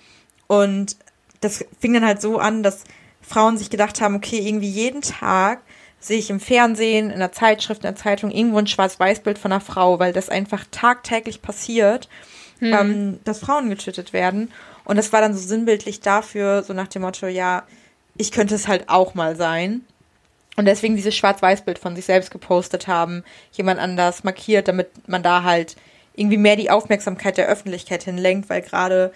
Und 0.46 0.96
das 1.40 1.64
fing 1.80 1.94
dann 1.94 2.04
halt 2.04 2.20
so 2.20 2.38
an, 2.38 2.62
dass 2.62 2.84
Frauen 3.22 3.58
sich 3.58 3.70
gedacht 3.70 4.00
haben, 4.00 4.16
okay, 4.16 4.38
irgendwie 4.38 4.70
jeden 4.70 5.02
Tag 5.02 5.60
sehe 6.00 6.18
ich 6.18 6.30
im 6.30 6.40
Fernsehen, 6.40 7.10
in 7.10 7.18
der 7.18 7.32
Zeitschrift, 7.32 7.82
in 7.82 7.90
der 7.90 7.96
Zeitung 7.96 8.30
irgendwo 8.30 8.58
ein 8.58 8.66
Schwarz-Weiß-Bild 8.66 9.38
von 9.38 9.52
einer 9.52 9.60
Frau, 9.60 9.98
weil 9.98 10.12
das 10.12 10.28
einfach 10.28 10.64
tagtäglich 10.70 11.42
passiert, 11.42 12.08
ähm, 12.60 13.20
dass 13.24 13.40
Frauen 13.40 13.68
getötet 13.68 14.12
werden. 14.12 14.50
Und 14.84 14.96
das 14.96 15.12
war 15.12 15.20
dann 15.20 15.34
so 15.34 15.46
sinnbildlich 15.46 16.00
dafür, 16.00 16.62
so 16.62 16.72
nach 16.72 16.88
dem 16.88 17.02
Motto, 17.02 17.26
ja, 17.26 17.64
ich 18.16 18.32
könnte 18.32 18.54
es 18.54 18.68
halt 18.68 18.88
auch 18.88 19.14
mal 19.14 19.36
sein. 19.36 19.82
Und 20.56 20.64
deswegen 20.64 20.96
dieses 20.96 21.14
Schwarz-Weiß-Bild 21.16 21.78
von 21.78 21.94
sich 21.94 22.04
selbst 22.04 22.30
gepostet 22.30 22.88
haben, 22.88 23.22
jemand 23.52 23.78
anders 23.78 24.24
markiert, 24.24 24.66
damit 24.66 24.88
man 25.08 25.22
da 25.22 25.44
halt 25.44 25.76
irgendwie 26.16 26.36
mehr 26.36 26.56
die 26.56 26.70
Aufmerksamkeit 26.70 27.36
der 27.36 27.46
Öffentlichkeit 27.46 28.02
hinlenkt, 28.02 28.50
weil 28.50 28.62
gerade 28.62 29.12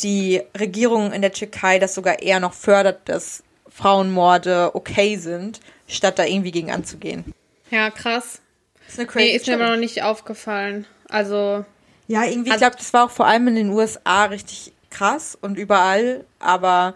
die 0.00 0.40
Regierung 0.58 1.12
in 1.12 1.20
der 1.20 1.32
Türkei 1.32 1.78
das 1.78 1.94
sogar 1.94 2.22
eher 2.22 2.38
noch 2.38 2.54
fördert, 2.54 3.08
dass 3.08 3.42
Frauenmorde 3.68 4.74
okay 4.74 5.16
sind, 5.16 5.60
statt 5.88 6.18
da 6.18 6.24
irgendwie 6.24 6.52
gegen 6.52 6.70
anzugehen. 6.70 7.24
Ja, 7.70 7.90
krass. 7.90 8.40
Das 8.86 8.94
ist 8.94 8.98
eine 9.00 9.08
Nee, 9.14 9.34
ist 9.34 9.46
mir 9.48 9.54
aber 9.54 9.70
noch 9.70 9.76
nicht 9.76 10.02
aufgefallen. 10.02 10.86
Also, 11.08 11.64
Ja, 12.06 12.24
irgendwie, 12.24 12.48
ich 12.48 12.52
Also- 12.52 12.62
glaube, 12.64 12.76
das 12.76 12.92
war 12.92 13.04
auch 13.04 13.10
vor 13.10 13.26
allem 13.26 13.48
in 13.48 13.54
den 13.56 13.68
USA 13.70 14.26
richtig 14.26 14.72
krass 14.90 15.36
und 15.40 15.56
überall, 15.58 16.24
aber 16.38 16.94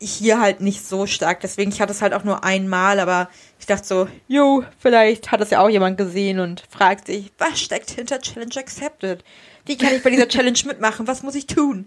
hier 0.00 0.40
halt 0.40 0.60
nicht 0.60 0.86
so 0.86 1.06
stark. 1.06 1.40
Deswegen, 1.40 1.72
ich 1.72 1.80
hatte 1.80 1.90
es 1.92 2.02
halt 2.02 2.14
auch 2.14 2.22
nur 2.22 2.44
einmal, 2.44 3.00
aber 3.00 3.28
ich 3.58 3.66
dachte 3.66 3.84
so, 3.86 4.08
jo, 4.28 4.64
vielleicht 4.78 5.32
hat 5.32 5.40
es 5.40 5.50
ja 5.50 5.60
auch 5.60 5.68
jemand 5.68 5.98
gesehen 5.98 6.38
und 6.38 6.62
fragt 6.70 7.06
sich, 7.08 7.32
was 7.38 7.60
steckt 7.60 7.90
hinter 7.90 8.20
Challenge 8.20 8.54
Accepted? 8.56 9.24
Wie 9.66 9.76
kann 9.76 9.92
ich 9.94 10.02
bei 10.02 10.10
dieser 10.10 10.28
Challenge 10.28 10.58
mitmachen? 10.66 11.06
Was 11.08 11.22
muss 11.22 11.34
ich 11.34 11.46
tun? 11.46 11.86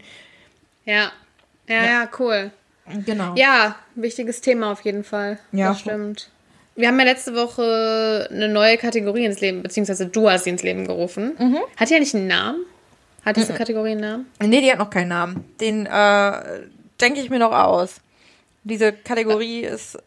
ja. 0.85 1.11
Ja, 1.67 1.85
ja, 1.85 2.09
cool. 2.19 2.51
Genau. 3.05 3.33
Ja, 3.35 3.77
wichtiges 3.95 4.41
Thema 4.41 4.71
auf 4.73 4.81
jeden 4.81 5.05
Fall. 5.05 5.39
Ja. 5.53 5.69
Das 5.69 5.79
stimmt. 5.79 6.29
Wir 6.75 6.87
haben 6.87 6.97
ja 6.99 7.05
letzte 7.05 7.35
Woche 7.35 8.27
eine 8.31 8.47
neue 8.47 8.77
Kategorie 8.77 9.25
ins 9.25 9.41
Leben, 9.41 9.61
beziehungsweise 9.61 10.07
du 10.07 10.29
hast 10.29 10.45
sie 10.45 10.51
ins 10.51 10.63
Leben 10.63 10.87
gerufen. 10.87 11.35
Mhm. 11.37 11.57
Hat 11.77 11.89
die 11.89 11.93
ja 11.93 11.99
nicht 11.99 12.15
einen 12.15 12.27
Namen? 12.27 12.65
Hat 13.25 13.35
diese 13.37 13.53
Kategorie 13.53 13.91
einen 13.91 14.01
Namen? 14.01 14.25
Nee, 14.41 14.61
die 14.61 14.71
hat 14.71 14.79
noch 14.79 14.89
keinen 14.89 15.09
Namen. 15.09 15.45
Den 15.59 15.85
äh, 15.85 16.31
denke 16.99 17.19
ich 17.19 17.29
mir 17.29 17.39
noch 17.39 17.51
aus. 17.51 17.97
Diese 18.63 18.93
Kategorie 18.93 19.61
ist, 19.61 19.97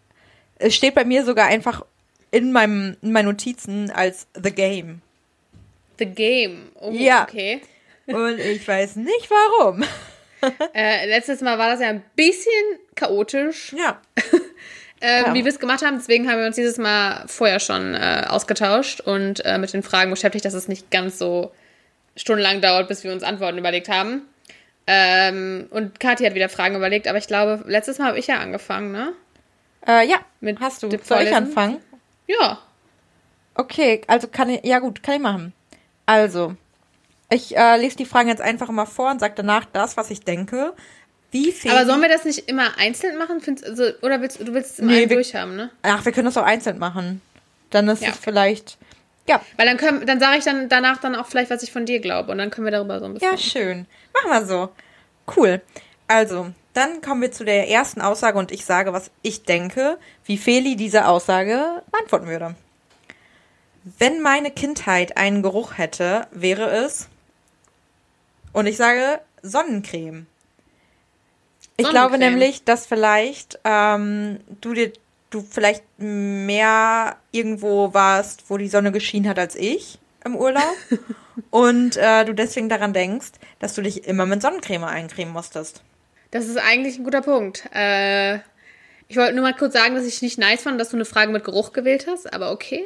es 0.59 0.75
steht 0.75 0.95
bei 0.95 1.05
mir 1.05 1.25
sogar 1.25 1.47
einfach 1.47 1.85
in 2.31 2.51
meinem, 2.51 2.97
in 3.03 3.13
meinen 3.13 3.27
Notizen 3.27 3.91
als 3.91 4.27
The 4.35 4.51
Game. 4.51 5.01
The 5.99 6.07
Game. 6.07 6.73
Oh, 6.81 6.91
Ja. 6.91 7.23
okay. 7.25 7.61
Und 8.07 8.39
ich 8.41 8.67
weiß 8.67 8.97
nicht 8.97 9.31
warum. 9.31 9.85
Äh, 10.75 11.07
letztes 11.07 11.41
Mal 11.41 11.57
war 11.57 11.71
das 11.71 11.81
ja 11.81 11.89
ein 11.89 12.03
bisschen 12.17 12.53
chaotisch, 12.95 13.73
Ja. 13.79 13.99
äh, 15.05 15.23
Ja. 15.23 15.35
wie 15.35 15.45
wir 15.45 15.53
es 15.53 15.59
gemacht 15.61 15.85
haben. 15.85 15.97
Deswegen 15.99 16.29
haben 16.31 16.39
wir 16.39 16.47
uns 16.47 16.57
dieses 16.57 16.79
Mal 16.79 17.25
vorher 17.27 17.61
schon 17.61 17.95
äh, 17.95 18.25
ausgetauscht 18.29 19.01
und 19.01 19.45
äh, 19.45 19.59
mit 19.59 19.73
den 19.73 19.83
Fragen 19.83 20.11
beschäftigt, 20.11 20.45
dass 20.45 20.55
es 20.55 20.67
nicht 20.69 20.91
ganz 20.91 21.19
so 21.19 21.53
stundenlang 22.17 22.61
dauert, 22.61 22.89
bis 22.89 23.05
wir 23.05 23.13
uns 23.13 23.23
Antworten 23.23 23.59
überlegt 23.59 23.89
haben. 23.89 24.23
Ähm, 24.87 25.67
und 25.71 25.99
Kathi 26.01 26.25
hat 26.25 26.35
wieder 26.35 26.49
Fragen 26.49 26.77
überlegt, 26.77 27.09
aber 27.09 27.19
ich 27.19 27.27
glaube, 27.27 27.63
letztes 27.67 27.99
Mal 27.99 28.09
habe 28.09 28.19
ich 28.19 28.27
ja 28.27 28.39
angefangen, 28.39 28.93
ne? 28.93 29.13
Äh, 29.87 30.07
ja, 30.09 30.17
Mit 30.41 30.61
hast 30.61 30.83
du. 30.83 30.91
Soll 31.03 31.23
ich 31.23 31.35
anfangen? 31.35 31.79
Ja. 32.27 32.59
Okay, 33.55 34.01
also 34.07 34.29
kann 34.29 34.49
ich, 34.51 34.65
ja 34.65 34.79
gut, 34.79 35.03
kann 35.03 35.15
ich 35.17 35.21
machen. 35.21 35.53
Also, 36.07 36.55
ich 37.31 37.57
äh, 37.57 37.77
lese 37.77 37.97
die 37.97 38.05
Fragen 38.05 38.29
jetzt 38.29 38.43
einfach 38.43 38.69
mal 38.69 38.87
vor 38.87 39.11
und 39.11 39.21
sage 39.21 39.35
danach 39.37 39.65
das, 39.73 39.97
was 39.97 40.11
ich 40.11 40.21
denke. 40.21 40.73
Wie 41.35 41.51
viel. 41.51 41.73
Aber 41.73 41.85
sollen 41.85 42.01
wir 42.01 42.09
das 42.09 42.25
nicht 42.25 42.49
immer 42.49 42.79
einzeln 42.79 43.19
machen? 43.19 43.41
Findest, 43.41 43.67
also, 43.67 43.91
oder 44.03 44.21
willst 44.21 44.39
du 44.41 44.55
willst 44.55 44.75
es 44.75 44.79
immer 44.79 44.93
Nee, 44.93 45.09
wir- 45.09 45.17
durchhaben, 45.17 45.57
ne? 45.57 45.69
Ach, 45.83 46.05
wir 46.05 46.13
können 46.13 46.27
das 46.27 46.37
auch 46.37 46.45
einzeln 46.45 46.79
machen. 46.79 47.21
Dann 47.71 47.89
ist 47.89 48.03
Ja, 48.03 48.11
es 48.11 48.15
okay. 48.15 48.23
vielleicht. 48.27 48.79
Ja, 49.29 49.41
Weil 49.57 49.67
dann 49.67 49.77
können, 49.77 50.07
dann 50.07 50.21
sage 50.21 50.39
ich 50.39 50.45
dann 50.45 50.69
danach 50.69 50.99
dann 50.99 51.17
auch 51.17 51.27
vielleicht, 51.27 51.51
was 51.51 51.65
ich 51.65 51.73
von 51.73 51.87
dir 51.87 51.99
glaube. 51.99 52.31
Und 52.31 52.39
dann 52.39 52.51
können 52.51 52.67
wir 52.67 52.71
darüber 52.71 53.01
so 53.01 53.07
ein 53.07 53.15
bisschen. 53.15 53.33
Ja, 53.33 53.37
schön. 53.37 53.87
Machen 54.13 54.31
wir 54.31 54.47
so. 54.47 54.69
Cool. 55.37 55.61
Also, 56.07 56.53
dann 56.73 57.01
kommen 57.01 57.21
wir 57.23 57.33
zu 57.33 57.45
der 57.45 57.69
ersten 57.69 58.01
Aussage 58.01 58.39
und 58.39 58.53
ich 58.53 58.65
sage, 58.65 58.93
was 58.93 59.11
ich 59.23 59.43
denke, 59.43 59.99
wie 60.27 60.39
Feli 60.39 60.77
diese 60.77 61.09
Aussage 61.09 61.83
beantworten 61.91 62.27
würde. 62.29 62.55
Wenn 63.99 64.21
meine 64.23 64.53
Kindheit 64.53 65.17
einen 65.17 65.43
Geruch 65.43 65.79
hätte, 65.79 66.29
wäre 66.31 66.71
es. 66.71 67.09
Und 68.53 68.67
ich 68.67 68.77
sage 68.77 69.21
Sonnencreme. 69.43 70.27
Ich 71.77 71.89
glaube 71.89 72.19
nämlich, 72.19 72.65
dass 72.65 72.87
vielleicht 72.87 73.59
ähm, 73.65 74.41
du 74.61 74.75
dir 74.75 74.93
du 75.31 75.43
vielleicht 75.43 75.83
mehr 75.99 77.17
irgendwo 77.33 77.93
warst, 77.93 78.45
wo 78.49 78.57
die 78.57 78.69
Sonne 78.69 78.93
geschienen 78.93 79.29
hat 79.29 79.39
als 79.39 79.57
ich 79.57 79.99
im 80.25 80.37
Urlaub 80.37 80.77
und 81.51 81.97
äh, 81.97 82.25
du 82.25 82.33
deswegen 82.35 82.69
daran 82.69 82.93
denkst, 82.93 83.33
dass 83.59 83.75
du 83.75 83.83
dich 83.83 84.07
immer 84.07 84.27
mit 84.27 84.41
Sonnencreme 84.41 84.85
eincremen 84.85 85.33
musstest. 85.33 85.83
Das 86.31 86.47
ist 86.47 86.57
eigentlich 86.57 86.99
ein 86.99 87.05
guter 87.05 87.23
Punkt. 87.23 87.69
Äh, 87.75 88.37
ich 89.09 89.17
wollte 89.17 89.35
nur 89.35 89.43
mal 89.43 89.55
kurz 89.55 89.75
sagen, 89.75 89.95
dass 89.95 90.07
ich 90.07 90.23
nicht 90.23 90.39
nice 90.39 90.63
fand, 90.63 90.81
dass 90.81 90.91
du 90.91 90.97
eine 90.97 91.05
Frage 91.05 91.33
mit 91.33 91.45
Geruch 91.45 91.73
gewählt 91.73 92.07
hast, 92.09 92.33
aber 92.33 92.53
okay. 92.53 92.85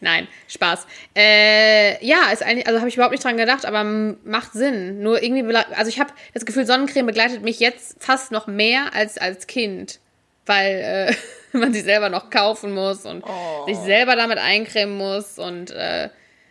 Nein, 0.00 0.28
Spaß. 0.48 0.86
Äh, 1.16 2.04
ja, 2.04 2.30
ist 2.32 2.42
eigentlich, 2.42 2.66
also 2.66 2.80
habe 2.80 2.88
ich 2.88 2.96
überhaupt 2.96 3.12
nicht 3.12 3.24
dran 3.24 3.36
gedacht, 3.36 3.64
aber 3.64 3.84
macht 3.84 4.52
Sinn. 4.52 5.02
Nur 5.02 5.22
irgendwie, 5.22 5.54
also 5.54 5.88
ich 5.88 6.00
habe 6.00 6.12
das 6.34 6.44
Gefühl, 6.44 6.66
Sonnencreme 6.66 7.06
begleitet 7.06 7.42
mich 7.42 7.60
jetzt 7.60 7.96
fast 8.02 8.32
noch 8.32 8.46
mehr 8.46 8.94
als 8.94 9.18
als 9.18 9.46
Kind, 9.46 10.00
weil 10.44 11.10
äh, 11.12 11.14
man 11.56 11.72
sie 11.72 11.80
selber 11.80 12.08
noch 12.08 12.30
kaufen 12.30 12.72
muss 12.72 13.04
und 13.06 13.24
sich 13.66 13.78
selber 13.78 14.16
damit 14.16 14.38
eincremen 14.38 14.96
muss 14.96 15.38
und 15.38 15.70
äh, 15.70 16.08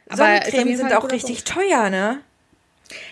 aber 0.08 0.18
Sonnencreme 0.18 0.78
sind 0.78 0.94
auch 0.94 1.12
richtig 1.12 1.44
teuer, 1.44 1.90
ne? 1.90 2.22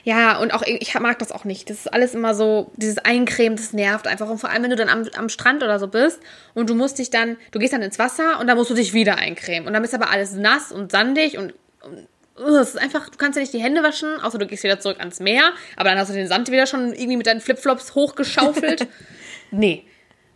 Ja, 0.03 0.37
und 0.37 0.53
auch 0.53 0.61
ich 0.63 0.97
mag 0.99 1.19
das 1.19 1.31
auch 1.31 1.45
nicht. 1.45 1.69
Das 1.69 1.77
ist 1.77 1.93
alles 1.93 2.13
immer 2.13 2.35
so, 2.35 2.71
dieses 2.75 2.99
Eincremen, 2.99 3.55
das 3.57 3.73
nervt 3.73 4.07
einfach. 4.07 4.29
Und 4.29 4.37
vor 4.37 4.49
allem, 4.49 4.63
wenn 4.63 4.69
du 4.69 4.75
dann 4.75 4.89
am, 4.89 5.07
am 5.17 5.29
Strand 5.29 5.63
oder 5.63 5.79
so 5.79 5.87
bist 5.87 6.19
und 6.53 6.69
du 6.69 6.75
musst 6.75 6.99
dich 6.99 7.09
dann, 7.09 7.37
du 7.51 7.59
gehst 7.59 7.73
dann 7.73 7.81
ins 7.81 7.97
Wasser 7.99 8.39
und 8.39 8.47
dann 8.47 8.57
musst 8.57 8.69
du 8.69 8.75
dich 8.75 8.93
wieder 8.93 9.17
eincremen. 9.17 9.67
Und 9.67 9.73
dann 9.73 9.83
ist 9.83 9.93
aber 9.93 10.09
alles 10.11 10.33
nass 10.33 10.71
und 10.71 10.91
sandig 10.91 11.37
und, 11.37 11.53
und 11.81 12.07
es 12.55 12.69
ist 12.69 12.77
einfach, 12.79 13.09
du 13.09 13.17
kannst 13.17 13.35
ja 13.37 13.41
nicht 13.41 13.53
die 13.53 13.61
Hände 13.61 13.83
waschen, 13.83 14.19
außer 14.21 14.37
du 14.37 14.45
gehst 14.47 14.63
wieder 14.63 14.79
zurück 14.79 14.99
ans 14.99 15.19
Meer, 15.19 15.51
aber 15.75 15.89
dann 15.89 15.97
hast 15.99 16.09
du 16.09 16.13
den 16.13 16.27
Sand 16.27 16.51
wieder 16.51 16.65
schon 16.67 16.93
irgendwie 16.93 17.17
mit 17.17 17.27
deinen 17.27 17.41
Flipflops 17.41 17.95
hochgeschaufelt. 17.95 18.87
nee. 19.51 19.85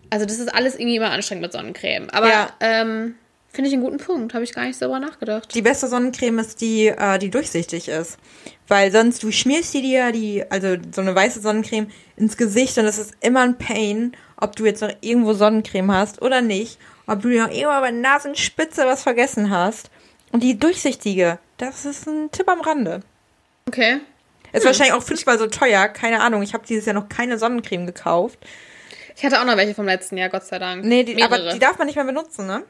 Also 0.10 0.26
das 0.26 0.39
ist 0.39 0.54
alles 0.54 0.76
irgendwie 0.76 0.95
immer 0.97 1.12
anstrengend 1.12 1.41
mit 1.43 1.52
Sonnencreme. 1.52 2.10
Aber 2.12 2.30
Ja. 2.30 2.50
ähm, 2.60 3.15
finde 3.58 3.70
ich 3.70 3.74
einen 3.74 3.84
guten 3.84 3.98
Punkt. 3.98 4.36
Habe 4.36 4.43
ich 4.43 4.54
gar 4.54 4.65
nicht 4.65 4.80
darüber 4.80 5.00
nachgedacht. 5.00 5.56
Die 5.56 5.63
beste 5.63 5.88
Sonnencreme 5.88 6.38
ist 6.38 6.62
die, 6.62 6.89
äh, 6.89 7.17
die 7.17 7.32
durchsichtig 7.32 7.88
ist. 7.88 8.20
Weil 8.67 8.91
sonst, 8.91 9.24
du 9.24 9.32
schmierst 9.32 9.74
die 9.74 9.82
dir, 9.82 10.12
die, 10.12 10.43
also 10.52 10.76
so 10.93 11.02
eine 11.02 11.15
weiße 11.15 11.41
Sonnencreme, 11.41 11.89
ins 12.18 12.38
Gesicht 12.38 12.78
und 12.78 12.86
es 12.86 12.99
ist 12.99 13.16
immer 13.20 13.41
ein 13.41 13.58
Pain, 13.58 14.16
ob 14.39 14.55
du 14.55 14.64
jetzt 14.66 14.84
noch 14.84 14.91
irgendwo 15.01 15.34
Sonnencreme 15.34 15.91
hast 15.91 16.22
oder 16.22 16.41
nicht. 16.41 16.78
Ob 17.08 17.24
du 17.24 17.30
noch 17.30 17.49
irgendwo 17.49 17.82
bei 17.82 17.89
der 17.89 17.99
Nasenspitze 17.99 18.86
was 18.86 19.01
vergessen 19.01 19.49
hast. 19.49 19.89
Und 20.32 20.43
die 20.43 20.60
durchsichtige, 20.60 21.39
das 21.58 21.86
ist 21.86 22.08
ein 22.08 22.30
Tipp 22.32 22.47
am 22.49 22.62
Rande. 22.62 22.99
Okay. 23.68 24.01
Ist 24.53 24.68
wahrscheinlich 24.68 24.93
auch 24.93 25.01
fünfmal 25.01 25.39
so 25.39 25.47
teuer, 25.47 25.88
keine 25.88 26.22
Ahnung. 26.22 26.43
Ich 26.43 26.53
habe 26.53 26.68
dieses 26.68 26.86
Jahr 26.86 26.93
noch 26.93 27.10
keine 27.10 27.39
Sonnencreme 27.39 27.88
gekauft. 27.88 28.38
Ich 29.16 29.26
hatte 29.26 29.41
auch 29.41 29.45
noch 29.45 29.58
welche 29.58 29.74
vom 29.74 29.88
letzten 29.88 30.16
Jahr, 30.16 30.30
Gott 30.30 30.43
sei 30.43 30.60
Dank. 30.60 30.86
Nee, 30.86 31.03
die, 31.03 31.24
aber 31.24 31.53
die 31.53 31.58
darf 31.58 31.80
man 31.80 31.88
nicht 31.88 31.95
mehr 31.95 32.05
benutzen, 32.05 32.45
ne? 32.45 32.64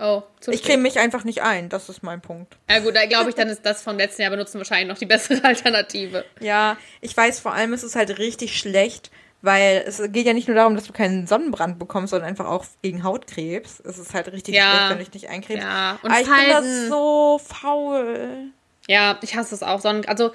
Oh, 0.00 0.22
zu 0.40 0.52
Ich 0.52 0.62
creme 0.62 0.82
mich 0.82 0.98
einfach 1.00 1.24
nicht 1.24 1.42
ein, 1.42 1.68
das 1.68 1.88
ist 1.88 2.02
mein 2.04 2.20
Punkt. 2.20 2.56
Ja 2.70 2.78
gut, 2.78 2.94
da 2.94 3.04
glaube 3.06 3.30
ich, 3.30 3.34
dann 3.34 3.48
ist 3.48 3.66
das 3.66 3.82
vom 3.82 3.96
letzten 3.96 4.22
Jahr 4.22 4.30
benutzen 4.30 4.58
wahrscheinlich 4.58 4.86
noch 4.88 4.98
die 4.98 5.06
bessere 5.06 5.42
Alternative. 5.44 6.24
Ja, 6.40 6.76
ich 7.00 7.16
weiß, 7.16 7.40
vor 7.40 7.52
allem 7.52 7.72
ist 7.72 7.82
es 7.82 7.96
halt 7.96 8.16
richtig 8.18 8.56
schlecht, 8.58 9.10
weil 9.42 9.82
es 9.86 10.00
geht 10.12 10.26
ja 10.26 10.34
nicht 10.34 10.46
nur 10.46 10.54
darum, 10.56 10.76
dass 10.76 10.84
du 10.84 10.92
keinen 10.92 11.26
Sonnenbrand 11.26 11.78
bekommst, 11.80 12.10
sondern 12.10 12.28
einfach 12.28 12.46
auch 12.46 12.64
gegen 12.82 13.02
Hautkrebs. 13.02 13.80
Es 13.84 13.98
ist 13.98 14.14
halt 14.14 14.30
richtig 14.32 14.54
Ja. 14.54 14.70
schlecht, 14.70 14.90
wenn 14.90 14.98
du 14.98 15.04
dich 15.04 15.14
nicht 15.14 15.28
eincremst. 15.30 15.62
Ja, 15.64 15.98
und 16.02 16.10
Aber 16.10 16.20
ich 16.20 16.26
bin 16.26 16.36
da 16.48 16.52
Falten. 16.54 16.88
so 16.88 17.40
faul. 17.44 18.28
Ja, 18.86 19.18
ich 19.22 19.34
hasse 19.36 19.54
es 19.54 19.62
auch. 19.62 19.80
Sonnen 19.80 20.04
also, 20.06 20.30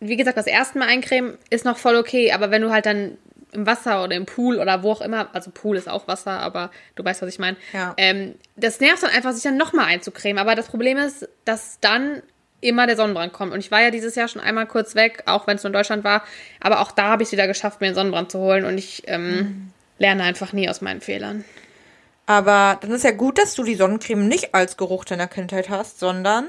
wie 0.00 0.16
gesagt, 0.16 0.36
das 0.36 0.46
erste 0.46 0.78
Mal 0.78 0.88
eincremen 0.88 1.36
ist 1.50 1.64
noch 1.64 1.76
voll 1.78 1.96
okay, 1.96 2.32
aber 2.32 2.50
wenn 2.50 2.62
du 2.62 2.70
halt 2.70 2.86
dann 2.86 3.16
im 3.52 3.66
Wasser 3.66 4.04
oder 4.04 4.14
im 4.16 4.26
Pool 4.26 4.58
oder 4.58 4.82
wo 4.82 4.92
auch 4.92 5.00
immer, 5.00 5.28
also 5.32 5.50
Pool 5.50 5.76
ist 5.76 5.88
auch 5.88 6.06
Wasser, 6.08 6.38
aber 6.40 6.70
du 6.96 7.04
weißt, 7.04 7.22
was 7.22 7.28
ich 7.30 7.38
meine. 7.38 7.56
Ja. 7.72 7.94
Ähm, 7.96 8.34
das 8.56 8.80
nervt 8.80 9.02
dann 9.02 9.10
einfach, 9.10 9.32
sich 9.32 9.42
dann 9.42 9.56
nochmal 9.56 9.86
einzucremen. 9.86 10.38
Aber 10.38 10.54
das 10.54 10.68
Problem 10.68 10.98
ist, 10.98 11.28
dass 11.44 11.78
dann 11.80 12.22
immer 12.60 12.86
der 12.86 12.96
Sonnenbrand 12.96 13.32
kommt. 13.32 13.52
Und 13.52 13.60
ich 13.60 13.70
war 13.70 13.80
ja 13.80 13.90
dieses 13.90 14.14
Jahr 14.16 14.28
schon 14.28 14.42
einmal 14.42 14.66
kurz 14.66 14.94
weg, 14.94 15.22
auch 15.26 15.46
wenn 15.46 15.56
es 15.56 15.62
nur 15.62 15.68
in 15.68 15.74
Deutschland 15.74 16.04
war. 16.04 16.24
Aber 16.60 16.80
auch 16.80 16.90
da 16.92 17.04
habe 17.04 17.22
ich 17.22 17.28
es 17.28 17.32
wieder 17.32 17.46
geschafft, 17.46 17.80
mir 17.80 17.86
einen 17.86 17.94
Sonnenbrand 17.94 18.32
zu 18.32 18.38
holen. 18.40 18.64
Und 18.64 18.76
ich 18.78 19.04
ähm, 19.06 19.36
Mhm. 19.36 19.72
lerne 19.98 20.24
einfach 20.24 20.52
nie 20.52 20.68
aus 20.68 20.80
meinen 20.80 21.00
Fehlern. 21.00 21.44
Aber 22.26 22.78
dann 22.82 22.90
ist 22.90 23.04
ja 23.04 23.12
gut, 23.12 23.38
dass 23.38 23.54
du 23.54 23.62
die 23.62 23.76
Sonnencreme 23.76 24.26
nicht 24.28 24.54
als 24.54 24.76
Geruch 24.76 25.04
deiner 25.04 25.28
Kindheit 25.28 25.70
hast, 25.70 25.98
sondern 25.98 26.46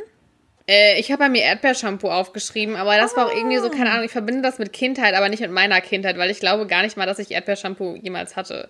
Äh, 0.70 1.00
ich 1.00 1.12
habe 1.12 1.24
bei 1.24 1.30
mir 1.30 1.42
Erdbeershampoo 1.42 2.10
aufgeschrieben, 2.12 2.76
aber 2.76 2.96
das 2.98 3.18
war 3.18 3.26
auch 3.26 3.36
irgendwie 3.36 3.58
so, 3.58 3.70
keine 3.72 3.90
Ahnung, 3.90 4.06
ich 4.06 4.12
verbinde 4.12 4.44
das 4.44 4.60
mit 4.60 4.72
Kindheit, 4.72 5.16
aber 5.16 5.28
nicht 5.28 5.40
mit 5.40 5.50
meiner 5.52 5.82
Kindheit, 5.82 6.18
weil 6.20 6.30
ich 6.30 6.40
glaube 6.40 6.68
gar 6.68 6.84
nicht 6.84 6.96
mal, 6.96 7.08
dass 7.08 7.18
ich 7.18 7.32
Erdbeershampoo 7.32 7.96
jemals 7.96 8.36
hatte. 8.36 8.70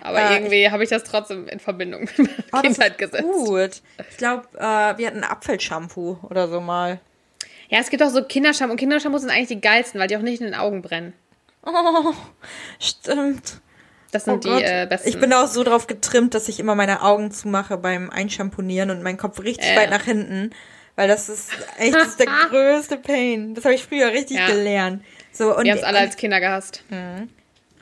Aber 0.00 0.18
Äh, 0.18 0.34
irgendwie 0.34 0.68
habe 0.70 0.82
ich 0.82 0.90
das 0.90 1.04
trotzdem 1.04 1.46
in 1.48 1.60
Verbindung 1.60 2.02
mit 2.16 2.18
meiner 2.18 2.44
Oh, 2.52 2.60
Kindheit 2.60 2.98
gesetzt. 2.98 3.22
Gut. 3.22 3.82
Ich 4.10 4.16
glaube, 4.16 4.48
äh, 4.56 4.98
wir 4.98 5.06
hatten 5.06 5.22
Apfelshampoo 5.22 6.18
oder 6.28 6.48
so 6.48 6.60
mal. 6.60 6.98
Ja, 7.68 7.78
es 7.80 7.90
gibt 7.90 8.02
auch 8.02 8.08
so 8.10 8.24
Kindershampoo 8.24 8.72
und 8.72 8.78
Kindershampoos 8.78 9.20
sind 9.20 9.30
eigentlich 9.30 9.48
die 9.48 9.60
geilsten, 9.60 10.00
weil 10.00 10.08
die 10.08 10.16
auch 10.16 10.22
nicht 10.22 10.40
in 10.40 10.46
den 10.46 10.54
Augen 10.54 10.82
brennen. 10.82 11.12
Oh, 11.64 12.14
stimmt. 12.80 13.60
Das 14.10 14.26
Oh 14.26 14.30
sind 14.32 14.44
die 14.44 14.48
Gott. 14.48 14.62
äh, 14.62 14.86
besten. 14.88 15.08
Ich 15.08 15.20
bin 15.20 15.32
auch 15.34 15.46
so 15.48 15.64
drauf 15.64 15.86
getrimmt, 15.86 16.32
dass 16.34 16.48
ich 16.48 16.58
immer 16.60 16.74
meine 16.74 17.02
Augen 17.02 17.30
zumache 17.30 17.76
beim 17.76 18.08
Einschamponieren 18.10 18.90
und 18.90 19.02
meinen 19.02 19.18
Kopf 19.18 19.40
richtig 19.40 19.68
Äh. 19.70 19.76
weit 19.76 19.90
nach 19.90 20.04
hinten. 20.04 20.50
Weil 20.98 21.06
das 21.06 21.28
ist 21.28 21.50
echt 21.78 21.94
das 21.94 22.08
ist 22.08 22.18
der 22.18 22.26
größte 22.50 22.96
Pain. 22.96 23.54
Das 23.54 23.64
habe 23.64 23.76
ich 23.76 23.84
früher 23.84 24.08
richtig 24.08 24.36
Ja. 24.36 24.48
gelernt. 24.48 25.04
So, 25.30 25.56
und 25.56 25.62
wir 25.62 25.70
haben 25.70 25.78
es 25.78 25.84
alle 25.84 26.00
als 26.00 26.16
Kinder 26.16 26.40
gehasst. 26.40 26.82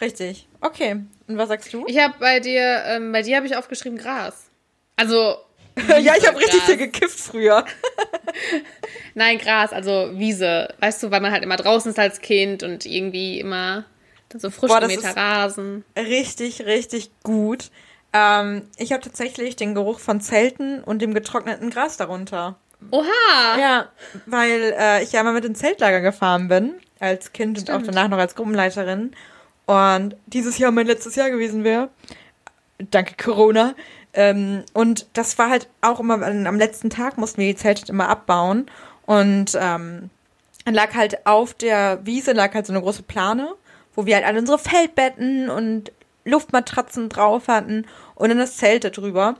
Richtig. 0.03 0.47
Okay. 0.61 0.97
Und 1.27 1.39
was 1.39 1.49
sagst 1.49 1.73
du? 1.73 1.87
Ich 1.87 1.99
habe 1.99 2.13
bei 2.21 2.41
dir, 2.41 2.83
ähm, 2.85 3.13
bei 3.13 3.23
dir 3.23 3.37
habe 3.37 3.47
ich 3.47 3.57
aufgeschrieben 3.57 3.97
Gras. 3.97 4.51
Also, 4.97 5.39
ja, 5.89 6.15
ich 6.15 6.29
habe 6.29 6.39
richtig 6.39 6.61
viel 6.65 6.77
gekifft 6.77 7.19
früher. 7.19 7.65
nein, 9.15 9.39
Gras, 9.39 9.73
also 9.73 10.11
Wiese. 10.13 10.69
Weißt 10.81 11.03
du, 11.03 11.11
weil 11.11 11.23
man 11.23 11.33
halt 11.33 11.43
immer 11.43 11.57
draußen 11.57 11.93
ist 11.93 11.99
als 11.99 12.21
Kind 12.21 12.63
und 12.65 12.85
irgendwie 12.85 13.41
immer 13.41 13.87
so 14.37 14.51
frisch 14.51 14.71
Boah, 14.71 14.81
gemähter 14.81 15.17
Rasen. 15.17 15.87
Richtig, 15.97 16.67
richtig 16.67 17.11
gut. 17.23 17.71
Ähm, 18.13 18.69
ich 18.77 18.93
habe 18.93 19.03
tatsächlich 19.03 19.57
den 19.57 19.75
Geruch 19.75 20.01
von 20.01 20.21
Zelten 20.21 20.85
und 20.85 21.01
dem 21.01 21.15
getrockneten 21.15 21.71
Gras 21.71 21.97
darunter. 21.97 22.59
Oha! 22.91 23.59
Ja, 23.59 23.89
weil 24.27 24.75
äh, 24.79 25.03
ich 25.03 25.13
ja 25.13 25.21
immer 25.21 25.33
mit 25.33 25.45
ins 25.45 25.59
Zeltlager 25.59 26.01
gefahren 26.01 26.49
bin, 26.49 26.75
als 27.01 27.33
Kind 27.33 27.59
und 27.59 27.71
auch 27.71 27.81
Stimmt. 27.81 27.89
danach 27.89 28.09
noch 28.09 28.19
als 28.19 28.35
Gruppenleiterin. 28.35 29.13
Und 29.67 30.17
dieses 30.27 30.59
Jahr 30.59 30.71
mein 30.71 30.87
letztes 30.87 31.17
Jahr 31.17 31.31
gewesen 31.31 31.65
wäre. 31.65 31.91
Danke 32.79 33.15
Corona. 33.23 33.75
Ähm, 34.13 34.65
und 34.73 35.07
das 35.13 35.39
war 35.39 35.51
halt 35.51 35.69
auch 35.81 36.01
immer, 36.01 36.23
am 36.23 36.59
letzten 36.59 36.89
Tag 36.91 37.19
mussten 37.19 37.41
wir 37.41 37.49
die 37.49 37.57
Zelte 37.57 37.91
immer 37.91 38.09
abbauen. 38.09 38.67
Und 39.07 39.57
ähm, 39.61 40.11
dann 40.65 40.75
lag 40.75 40.95
halt 40.95 41.27
auf 41.27 41.55
der 41.55 42.05
Wiese 42.05 42.33
lag 42.33 42.55
halt 42.55 42.67
so 42.67 42.73
eine 42.73 42.83
große 42.83 43.03
Plane, 43.03 43.55
wo 43.95 44.07
wir 44.07 44.17
halt 44.17 44.25
alle 44.25 44.39
unsere 44.39 44.59
Feldbetten 44.59 45.49
und 45.49 45.93
Luftmatratzen 46.25 47.09
drauf 47.09 47.49
hatten 47.49 47.87
und 48.17 48.29
dann 48.29 48.39
das 48.39 48.57
Zelt 48.57 48.85
da 48.85 48.91
drüber. 48.91 49.37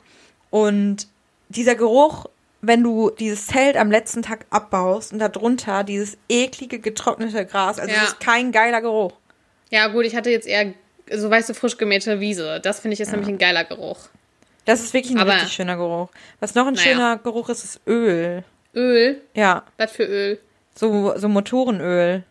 Und 0.51 1.09
dieser 1.49 1.75
Geruch, 1.75 2.27
wenn 2.63 2.83
du 2.83 3.11
dieses 3.11 3.47
Zelt 3.47 3.77
am 3.77 3.91
letzten 3.91 4.23
Tag 4.23 4.47
abbaust 4.51 5.13
und 5.13 5.19
darunter 5.19 5.85
dieses 5.85 6.17
eklige 6.29 6.79
getrocknete 6.79 7.45
Gras, 7.47 7.79
also 7.79 7.93
Ja. 7.95 8.03
es 8.03 8.09
ist 8.11 8.21
kein 8.21 8.53
geiler 8.53 8.81
Geruch. 8.81 9.13
Ja, 9.71 9.89
gut, 9.89 10.05
ich 10.05 10.17
hatte 10.17 10.31
jetzt 10.31 10.47
eher, 10.47 10.73
so 11.13 11.31
weißt 11.31 11.49
du, 11.49 11.55
frisch 11.55 11.77
gemähte 11.77 12.21
Wiese. 12.21 12.61
Das 12.61 12.81
finde 12.81 12.95
ich 12.95 13.01
ist 13.01 13.11
nämlich 13.13 13.29
ein 13.29 13.39
geiler 13.39 13.65
Geruch. 13.65 13.99
Das 14.65 14.81
ist 14.81 14.95
wirklich 14.95 15.15
ein 15.15 15.21
Aber- 15.21 15.35
richtig 15.35 15.53
schöner 15.53 15.77
Geruch. 15.77 16.09
Was 16.41 16.55
noch 16.55 16.67
ein 16.67 16.75
Naja. 16.75 16.87
schöner 16.93 17.17
Geruch 17.19 17.49
ist, 17.49 17.63
ist 17.65 17.81
Öl. 17.87 18.43
Öl? 18.75 19.21
Ja, 19.35 19.63
Was 19.79 19.93
für 19.93 20.05
Öl? 20.05 20.41
so, 20.75 21.15
so 21.17 21.29
Motorenöl. 21.29 22.25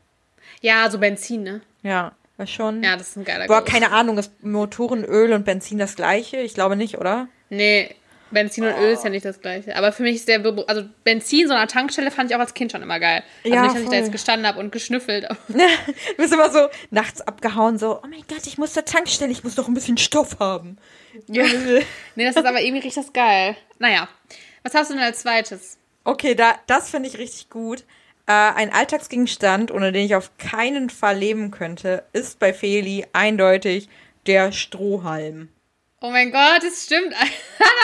Ja, 0.61 0.89
so 0.89 0.99
Benzin, 0.99 1.43
ne? 1.43 1.61
Ja, 1.83 2.11
war 2.37 2.47
schon. 2.47 2.83
Ja, 2.83 2.97
das 2.97 3.09
ist 3.09 3.17
ein 3.17 3.23
geiler 3.25 3.47
Boah, 3.47 3.61
Geruch. 3.61 3.71
keine 3.71 3.91
Ahnung, 3.91 4.17
ist 4.17 4.31
Motorenöl 4.43 5.33
und 5.33 5.45
Benzin 5.45 5.77
das 5.77 5.95
gleiche? 5.95 6.37
Ich 6.37 6.53
glaube 6.53 6.75
nicht, 6.75 6.97
oder? 6.97 7.27
Nee, 7.49 7.95
Benzin 8.31 8.63
und 8.63 8.75
Öl 8.77 8.93
ist 8.93 9.03
ja 9.03 9.09
nicht 9.09 9.25
das 9.25 9.39
gleiche. 9.39 9.75
Aber 9.75 9.91
für 9.91 10.03
mich 10.03 10.15
ist 10.15 10.27
der, 10.27 10.43
also 10.67 10.83
Benzin 11.03 11.47
so 11.47 11.53
der 11.53 11.67
Tankstelle 11.67 12.11
fand 12.11 12.29
ich 12.29 12.35
auch 12.35 12.39
als 12.39 12.53
Kind 12.53 12.71
schon 12.71 12.81
immer 12.81 12.99
geil. 12.99 13.23
Also 13.43 13.55
Ja, 13.55 13.61
nicht, 13.63 13.75
dass 13.75 13.83
ich 13.83 13.89
da 13.89 13.95
jetzt 13.95 14.11
gestanden 14.11 14.47
habe 14.47 14.59
und 14.59 14.71
geschnüffelt. 14.71 15.27
Du 15.47 16.17
bist 16.17 16.33
immer 16.33 16.51
so 16.51 16.67
nachts 16.91 17.21
abgehauen, 17.21 17.77
so, 17.77 17.99
oh 18.03 18.07
mein 18.07 18.23
Gott, 18.27 18.45
ich 18.45 18.57
muss 18.57 18.73
zur 18.73 18.85
Tankstelle, 18.85 19.31
ich 19.31 19.43
muss 19.43 19.55
doch 19.55 19.67
ein 19.67 19.73
bisschen 19.73 19.97
Stoff 19.97 20.37
haben. 20.39 20.77
Ja. 21.27 21.45
nee, 22.15 22.25
das 22.25 22.35
ist 22.35 22.45
aber 22.45 22.61
irgendwie 22.61 22.85
richtig 22.85 23.13
geil. 23.13 23.55
Naja, 23.79 24.07
was 24.63 24.73
hast 24.73 24.89
du 24.89 24.95
denn 24.95 25.03
als 25.03 25.19
zweites? 25.19 25.77
Okay, 26.03 26.35
da, 26.35 26.55
das 26.67 26.89
finde 26.89 27.09
ich 27.09 27.17
richtig 27.17 27.49
gut. 27.49 27.81
Äh, 28.27 28.31
ein 28.31 28.73
Alltagsgegenstand, 28.73 29.71
ohne 29.71 29.91
den 29.91 30.05
ich 30.05 30.15
auf 30.15 30.31
keinen 30.37 30.89
Fall 30.89 31.17
leben 31.17 31.51
könnte, 31.51 32.03
ist 32.13 32.39
bei 32.39 32.53
Feli 32.53 33.05
eindeutig 33.13 33.89
der 34.25 34.51
Strohhalm. 34.51 35.49
Oh 36.01 36.09
mein 36.09 36.31
Gott, 36.31 36.61
das 36.63 36.83
stimmt. 36.85 37.11
da 37.13 37.17
habe 37.19 37.29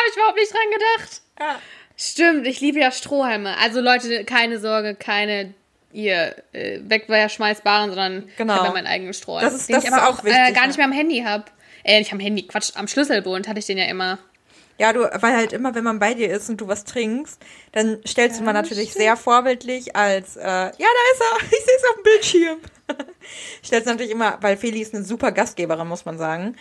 ich 0.10 0.16
überhaupt 0.16 0.38
nicht 0.38 0.52
dran 0.54 0.62
gedacht. 0.72 1.22
Ja. 1.40 1.60
Stimmt, 1.98 2.48
ich 2.48 2.62
liebe 2.62 2.80
ja 2.80 2.92
Strohhalme. 2.92 3.58
Also 3.58 3.80
Leute, 3.82 4.26
keine 4.26 4.60
Sorge, 4.60 4.96
keine 4.96 5.54
ihr 5.94 6.36
äh, 6.54 6.80
wegwerfschmeißbaren, 6.84 7.90
sondern 7.90 8.30
Genau. 8.38 8.54
ich 8.54 8.60
habe 8.60 8.68
ja 8.70 8.74
meinen 8.74 8.88
eigenen 8.88 9.14
Strohhalm. 9.14 9.46
Das 9.46 9.54
ist- 9.54 9.70
den 9.70 9.76
das 9.76 9.84
ich 9.84 9.90
ist 9.90 9.96
aber 9.96 10.08
auch 10.10 10.20
auch, 10.20 10.24
wichtig, 10.24 10.40
äh, 10.40 10.52
gar 10.54 10.62
ja. 10.64 10.68
nicht 10.68 10.78
mehr 10.78 10.86
am 10.86 10.92
Handy 10.94 11.22
habe. 11.26 11.46
Äh, 11.84 12.00
nicht 12.00 12.14
am 12.14 12.20
Handy, 12.20 12.48
Quatsch, 12.48 12.72
am 12.76 12.88
Schlüsselbund 12.88 13.48
hatte 13.48 13.60
ich 13.60 13.66
den 13.66 13.78
ja 13.78 13.86
immer. 13.86 14.20
Ja, 14.78 14.94
du, 14.94 15.02
weil 15.02 15.36
halt 15.36 15.54
immer, 15.54 15.76
wenn 15.76 15.84
man 15.84 16.00
bei 16.00 16.14
dir 16.16 16.30
ist 16.32 16.50
und 16.50 16.58
du 16.62 16.68
was 16.68 16.86
trinkst, 16.86 17.40
dann 17.74 18.00
stellst 18.08 18.40
du 18.40 18.44
mal 18.44 18.54
natürlich 18.54 18.94
sehr 18.94 19.16
vorbildlich 19.16 19.96
als, 19.96 20.38
äh, 20.38 20.42
ja, 20.42 20.72
da 20.72 20.74
ist 20.74 21.22
er, 21.22 21.44
ich 21.44 21.50
sehe 21.66 21.76
es 21.78 21.84
auf 21.90 21.96
dem 21.96 22.04
Bildschirm. 22.04 22.58
stellst 23.66 23.86
natürlich 23.88 24.12
immer, 24.12 24.38
weil 24.42 24.58
Feli 24.58 24.82
ist 24.82 24.96
eine 24.96 25.04
super 25.04 25.32
Gastgeberin, 25.32 25.88
muss 25.88 26.06
man 26.06 26.18
sagen, 26.18 26.56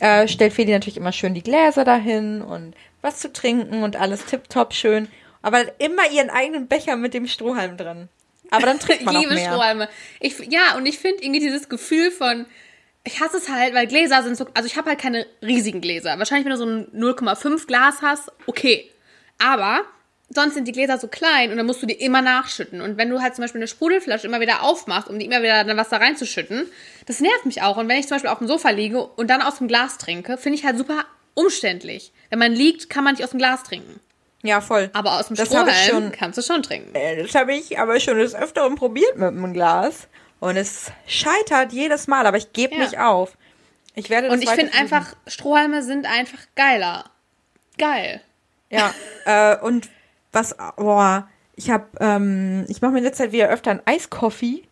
äh, 0.00 0.28
stellt 0.28 0.52
Feli 0.52 0.72
natürlich 0.72 0.96
immer 0.96 1.12
schön 1.12 1.34
die 1.34 1.42
Gläser 1.42 1.84
dahin 1.84 2.42
und 2.42 2.74
was 3.02 3.18
zu 3.18 3.32
trinken 3.32 3.82
und 3.82 3.96
alles 3.96 4.24
tipptopp 4.24 4.72
schön. 4.74 5.08
Aber 5.42 5.62
immer 5.78 6.10
ihren 6.10 6.30
eigenen 6.30 6.68
Becher 6.68 6.96
mit 6.96 7.14
dem 7.14 7.26
Strohhalm 7.26 7.76
drin. 7.76 8.08
Aber 8.50 8.66
dann 8.66 8.78
trinkt 8.78 9.04
man 9.04 9.14
Ich 9.14 9.22
liebe 9.22 9.34
mehr. 9.34 9.50
Strohhalme. 9.50 9.88
Ich, 10.20 10.38
ja, 10.50 10.76
und 10.76 10.86
ich 10.86 10.98
finde 10.98 11.22
irgendwie 11.22 11.40
dieses 11.40 11.68
Gefühl 11.68 12.10
von, 12.10 12.46
ich 13.04 13.20
hasse 13.20 13.36
es 13.36 13.48
halt, 13.48 13.74
weil 13.74 13.86
Gläser 13.86 14.22
sind 14.22 14.36
so, 14.36 14.46
also 14.54 14.66
ich 14.66 14.76
habe 14.76 14.90
halt 14.90 15.00
keine 15.00 15.26
riesigen 15.42 15.80
Gläser. 15.80 16.18
Wahrscheinlich, 16.18 16.46
wenn 16.46 16.52
du 16.52 16.58
so 16.58 16.66
ein 16.66 16.86
0,5 16.94 17.66
Glas 17.66 18.00
hast, 18.00 18.32
okay. 18.46 18.90
Aber 19.38 19.82
sonst 20.30 20.54
sind 20.54 20.66
die 20.66 20.72
Gläser 20.72 20.98
so 20.98 21.08
klein 21.08 21.50
und 21.50 21.56
dann 21.56 21.66
musst 21.66 21.82
du 21.82 21.86
die 21.86 21.94
immer 21.94 22.22
nachschütten. 22.22 22.80
Und 22.80 22.96
wenn 22.96 23.10
du 23.10 23.20
halt 23.20 23.34
zum 23.34 23.42
Beispiel 23.42 23.60
eine 23.60 23.68
Sprudelflasche 23.68 24.26
immer 24.26 24.40
wieder 24.40 24.62
aufmachst, 24.62 25.08
um 25.08 25.18
die 25.18 25.26
immer 25.26 25.42
wieder 25.42 25.64
dann 25.64 25.76
Wasser 25.76 26.00
reinzuschütten, 26.00 26.66
das 27.06 27.20
nervt 27.20 27.46
mich 27.46 27.62
auch. 27.62 27.76
Und 27.76 27.88
wenn 27.88 27.98
ich 27.98 28.06
zum 28.08 28.16
Beispiel 28.16 28.30
auf 28.30 28.38
dem 28.38 28.48
Sofa 28.48 28.70
liege 28.70 29.02
und 29.04 29.28
dann 29.28 29.42
aus 29.42 29.58
dem 29.58 29.68
Glas 29.68 29.98
trinke, 29.98 30.36
finde 30.38 30.58
ich 30.58 30.64
halt 30.64 30.78
super 30.78 31.04
umständlich. 31.34 32.12
Wenn 32.30 32.38
man 32.38 32.52
liegt, 32.52 32.88
kann 32.90 33.04
man 33.04 33.14
nicht 33.14 33.24
aus 33.24 33.30
dem 33.30 33.38
Glas 33.38 33.62
trinken. 33.64 34.00
Ja, 34.42 34.60
voll. 34.60 34.90
Aber 34.92 35.18
aus 35.18 35.28
dem 35.28 35.36
Das 35.36 35.48
Strohhalm 35.48 35.70
schon 35.88 36.12
kannst 36.12 36.36
du 36.38 36.42
schon 36.42 36.62
trinken. 36.62 36.94
Äh, 36.94 37.22
Das 37.22 37.34
habe 37.34 37.54
ich 37.54 37.78
aber 37.78 37.98
schon 37.98 38.18
des 38.18 38.34
Öfteren 38.34 38.74
probiert 38.74 39.16
mit 39.16 39.28
einem 39.28 39.52
Glas. 39.54 40.06
Und 40.40 40.56
es 40.56 40.90
scheitert 41.06 41.72
jedes 41.72 42.06
Mal, 42.08 42.26
aber 42.26 42.36
ich 42.36 42.52
gebe 42.52 42.74
Ja. 42.74 42.80
nicht 42.82 42.98
auf. 42.98 43.36
Ich 43.94 44.10
werde 44.10 44.26
das 44.28 44.36
Und 44.36 44.42
ich 44.42 44.50
finde 44.50 44.74
einfach, 44.74 45.14
Strohhalme 45.26 45.82
sind 45.82 46.04
einfach 46.06 46.40
geiler. 46.56 47.04
Geil. 47.78 48.20
Ja, 48.70 48.92
äh, 49.24 49.56
und 49.64 49.88
was, 50.34 50.54
boah, 50.76 51.28
ich 51.56 51.70
habe, 51.70 51.86
ähm, 52.00 52.64
ich 52.68 52.80
mache 52.82 52.92
mir 52.92 52.98
in 52.98 53.04
letzter 53.04 53.24
Zeit 53.24 53.32
wieder 53.32 53.48
öfter 53.48 53.70
einen 53.72 53.80
Eiskoffee. 53.84 54.62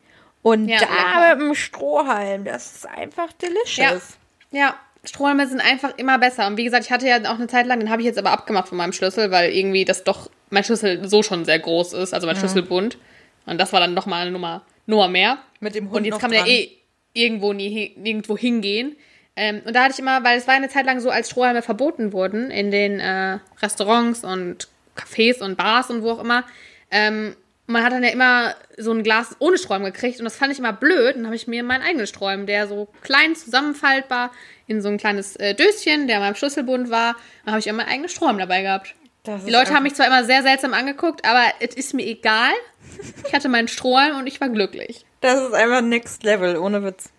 Und 0.43 0.69
Ja, 0.69 0.79
da 0.81 0.87
lecker. 0.87 1.37
mit 1.37 1.49
dem 1.49 1.55
Strohhalm, 1.55 2.45
das 2.45 2.75
ist 2.77 2.89
einfach 2.89 3.33
delicious. 3.35 3.77
Ja. 3.77 4.59
Ja, 4.59 4.75
Strohhalme 5.05 5.47
sind 5.47 5.61
einfach 5.61 5.97
immer 5.99 6.19
besser. 6.19 6.47
Und 6.49 6.57
wie 6.57 6.65
gesagt, 6.65 6.85
ich 6.85 6.91
hatte 6.93 7.07
ja 7.07 7.17
auch 7.31 7.37
eine 7.37 7.47
Zeit 7.47 7.67
lang, 7.67 7.79
den 7.81 7.91
habe 7.91 8.03
ich 8.03 8.07
jetzt 8.07 8.19
aber 8.19 8.33
abgemacht 8.33 8.69
von 8.69 8.77
meinem 8.79 8.93
Schlüssel, 8.93 9.31
weil 9.31 9.53
irgendwie 9.53 9.85
das 9.85 10.05
doch 10.05 10.31
mein 10.51 10.65
Schlüssel 10.65 11.09
so 11.09 11.23
schon 11.23 11.45
sehr 11.45 11.59
groß 11.61 11.93
ist, 11.95 12.13
also 12.13 12.27
mein 12.27 12.37
Schlüsselbund. 12.37 12.99
Und 13.47 13.59
das 13.61 13.73
war 13.73 13.81
dann 13.81 13.95
noch 13.95 14.07
mal 14.07 14.23
eine 14.23 14.31
Nummer, 14.33 14.63
Nummer 14.87 15.09
mehr. 15.09 15.39
Mit 15.61 15.75
dem 15.75 15.87
Hund 15.87 15.97
Und 15.99 16.05
jetzt 16.05 16.19
kann 16.21 16.31
man 16.31 16.41
ja 16.41 16.45
dran. 16.45 16.53
eh 16.53 16.71
irgendwo 17.15 17.53
nie 17.53 17.95
nirgendwo 17.97 18.37
hingehen. 18.37 18.97
Ähm, 19.35 19.63
und 19.65 19.75
da 19.75 19.85
hatte 19.85 19.93
ich 19.95 19.99
immer, 20.01 20.23
weil 20.25 20.37
es 20.39 20.47
war 20.47 20.55
eine 20.55 20.69
Zeit 20.69 20.85
lang 20.87 21.01
so, 21.01 21.09
als 21.09 21.31
Strohhalme 21.31 21.63
verboten 21.63 22.13
wurden 22.13 22.51
in 22.51 22.71
den 22.71 23.01
äh, 23.01 23.39
Restaurants 23.63 24.25
und 24.25 24.69
Cafés 24.97 25.43
und 25.43 25.57
Bars 25.57 25.91
und 25.91 26.03
wo 26.03 26.13
auch 26.13 26.21
immer. 26.21 26.45
Ähm, 26.91 27.37
man 27.67 27.85
hat 27.85 27.93
dann 27.93 28.03
ja 28.03 28.11
immer 28.11 28.55
so 28.77 28.93
ein 28.93 29.03
Glas 29.03 29.37
ohne 29.39 29.57
Strohhalm 29.57 29.85
gekriegt 29.85 30.19
und 30.19 30.25
das 30.25 30.37
fand 30.37 30.53
ich 30.53 30.59
immer 30.59 30.73
blöd. 30.73 31.17
Dann 31.17 31.27
habe 31.27 31.37
ich 31.37 31.47
mir 31.47 31.63
meinen 31.63 31.83
eigenen 31.83 32.07
Strohhalm, 32.07 32.47
der 32.47 32.67
so 32.67 32.89
klein 33.03 33.35
zusammenfaltbar 33.35 34.33
in 34.67 34.83
so 34.83 34.89
ein 34.89 34.99
kleines 34.99 35.37
äh, 35.37 35.55
Döschen, 35.55 36.07
der 36.07 36.17
an 36.17 36.23
meinem 36.23 36.35
Schlüsselbund 36.35 36.91
war, 36.91 37.17
dann 37.45 37.53
habe 37.53 37.61
ich 37.61 37.67
immer 37.67 37.79
meinen 37.79 37.93
eigenen 37.93 38.09
Strohhalm 38.09 38.39
dabei 38.39 38.63
gehabt. 38.63 38.95
Die 39.25 39.51
Leute 39.53 39.73
haben 39.73 39.85
mich 39.85 39.95
zwar 39.95 40.07
immer 40.07 40.25
sehr 40.25 40.43
seltsam 40.43 40.75
angeguckt, 40.75 41.25
aber 41.25 41.45
es 41.61 41.77
ist 41.77 41.95
mir 41.95 42.05
egal. 42.05 42.51
Ich 43.25 43.33
hatte 43.33 43.49
meinen 43.49 43.69
Strohhalm 43.69 44.19
und 44.19 44.27
ich 44.27 44.41
war 44.41 44.49
glücklich. 44.49 45.07
Das 45.21 45.41
ist 45.41 45.55
einfach 45.55 45.81
Next 45.81 46.25
Level, 46.25 46.57
ohne 46.57 46.83
Witz. 46.83 47.11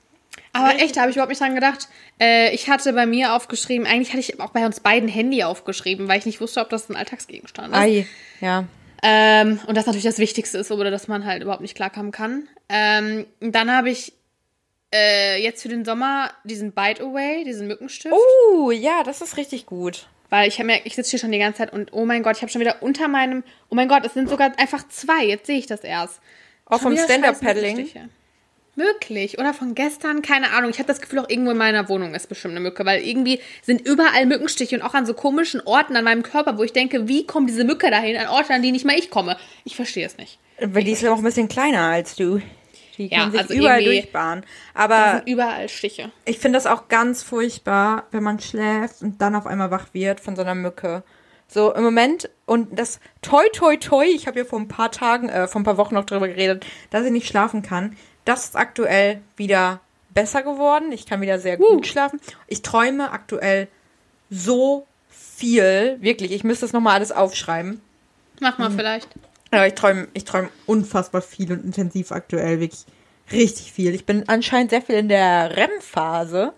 Aber 0.53 0.79
echt, 0.79 0.95
da 0.95 1.01
habe 1.01 1.09
ich 1.09 1.15
überhaupt 1.15 1.31
nicht 1.31 1.41
dran 1.41 1.55
gedacht. 1.55 1.89
Äh, 2.19 2.53
ich 2.53 2.69
hatte 2.69 2.93
bei 2.93 3.07
mir 3.07 3.33
aufgeschrieben, 3.33 3.87
eigentlich 3.87 4.09
hatte 4.09 4.19
ich 4.19 4.39
auch 4.39 4.51
bei 4.51 4.65
uns 4.65 4.79
beiden 4.79 5.09
Handy 5.09 5.43
aufgeschrieben, 5.43 6.07
weil 6.07 6.19
ich 6.19 6.25
nicht 6.25 6.39
wusste, 6.39 6.61
ob 6.61 6.69
das 6.69 6.89
ein 6.89 6.95
Alltagsgegenstand 6.95 7.73
ist. 7.73 7.79
Ei, 7.79 8.07
ja. 8.39 8.65
Ähm, 9.01 9.59
und 9.65 9.75
das 9.75 9.87
natürlich 9.87 10.05
das 10.05 10.19
Wichtigste 10.19 10.59
ist, 10.59 10.71
oder 10.71 10.91
dass 10.91 11.07
man 11.07 11.25
halt 11.25 11.41
überhaupt 11.41 11.61
nicht 11.61 11.75
klarkommen 11.75 12.11
kann. 12.11 12.47
Ähm, 12.69 13.25
dann 13.41 13.71
habe 13.71 13.89
ich 13.89 14.13
äh, 14.93 15.41
jetzt 15.41 15.63
für 15.63 15.69
den 15.69 15.83
Sommer 15.83 16.31
diesen 16.43 16.71
Bite 16.71 17.03
Away, 17.03 17.43
diesen 17.43 17.67
Mückenstift. 17.67 18.15
Oh, 18.15 18.71
ja, 18.71 19.03
das 19.03 19.21
ist 19.21 19.37
richtig 19.37 19.65
gut. 19.65 20.07
Weil 20.29 20.47
ich 20.47 20.59
habe 20.59 20.67
mir, 20.67 20.85
ich 20.85 20.95
sitze 20.95 21.11
hier 21.11 21.19
schon 21.19 21.31
die 21.31 21.39
ganze 21.39 21.59
Zeit 21.59 21.73
und 21.73 21.93
oh 21.93 22.05
mein 22.05 22.23
Gott, 22.23 22.37
ich 22.37 22.41
habe 22.43 22.51
schon 22.51 22.61
wieder 22.61 22.81
unter 22.81 23.07
meinem, 23.07 23.43
oh 23.69 23.75
mein 23.75 23.87
Gott, 23.87 24.05
es 24.05 24.13
sind 24.13 24.29
sogar 24.29 24.51
einfach 24.57 24.87
zwei. 24.87 25.25
Jetzt 25.25 25.47
sehe 25.47 25.57
ich 25.57 25.67
das 25.67 25.81
erst. 25.81 26.21
Auch 26.65 26.81
Schon 26.81 26.95
vom 26.95 27.05
Stand-Up-Paddling. 27.05 27.89
Wirklich. 28.75 29.37
Oder 29.37 29.53
von 29.53 29.75
gestern, 29.75 30.21
keine 30.21 30.51
Ahnung. 30.51 30.71
Ich 30.71 30.79
habe 30.79 30.87
das 30.87 30.99
Gefühl, 30.99 31.19
auch 31.19 31.29
irgendwo 31.29 31.51
in 31.51 31.57
meiner 31.57 31.89
Wohnung 31.89 32.15
ist 32.15 32.27
bestimmt 32.27 32.53
eine 32.53 32.59
Mücke, 32.59 32.85
weil 32.85 33.03
irgendwie 33.03 33.39
sind 33.61 33.85
überall 33.87 34.25
Mückenstiche 34.25 34.75
und 34.75 34.81
auch 34.81 34.95
an 34.95 35.05
so 35.05 35.13
komischen 35.13 35.61
Orten 35.61 35.95
an 35.95 36.03
meinem 36.03 36.23
Körper, 36.23 36.57
wo 36.57 36.63
ich 36.63 36.73
denke, 36.73 37.07
wie 37.07 37.27
kommt 37.27 37.49
diese 37.49 37.65
Mücke 37.65 37.91
dahin? 37.91 38.17
An 38.17 38.27
Orte, 38.27 38.53
an 38.53 38.61
die 38.63 38.71
nicht 38.71 38.85
mal 38.85 38.97
ich 38.97 39.09
komme. 39.09 39.37
Ich 39.63 39.75
verstehe 39.75 40.05
es 40.05 40.17
nicht. 40.17 40.39
Weil 40.59 40.83
die 40.83 40.91
ist 40.91 41.01
ja 41.01 41.11
auch 41.13 41.17
ein 41.17 41.23
bisschen 41.23 41.47
kleiner 41.47 41.81
als 41.81 42.15
du. 42.15 42.41
Die 42.97 43.07
Ja, 43.07 43.19
kann 43.21 43.31
sich 43.31 43.41
also 43.41 43.53
überall 43.53 43.83
durchbahnen. 43.83 44.45
Aber 44.73 45.23
sind 45.25 45.33
überall 45.33 45.67
Stiche. 45.69 46.11
ich 46.25 46.39
finde 46.39 46.57
das 46.57 46.67
auch 46.67 46.87
ganz 46.87 47.23
furchtbar, 47.23 48.07
wenn 48.11 48.23
man 48.23 48.39
schläft 48.39 49.01
und 49.01 49.21
dann 49.21 49.35
auf 49.35 49.47
einmal 49.47 49.71
wach 49.71 49.87
wird 49.93 50.19
von 50.19 50.35
so 50.35 50.41
einer 50.43 50.55
Mücke. 50.55 51.03
So 51.47 51.73
im 51.73 51.83
Moment 51.83 52.29
und 52.45 52.79
das 52.79 52.99
toi 53.21 53.43
toi 53.53 53.77
toi, 53.77 54.05
ich 54.05 54.27
habe 54.27 54.39
ja 54.39 54.45
vor 54.45 54.59
ein 54.59 54.67
paar 54.67 54.91
Tagen, 54.91 55.29
äh, 55.29 55.47
vor 55.47 55.61
ein 55.61 55.63
paar 55.63 55.77
Wochen 55.77 55.95
noch 55.95 56.05
darüber 56.05 56.27
geredet, 56.27 56.65
dass 56.89 57.05
ich 57.05 57.11
nicht 57.11 57.27
schlafen 57.27 57.61
kann. 57.61 57.95
Das 58.25 58.45
ist 58.45 58.55
aktuell 58.55 59.21
wieder 59.35 59.81
besser 60.13 60.43
geworden. 60.43 60.91
Ich 60.91 61.05
kann 61.05 61.21
wieder 61.21 61.39
sehr 61.39 61.57
gut 61.57 61.87
schlafen. 61.87 62.19
Ich 62.47 62.61
träume 62.61 63.11
aktuell 63.11 63.67
so 64.29 64.85
viel, 65.09 65.97
wirklich. 65.99 66.31
Ich 66.31 66.43
müsste 66.43 66.65
das 66.65 66.73
nochmal 66.73 66.95
alles 66.95 67.11
aufschreiben. 67.11 67.81
Mach 68.39 68.57
mal 68.57 68.71
vielleicht. 68.71 69.09
Ja, 69.51 69.65
ich 69.65 69.75
träume 69.75 70.07
ich 70.13 70.25
träum 70.25 70.49
unfassbar 70.65 71.21
viel 71.21 71.51
und 71.51 71.63
intensiv 71.63 72.11
aktuell, 72.11 72.59
wirklich 72.59 72.85
richtig 73.31 73.71
viel. 73.71 73.93
Ich 73.93 74.05
bin 74.05 74.27
anscheinend 74.27 74.71
sehr 74.71 74.81
viel 74.81 74.95
in 74.95 75.09
der 75.09 75.55
REM-Phase. 75.55 76.53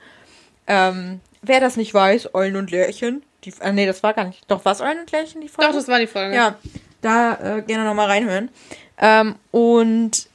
Ähm, 0.67 1.19
wer 1.41 1.59
das 1.59 1.77
nicht 1.77 1.93
weiß, 1.93 2.33
Eulen 2.33 2.55
und 2.55 2.71
Lärchen. 2.71 3.23
Die, 3.43 3.53
äh, 3.59 3.71
nee, 3.71 3.85
das 3.85 4.01
war 4.01 4.13
gar 4.13 4.25
nicht. 4.25 4.43
Doch, 4.49 4.65
war 4.65 4.71
es 4.71 4.81
Eulen 4.81 4.99
und 4.99 5.11
Lärchen, 5.11 5.41
die 5.41 5.49
Folge? 5.49 5.71
Doch, 5.71 5.77
das 5.77 5.87
war 5.87 5.99
die 5.99 6.07
Folge. 6.07 6.35
Ja, 6.35 6.55
da 7.01 7.57
äh, 7.57 7.61
gerne 7.61 7.83
nochmal 7.83 8.07
reinhören. 8.07 8.49
Ähm, 8.97 9.35
und 9.51 10.27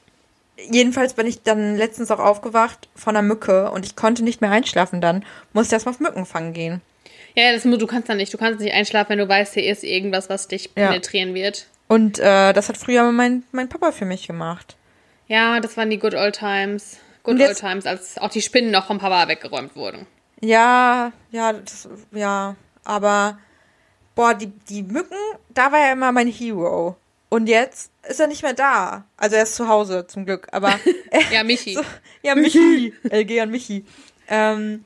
jedenfalls 0.69 1.13
bin 1.13 1.27
ich 1.27 1.43
dann 1.43 1.75
letztens 1.77 2.11
auch 2.11 2.19
aufgewacht 2.19 2.89
von 2.95 3.15
einer 3.15 3.25
Mücke 3.27 3.71
und 3.71 3.85
ich 3.85 3.95
konnte 3.95 4.23
nicht 4.23 4.41
mehr 4.41 4.51
einschlafen 4.51 5.01
dann. 5.01 5.25
Musste 5.53 5.75
erstmal 5.75 5.93
auf 5.93 5.99
Mückenfang 5.99 6.53
gehen. 6.53 6.81
Ja, 7.35 7.53
das, 7.53 7.63
du 7.63 7.87
kannst 7.87 8.09
dann 8.09 8.17
nicht. 8.17 8.33
Du 8.33 8.37
kannst 8.37 8.59
nicht 8.59 8.73
einschlafen, 8.73 9.09
wenn 9.11 9.19
du 9.19 9.27
weißt, 9.29 9.53
hier 9.53 9.71
ist 9.71 9.83
irgendwas, 9.83 10.29
was 10.29 10.47
dich 10.47 10.69
Ja. 10.75 10.87
penetrieren 10.89 11.33
wird. 11.33 11.67
Und 11.87 12.19
äh, 12.19 12.53
das 12.53 12.69
hat 12.69 12.77
früher 12.77 13.09
mein, 13.11 13.43
mein 13.51 13.69
Papa 13.69 13.91
für 13.91 14.05
mich 14.05 14.27
gemacht. 14.27 14.75
Ja, 15.27 15.59
das 15.61 15.77
waren 15.77 15.89
die 15.89 15.99
Good 15.99 16.13
Old 16.15 16.35
Times. 16.35 16.97
Good 17.23 17.35
Und 17.35 17.39
Old 17.41 17.49
jetzt- 17.49 17.59
Times, 17.61 17.85
als 17.85 18.17
auch 18.17 18.29
die 18.29 18.41
Spinnen 18.41 18.71
noch 18.71 18.87
vom 18.87 18.99
Papa 18.99 19.27
weggeräumt 19.27 19.75
wurden. 19.75 20.07
Ja, 20.41 21.11
ja, 21.31 21.53
das, 21.53 21.87
ja, 22.11 22.55
aber 22.83 23.37
boah, 24.15 24.33
die, 24.33 24.47
die 24.47 24.83
Mücken, 24.83 25.15
da 25.49 25.71
war 25.71 25.79
er 25.79 25.93
immer 25.93 26.11
mein 26.11 26.27
Hero. 26.27 26.95
Und 27.33 27.47
jetzt 27.47 27.91
ist 28.07 28.19
er 28.19 28.27
nicht 28.27 28.43
mehr 28.43 28.53
da. 28.53 29.05
Also 29.15 29.37
er 29.37 29.43
ist 29.43 29.55
zu 29.55 29.67
Hause, 29.69 30.05
zum 30.05 30.25
Glück. 30.25 30.47
Aber 30.51 30.77
Ja, 31.31 31.43
Michi. 31.45 31.73
so, 31.73 31.81
ja, 32.23 32.35
Michi. 32.35 32.93
LG 33.09 33.39
an 33.39 33.49
Michi. 33.51 33.85
Ähm, 34.27 34.83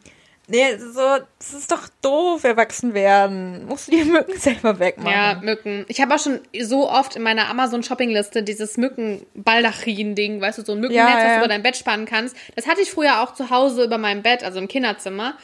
nee, 0.48 0.78
so, 0.78 1.18
das 1.40 1.54
ist 1.54 1.72
doch 1.72 1.88
doof, 2.04 2.44
erwachsen 2.44 2.94
werden. 2.94 3.66
Musst 3.66 3.88
du 3.88 3.94
die 3.94 4.04
Mücken 4.04 4.38
selber 4.40 4.78
wegmachen. 4.78 5.12
Ja, 5.12 5.40
Mücken. 5.42 5.86
Ich 5.88 6.00
habe 6.02 6.14
auch 6.14 6.20
schon 6.20 6.40
so 6.62 6.88
oft 6.88 7.16
in 7.16 7.24
meiner 7.24 7.50
Amazon-Shopping-Liste 7.50 8.44
dieses 8.44 8.78
Mücken-Baldachin-Ding, 8.78 10.42
weißt 10.42 10.60
du, 10.60 10.66
so 10.66 10.74
ein 10.74 10.80
Mückennetz, 10.82 11.08
Ja, 11.10 11.16
was 11.18 11.24
ja. 11.24 11.34
du 11.34 11.38
über 11.40 11.48
dein 11.48 11.64
Bett 11.64 11.78
spannen 11.78 12.06
kannst. 12.06 12.36
Das 12.56 12.68
hatte 12.68 12.82
ich 12.82 12.92
früher 12.92 13.22
auch 13.22 13.34
zu 13.34 13.50
Hause 13.50 13.84
über 13.86 13.98
meinem 13.98 14.22
Bett, 14.22 14.44
also 14.44 14.60
im 14.60 14.68
Kinderzimmer. 14.68 15.36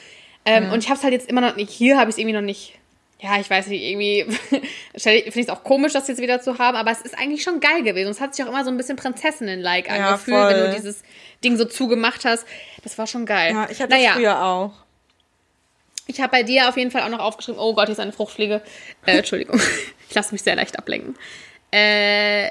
Ähm, 0.46 0.68
Mhm. 0.68 0.74
Und 0.74 0.80
ich 0.84 0.90
habe 0.90 0.98
es 0.98 1.04
halt 1.04 1.14
jetzt 1.14 1.30
immer 1.30 1.42
noch 1.42 1.56
nicht. 1.56 1.72
Hier 1.72 1.98
habe 2.00 2.10
ich 2.10 2.16
es 2.16 2.20
irgendwie 2.20 2.36
noch 2.36 2.42
nicht. 2.42 2.78
Ja, 3.24 3.40
ich 3.40 3.48
weiß 3.50 3.68
nicht, 3.68 3.84
irgendwie 3.84 4.26
finde 4.98 5.18
ich 5.30 5.36
es 5.36 5.50
auch 5.50 5.64
komisch, 5.64 5.94
das 5.94 6.08
jetzt 6.08 6.20
wieder 6.22 6.42
zu 6.42 6.58
haben, 6.58 6.76
aber 6.76 6.90
es 6.92 7.02
ist 7.02 7.16
eigentlich 7.18 7.44
schon 7.44 7.60
geil 7.60 7.84
gewesen. 7.84 8.10
Es 8.10 8.20
hat 8.20 8.34
sich 8.34 8.44
auch 8.44 8.50
immer 8.50 8.64
so 8.64 8.72
ein 8.72 8.78
bisschen 8.78 8.96
Prinzessinnen-like 8.98 9.88
Ja, 9.90 10.08
angefühlt, 10.08 10.38
wenn 10.48 10.58
voll. 10.58 10.68
du 10.70 10.76
dieses 10.76 11.04
Ding 11.44 11.56
so 11.56 11.66
zugemacht 11.66 12.26
hast. 12.26 12.46
Das 12.84 12.98
war 12.98 13.06
schon 13.06 13.28
geil. 13.28 13.54
Ja, 13.54 13.68
ich 13.70 13.80
hatte 13.80 13.90
das 13.90 14.00
naja, 14.00 14.14
früher 14.14 14.44
auch. 14.44 14.74
ich 16.08 16.20
habe 16.20 16.32
bei 16.32 16.42
dir 16.44 16.68
auf 16.68 16.78
jeden 16.78 16.90
Fall 16.90 17.04
auch 17.04 17.10
noch 17.10 17.20
aufgeschrieben, 17.20 17.60
oh 17.62 17.76
Gott, 17.76 17.86
hier 17.86 17.94
ist 17.94 18.00
eine 18.00 18.12
Fruchtfliege. 18.12 18.62
Äh, 19.06 19.18
Entschuldigung, 19.18 19.60
ich 20.10 20.16
lasse 20.16 20.34
mich 20.34 20.42
sehr 20.42 20.56
leicht 20.56 20.80
ablenken. 20.80 21.16
Äh, 21.70 22.50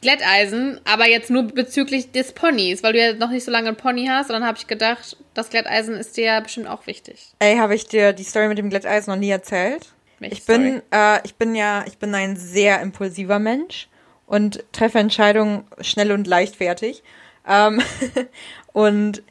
Glätteisen, 0.00 0.80
aber 0.84 1.08
jetzt 1.08 1.30
nur 1.30 1.44
bezüglich 1.44 2.10
des 2.12 2.32
Ponys, 2.32 2.82
weil 2.82 2.92
du 2.92 2.98
ja 3.00 3.12
noch 3.12 3.30
nicht 3.30 3.44
so 3.44 3.50
lange 3.50 3.68
ein 3.68 3.76
Pony 3.76 4.06
hast. 4.06 4.30
Und 4.30 4.34
dann 4.34 4.46
habe 4.46 4.58
ich 4.58 4.66
gedacht, 4.66 5.16
das 5.34 5.50
Glätteisen 5.50 5.96
ist 5.96 6.16
dir 6.16 6.24
ja 6.24 6.40
bestimmt 6.40 6.68
auch 6.68 6.86
wichtig. 6.86 7.28
Ey, 7.38 7.56
habe 7.56 7.74
ich 7.74 7.86
dir 7.86 8.12
die 8.12 8.24
Story 8.24 8.48
mit 8.48 8.58
dem 8.58 8.68
Glätteisen 8.70 9.12
noch 9.12 9.18
nie 9.18 9.30
erzählt? 9.30 9.86
Welche 10.22 10.36
Ich 10.36 10.46
bin, 10.46 10.82
äh, 10.90 11.20
ich 11.24 11.34
bin 11.34 11.54
ja, 11.54 11.84
ich 11.86 11.98
bin 11.98 12.14
ein 12.14 12.36
sehr 12.36 12.80
impulsiver 12.80 13.38
Mensch 13.38 13.88
und 14.26 14.64
treffe 14.72 14.98
Entscheidungen 14.98 15.64
schnell 15.80 16.12
und 16.12 16.26
leichtfertig. 16.26 17.02
Ähm, 17.46 17.82
und 18.72 19.22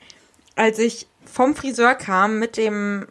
als 0.55 0.79
ich 0.79 1.07
vom 1.25 1.55
Friseur 1.55 1.95
kam 1.95 2.39
mit 2.39 2.57
dem, 2.57 3.07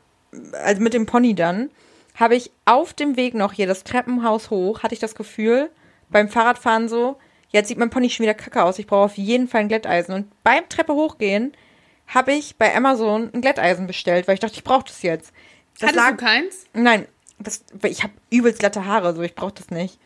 also 0.52 0.82
mit 0.82 0.94
dem 0.94 1.06
Pony 1.06 1.34
dann, 1.34 1.70
habe 2.14 2.36
ich 2.36 2.50
auf 2.66 2.92
dem 2.92 3.16
Weg 3.16 3.34
noch 3.34 3.54
hier 3.54 3.66
das 3.66 3.82
Treppenhaus 3.82 4.50
hoch, 4.50 4.82
hatte 4.82 4.94
ich 4.94 5.00
das 5.00 5.14
Gefühl, 5.14 5.70
beim 6.10 6.28
Fahrradfahren 6.28 6.88
so, 6.88 7.16
jetzt 7.48 7.68
sieht 7.68 7.78
mein 7.78 7.90
Pony 7.90 8.10
schon 8.10 8.24
wieder 8.24 8.34
kacke 8.34 8.62
aus, 8.62 8.78
ich 8.78 8.86
brauche 8.86 9.06
auf 9.06 9.16
jeden 9.16 9.48
Fall 9.48 9.62
ein 9.62 9.68
Glätteisen. 9.68 10.14
Und 10.14 10.30
beim 10.44 10.68
Treppe 10.68 10.92
hochgehen 10.92 11.52
habe 12.06 12.32
ich 12.32 12.56
bei 12.56 12.74
Amazon 12.74 13.30
ein 13.32 13.40
Glätteisen 13.40 13.86
bestellt, 13.86 14.28
weil 14.28 14.34
ich 14.34 14.40
dachte, 14.40 14.56
ich 14.56 14.64
brauche 14.64 14.84
das 14.84 15.02
jetzt. 15.02 15.32
Das 15.78 15.90
Hattest 15.90 16.10
du 16.10 16.16
keins? 16.16 16.66
Nein, 16.74 17.06
das, 17.40 17.64
ich 17.84 18.02
habe 18.02 18.12
übelst 18.30 18.58
glatte 18.60 18.84
Haare, 18.86 19.14
so 19.14 19.22
ich 19.22 19.34
brauche 19.34 19.52
das 19.52 19.70
nicht. 19.70 19.98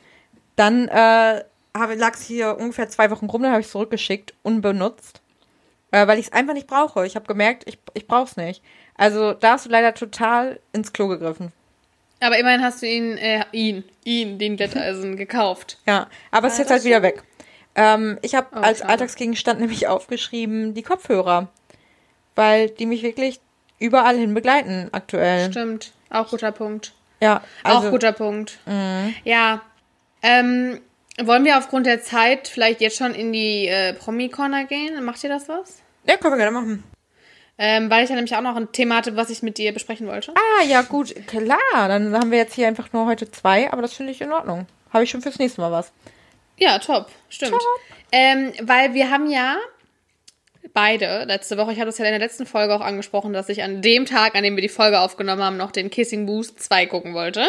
Dann 0.57 0.89
äh, 0.89 1.45
lag 1.74 2.14
es 2.14 2.22
hier 2.22 2.57
ungefähr 2.59 2.89
zwei 2.89 3.11
Wochen 3.11 3.26
rum, 3.26 3.43
dann 3.43 3.51
habe 3.53 3.61
ich 3.61 3.66
es 3.66 3.72
zurückgeschickt, 3.72 4.35
unbenutzt, 4.43 5.20
äh, 5.91 6.07
weil 6.07 6.18
ich 6.18 6.26
es 6.26 6.32
einfach 6.32 6.55
nicht 6.55 6.66
brauche. 6.68 7.07
Ich 7.07 7.16
habe 7.16 7.26
gemerkt, 7.26 7.64
ich, 7.66 7.78
ich 7.95 8.07
brauche 8.07 8.24
es 8.30 8.37
nicht. 8.37 8.62
Also 8.97 9.32
da 9.32 9.53
hast 9.53 9.66
du 9.66 9.70
leider 9.70 9.95
total 9.95 10.61
ins 10.72 10.93
Klo 10.93 11.09
gegriffen. 11.09 11.53
Aber 12.20 12.39
immerhin 12.39 12.62
hast 12.62 12.80
du 12.80 12.87
ihn, 12.87 13.18
äh, 13.18 13.45
ihn, 13.53 13.85
ihn, 14.05 14.39
den 14.39 14.57
Glätteisen 14.57 15.16
gekauft. 15.18 15.78
Ja, 15.87 16.09
aber 16.30 16.47
es 16.47 16.55
ist 16.55 16.59
Ah, 16.59 16.62
jetzt 16.62 16.70
das 16.70 16.76
halt 16.78 16.85
wieder 16.85 17.03
weg. 17.03 17.22
Ähm, 17.74 18.18
ich 18.22 18.37
habe 18.37 18.47
Oh, 18.53 18.61
als 18.61 18.78
schade. 18.78 18.91
Alltagsgegenstand 18.91 19.61
nämlich 19.61 19.89
aufgeschrieben 19.89 20.74
die 20.74 20.82
Kopfhörer, 20.82 21.49
weil 22.37 22.70
die 22.70 22.87
mich 22.87 23.03
wirklich 23.03 23.41
überall 23.80 24.16
hin 24.16 24.32
begleiten 24.32 24.89
aktuell. 24.93 25.51
Stimmt. 25.51 25.93
Auch 26.09 26.30
guter 26.30 26.53
Punkt. 26.53 26.95
Ja, 27.25 27.43
also 27.62 27.81
mhm. 27.81 27.87
auch 27.87 27.91
guter 27.91 28.12
Punkt. 28.12 28.59
Ja. 29.25 29.62
Ähm, 30.22 30.81
wollen 31.22 31.45
wir 31.45 31.59
aufgrund 31.59 31.87
der 31.87 32.03
Zeit 32.03 32.49
vielleicht 32.49 32.81
jetzt 32.81 32.97
schon 32.97 33.14
in 33.14 33.33
die 33.33 33.66
äh, 33.68 33.93
Promi-Corner 33.95 34.64
gehen? 34.64 35.03
Macht 35.05 35.22
ihr 35.22 35.31
das 35.31 35.49
was? 35.49 35.81
Ja, 36.07 36.16
können 36.16 36.35
wir 36.35 36.39
gerne 36.39 36.51
machen. 36.51 36.85
Ähm, 37.57 37.89
weil 37.89 38.03
ich 38.03 38.11
ja 38.11 38.16
nämlich 38.16 38.35
auch 38.35 38.41
noch 38.41 38.57
ein 38.57 38.72
Thema 38.72 38.97
hatte, 38.97 39.14
was 39.16 39.31
ich 39.31 39.43
mit 39.43 39.59
dir 39.59 39.72
besprechen 39.72 40.09
wollte. 40.09 40.35
Ah, 40.35 40.64
ja, 40.64 40.83
gut, 40.83 41.14
klar. 41.29 41.59
Dann 41.72 42.12
haben 42.14 42.33
wir 42.33 42.39
jetzt 42.39 42.55
hier 42.55 42.66
einfach 42.66 42.93
nur 42.93 43.07
heute 43.07 43.31
zwei, 43.31 43.72
aber 43.72 43.81
das 43.81 43.93
finde 43.95 44.11
ich 44.11 44.20
in 44.20 44.33
Ordnung. 44.33 44.66
Habe 44.93 45.05
ich 45.05 45.11
schon 45.11 45.22
fürs 45.22 45.39
nächste 45.39 45.61
Mal 45.61 45.70
was. 45.70 45.93
Ja, 46.57 46.79
top. 46.79 47.09
Stimmt. 47.29 47.61
Ähm, 48.11 48.53
weil 48.62 48.95
wir 48.95 49.11
haben 49.11 49.31
ja 49.31 49.57
beide 50.75 51.25
letzte 51.25 51.57
Woche, 51.57 51.72
ich 51.72 51.79
hatte 51.81 51.89
es 51.89 51.99
ja 51.99 52.05
in 52.05 52.11
der 52.11 52.18
letzten 52.20 52.45
Folge 52.45 52.75
auch 52.75 52.81
angesprochen, 52.83 53.33
dass 53.33 53.49
ich 53.49 53.62
an 53.62 53.81
dem 53.81 54.05
Tag, 54.05 54.35
an 54.35 54.43
dem 54.43 54.57
wir 54.57 54.62
die 54.62 54.68
Folge 54.68 55.01
aufgenommen 55.01 55.43
haben, 55.43 55.57
noch 55.57 55.70
den 55.72 55.89
Kissing 55.91 56.27
Boost 56.27 56.61
2 56.62 56.87
gucken 56.87 57.14
wollte. 57.14 57.43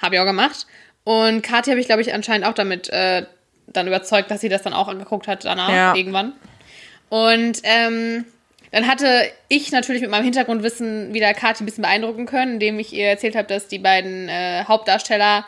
Habe 0.00 0.14
ich 0.14 0.20
auch 0.20 0.24
gemacht. 0.26 0.66
Und 1.04 1.42
Kathi 1.42 1.70
habe 1.70 1.80
ich, 1.80 1.86
glaube 1.86 2.00
ich, 2.02 2.14
anscheinend 2.14 2.46
auch 2.46 2.54
damit 2.54 2.88
äh, 2.90 3.26
dann 3.66 3.86
überzeugt, 3.86 4.30
dass 4.30 4.40
sie 4.40 4.48
das 4.48 4.62
dann 4.62 4.72
auch 4.72 4.88
angeguckt 4.88 5.26
hat 5.28 5.44
danach, 5.44 5.68
Ja. 5.70 5.94
irgendwann. 5.94 6.32
Und 7.08 7.58
ähm, 7.64 8.24
dann 8.70 8.86
hatte 8.86 9.24
ich 9.48 9.72
natürlich 9.72 10.00
mit 10.02 10.10
meinem 10.10 10.24
Hintergrundwissen 10.24 11.12
wieder 11.12 11.34
Kathi 11.34 11.62
ein 11.64 11.66
bisschen 11.66 11.82
beeindrucken 11.82 12.26
können, 12.26 12.54
indem 12.54 12.78
ich 12.78 12.92
ihr 12.92 13.08
erzählt 13.08 13.34
habe, 13.34 13.48
dass 13.48 13.66
die 13.66 13.80
beiden 13.80 14.28
äh, 14.28 14.64
Hauptdarsteller 14.64 15.44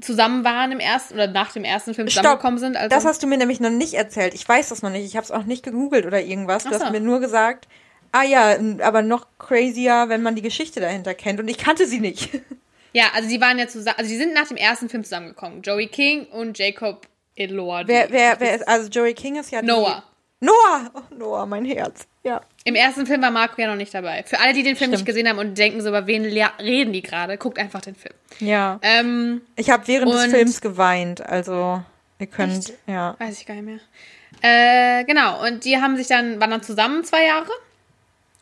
zusammen 0.00 0.44
waren 0.44 0.72
im 0.72 0.80
ersten 0.80 1.14
oder 1.14 1.26
nach 1.26 1.52
dem 1.52 1.64
ersten 1.64 1.94
Film 1.94 2.08
zusammengekommen 2.08 2.58
sind. 2.58 2.76
Also 2.76 2.88
das 2.88 3.04
hast 3.04 3.22
du 3.22 3.26
mir 3.26 3.36
nämlich 3.38 3.60
noch 3.60 3.70
nicht 3.70 3.94
erzählt. 3.94 4.34
Ich 4.34 4.48
weiß 4.48 4.68
das 4.68 4.82
noch 4.82 4.90
nicht. 4.90 5.04
Ich 5.04 5.16
habe 5.16 5.24
es 5.24 5.30
auch 5.30 5.44
nicht 5.44 5.62
gegoogelt 5.62 6.06
oder 6.06 6.20
irgendwas. 6.20 6.64
Du 6.64 6.70
so. 6.72 6.80
hast 6.80 6.92
mir 6.92 7.00
nur 7.00 7.20
gesagt, 7.20 7.68
ah 8.12 8.22
ja, 8.22 8.56
aber 8.82 9.02
noch 9.02 9.26
crazier, 9.38 10.06
wenn 10.08 10.22
man 10.22 10.34
die 10.34 10.42
Geschichte 10.42 10.80
dahinter 10.80 11.14
kennt. 11.14 11.40
Und 11.40 11.48
ich 11.48 11.58
kannte 11.58 11.86
sie 11.86 12.00
nicht. 12.00 12.30
Ja, 12.94 13.04
also 13.14 13.28
die 13.28 13.38
waren 13.38 13.58
ja 13.58 13.68
zusammen, 13.68 13.98
also 13.98 14.08
die 14.10 14.16
sind 14.16 14.32
nach 14.32 14.48
dem 14.48 14.56
ersten 14.56 14.88
Film 14.88 15.04
zusammengekommen. 15.04 15.60
Joey 15.60 15.88
King 15.88 16.24
und 16.26 16.58
Jacob 16.58 17.06
Elordi. 17.36 17.88
Wer, 17.92 18.10
wer, 18.10 18.40
wer 18.40 18.56
ist, 18.56 18.66
also 18.66 18.88
Joey 18.88 19.12
King 19.12 19.36
ist 19.36 19.50
ja 19.52 19.60
die- 19.60 19.66
Noah. 19.68 20.02
Noah! 20.40 20.90
Oh, 20.94 21.14
Noah, 21.14 21.46
mein 21.46 21.66
Herz. 21.66 22.06
Ja. 22.28 22.42
Im 22.64 22.74
ersten 22.74 23.06
Film 23.06 23.22
war 23.22 23.30
Marco 23.30 23.60
ja 23.60 23.68
noch 23.68 23.76
nicht 23.76 23.94
dabei. 23.94 24.22
Für 24.24 24.38
alle, 24.40 24.52
die 24.52 24.62
den 24.62 24.76
Film 24.76 24.90
Stimmt. 24.90 24.92
nicht 24.92 25.06
gesehen 25.06 25.26
haben 25.28 25.38
und 25.38 25.56
denken 25.56 25.80
so, 25.80 25.88
über 25.88 26.06
wen 26.06 26.24
reden 26.24 26.92
die 26.92 27.00
gerade, 27.00 27.38
guckt 27.38 27.58
einfach 27.58 27.80
den 27.80 27.94
Film. 27.94 28.14
Ja. 28.40 28.78
Ähm, 28.82 29.40
Ich 29.56 29.70
habe 29.70 29.88
während 29.88 30.12
des 30.12 30.26
Films 30.26 30.60
geweint, 30.60 31.24
also 31.24 31.82
ihr 32.18 32.26
könnt, 32.26 32.68
Echt? 32.68 32.78
ja. 32.86 33.16
weiß 33.18 33.40
ich 33.40 33.46
gar 33.46 33.54
nicht 33.54 33.64
mehr. 33.64 33.80
Äh, 34.42 35.04
genau, 35.04 35.42
und 35.46 35.64
die 35.64 35.78
haben 35.78 35.96
sich 35.96 36.06
dann, 36.06 36.38
waren 36.38 36.50
dann 36.50 36.62
zusammen 36.62 37.02
zwei 37.04 37.24
Jahre 37.24 37.50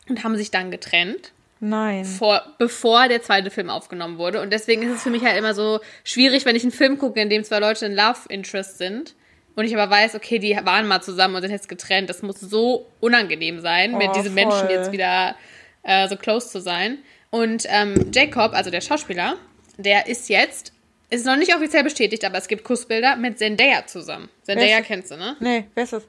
und 0.09 0.23
haben 0.25 0.35
sich 0.35 0.51
dann 0.51 0.69
getrennt. 0.71 1.31
Nein. 1.59 2.05
vor, 2.05 2.43
bevor 2.59 3.07
der 3.07 3.23
zweite 3.23 3.49
Film 3.49 3.71
aufgenommen 3.71 4.19
wurde. 4.19 4.41
Und 4.41 4.51
deswegen 4.51 4.83
ist 4.83 4.97
es 4.97 5.01
für 5.01 5.09
mich 5.09 5.23
halt 5.23 5.37
immer 5.37 5.55
so 5.55 5.79
schwierig, 6.03 6.45
wenn 6.45 6.55
ich 6.55 6.61
einen 6.61 6.71
Film 6.71 6.99
gucke, 6.99 7.19
in 7.19 7.31
dem 7.31 7.43
zwei 7.43 7.57
Leute 7.57 7.87
in 7.87 7.95
Love 7.95 8.19
Interest 8.29 8.77
sind. 8.77 9.15
Und 9.57 9.65
ich 9.65 9.75
aber 9.75 9.89
weiß, 9.91 10.13
okay, 10.13 10.37
die 10.37 10.55
waren 10.63 10.87
mal 10.87 11.01
zusammen 11.01 11.35
und 11.35 11.41
sind 11.41 11.49
jetzt 11.51 11.67
getrennt. 11.67 12.09
Das 12.11 12.21
muss 12.21 12.39
so 12.39 12.85
unangenehm 12.99 13.59
sein, 13.59 13.97
mit 13.97 14.09
Oh, 14.09 14.13
diesen 14.13 14.33
voll. 14.33 14.45
Menschen 14.45 14.69
jetzt 14.69 14.91
wieder 14.91 15.35
äh, 15.81 16.07
so 16.07 16.15
close 16.15 16.47
zu 16.49 16.61
sein. 16.61 16.99
Und 17.31 17.65
ähm, 17.67 18.11
Jacob, 18.13 18.53
also 18.53 18.69
der 18.69 18.81
Schauspieler, 18.81 19.35
der 19.77 20.05
ist 20.07 20.29
jetzt, 20.29 20.73
ist 21.09 21.25
noch 21.25 21.37
nicht 21.37 21.55
offiziell 21.55 21.83
bestätigt, 21.83 22.23
aber 22.23 22.37
es 22.37 22.47
gibt 22.47 22.63
Kussbilder 22.63 23.15
mit 23.15 23.39
Zendaya 23.39 23.87
zusammen. 23.87 24.29
Zendaya 24.43 24.81
kennst 24.81 25.09
du, 25.09 25.17
ne? 25.17 25.35
Nee, 25.39 25.65
wer 25.73 25.83
ist 25.83 25.93
das? 25.93 26.03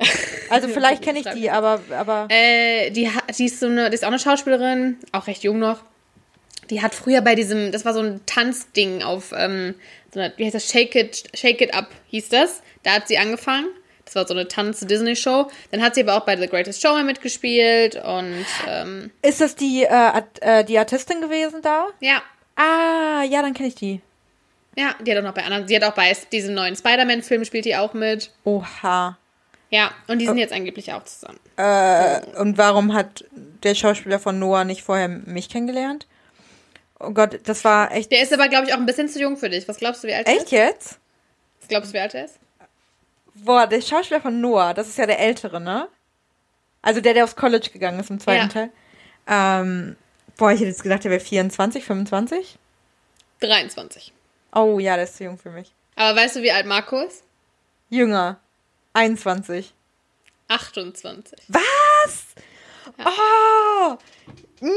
Also 0.50 0.68
vielleicht 0.68 1.02
kenne 1.02 1.18
ich 1.20 1.26
die, 1.26 1.50
aber, 1.50 1.80
aber 1.90 2.28
Äh, 2.30 2.90
die, 2.90 3.10
die 3.38 3.44
ist 3.44 3.60
so 3.60 3.66
eine, 3.66 3.90
die 3.90 3.94
ist 3.94 4.04
auch 4.04 4.08
eine 4.08 4.18
Schauspielerin, 4.18 4.98
auch 5.12 5.26
recht 5.26 5.42
jung 5.42 5.58
noch. 5.58 5.80
Die 6.70 6.80
hat 6.82 6.94
früher 6.94 7.20
bei 7.20 7.34
diesem, 7.34 7.72
das 7.72 7.84
war 7.84 7.92
so 7.92 8.00
ein 8.00 8.20
Tanzding 8.26 9.02
auf, 9.02 9.32
ähm, 9.36 9.74
so 10.14 10.20
eine, 10.20 10.32
wie 10.36 10.44
heißt 10.44 10.54
das, 10.54 10.68
Shake 10.70 10.94
It, 10.94 11.24
Shake 11.34 11.60
It 11.60 11.74
Up 11.74 11.88
hieß 12.08 12.30
das. 12.30 12.62
Da 12.82 12.92
hat 12.92 13.08
sie 13.08 13.18
angefangen. 13.18 13.68
Das 14.04 14.14
war 14.14 14.26
so 14.26 14.34
eine 14.34 14.46
Tanz-Disney-Show. 14.46 15.50
Dann 15.70 15.82
hat 15.82 15.94
sie 15.94 16.02
aber 16.02 16.16
auch 16.16 16.24
bei 16.24 16.36
The 16.36 16.46
Greatest 16.46 16.80
Showman 16.82 17.06
mitgespielt 17.06 17.96
und, 17.96 18.44
ähm, 18.68 19.10
ist 19.22 19.40
das 19.40 19.56
die, 19.56 19.84
äh, 19.84 20.22
äh, 20.40 20.64
die 20.64 20.78
Artistin 20.78 21.20
gewesen 21.20 21.60
da? 21.62 21.88
ja. 22.00 22.22
Ah, 22.56 23.24
ja, 23.24 23.42
dann 23.42 23.52
kenne 23.52 23.68
ich 23.70 23.74
die. 23.74 24.00
Ja, 24.76 24.94
die 25.00 25.10
hat 25.10 25.18
auch 25.18 25.24
noch 25.24 25.34
bei 25.34 25.42
anderen, 25.42 25.66
sie 25.66 25.74
hat 25.74 25.82
auch 25.82 25.94
bei 25.94 26.16
diesem 26.30 26.54
neuen 26.54 26.76
Spider-Man-Film 26.76 27.44
spielt 27.44 27.64
die 27.64 27.74
auch 27.74 27.94
mit. 27.94 28.30
Oha. 28.44 29.18
Ja, 29.70 29.90
und 30.06 30.20
die 30.20 30.26
sind 30.26 30.38
jetzt 30.38 30.52
angeblich 30.52 30.92
auch 30.92 31.02
zusammen. 31.02 31.40
Äh, 31.56 32.20
und 32.38 32.56
warum 32.56 32.94
hat 32.94 33.24
der 33.32 33.74
Schauspieler 33.74 34.20
von 34.20 34.38
Noah 34.38 34.62
nicht 34.62 34.82
vorher 34.84 35.08
mich 35.08 35.48
kennengelernt? 35.48 36.06
Oh 37.06 37.10
Gott, 37.10 37.40
das 37.44 37.64
war 37.64 37.92
echt. 37.92 38.10
Der 38.12 38.22
ist 38.22 38.32
aber, 38.32 38.48
glaube 38.48 38.66
ich, 38.66 38.72
auch 38.74 38.78
ein 38.78 38.86
bisschen 38.86 39.08
zu 39.08 39.20
jung 39.20 39.36
für 39.36 39.50
dich. 39.50 39.66
Was 39.68 39.78
glaubst 39.78 40.02
du, 40.04 40.08
wie 40.08 40.14
alt 40.14 40.26
er 40.26 40.32
Echt 40.34 40.44
ist? 40.44 40.50
jetzt? 40.52 40.98
Was 41.60 41.68
glaubst 41.68 41.90
du, 41.90 41.94
wie 41.94 42.00
alt 42.00 42.14
er 42.14 42.24
ist? 42.26 42.38
Boah, 43.34 43.66
der 43.66 43.80
Schauspieler 43.80 44.20
von 44.20 44.40
Noah, 44.40 44.74
das 44.74 44.88
ist 44.88 44.98
ja 44.98 45.06
der 45.06 45.18
Ältere, 45.18 45.60
ne? 45.60 45.88
Also 46.82 47.00
der, 47.00 47.14
der 47.14 47.24
aufs 47.24 47.36
College 47.36 47.70
gegangen 47.72 47.98
ist 48.00 48.10
im 48.10 48.20
zweiten 48.20 48.42
Ja. 48.42 48.48
Teil. 48.48 48.70
Ähm, 49.26 49.96
boah, 50.36 50.52
ich 50.52 50.60
hätte 50.60 50.68
jetzt 50.70 50.82
gedacht, 50.82 51.02
der 51.04 51.10
wäre 51.10 51.20
24, 51.20 51.84
25. 51.84 52.58
23. 53.40 54.12
Oh 54.54 54.78
ja, 54.78 54.94
der 54.96 55.04
ist 55.04 55.16
zu 55.16 55.24
jung 55.24 55.38
für 55.38 55.50
mich. 55.50 55.72
Aber 55.96 56.18
weißt 56.20 56.36
du, 56.36 56.42
wie 56.42 56.52
alt 56.52 56.66
Marco 56.66 57.00
ist? 57.00 57.22
Jünger. 57.90 58.38
21. 58.92 59.72
28. 60.48 61.38
Was? 61.48 62.24
Oh! 62.98 63.96
Mm, 64.60 64.68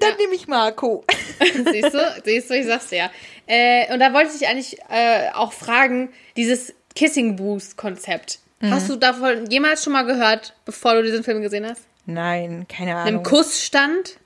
dann 0.00 0.10
Ja. 0.12 0.16
nehme 0.16 0.34
ich 0.34 0.46
Marco. 0.48 1.04
Siehst 1.72 1.94
du? 1.94 2.22
Siehst 2.24 2.50
du, 2.50 2.54
ich 2.54 2.66
sag's 2.66 2.88
dir 2.88 2.98
ja. 2.98 3.10
Äh, 3.46 3.92
und 3.92 4.00
da 4.00 4.12
wollte 4.12 4.30
ich 4.32 4.38
dich 4.38 4.48
eigentlich 4.48 4.78
äh, 4.90 5.30
auch 5.32 5.52
fragen, 5.52 6.10
dieses 6.36 6.74
Kissing 6.94 7.36
Boost 7.36 7.76
Konzept. 7.76 8.40
Mhm. 8.60 8.72
Hast 8.72 8.88
du 8.88 8.96
davon 8.96 9.46
jemals 9.50 9.84
schon 9.84 9.92
mal 9.92 10.04
gehört, 10.04 10.54
bevor 10.64 10.94
du 10.94 11.02
diesen 11.02 11.22
Film 11.22 11.42
gesehen 11.42 11.66
hast? 11.66 11.82
Nein, 12.06 12.66
keine 12.68 12.96
Einem 12.96 13.08
Ahnung. 13.08 13.22
Kussstand? 13.22 14.18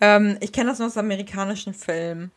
Ähm, 0.00 0.36
ich 0.40 0.52
kenne 0.52 0.70
das 0.70 0.78
nur 0.78 0.88
aus 0.88 0.96
amerikanischen 0.96 1.74
Filmen. 1.74 2.32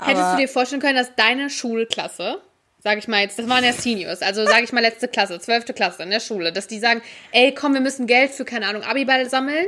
Hättest 0.00 0.32
du 0.32 0.36
dir 0.36 0.48
vorstellen 0.48 0.80
können, 0.80 0.96
dass 0.96 1.14
deine 1.16 1.50
Schulklasse, 1.50 2.40
sag 2.82 2.98
ich 2.98 3.08
mal 3.08 3.20
jetzt, 3.20 3.38
das 3.38 3.48
waren 3.48 3.64
ja 3.64 3.72
Seniors, 3.72 4.22
also 4.22 4.44
sag 4.44 4.62
ich 4.62 4.72
mal 4.72 4.80
letzte 4.80 5.08
Klasse, 5.08 5.40
zwölfte 5.40 5.72
Klasse 5.72 6.02
in 6.02 6.10
der 6.10 6.20
Schule, 6.20 6.52
dass 6.52 6.68
die 6.68 6.78
sagen, 6.78 7.02
ey, 7.32 7.52
komm, 7.54 7.74
wir 7.74 7.80
müssen 7.80 8.06
Geld 8.06 8.30
für, 8.30 8.44
keine 8.44 8.66
Ahnung, 8.66 8.82
Abiball 8.82 9.28
sammeln, 9.28 9.66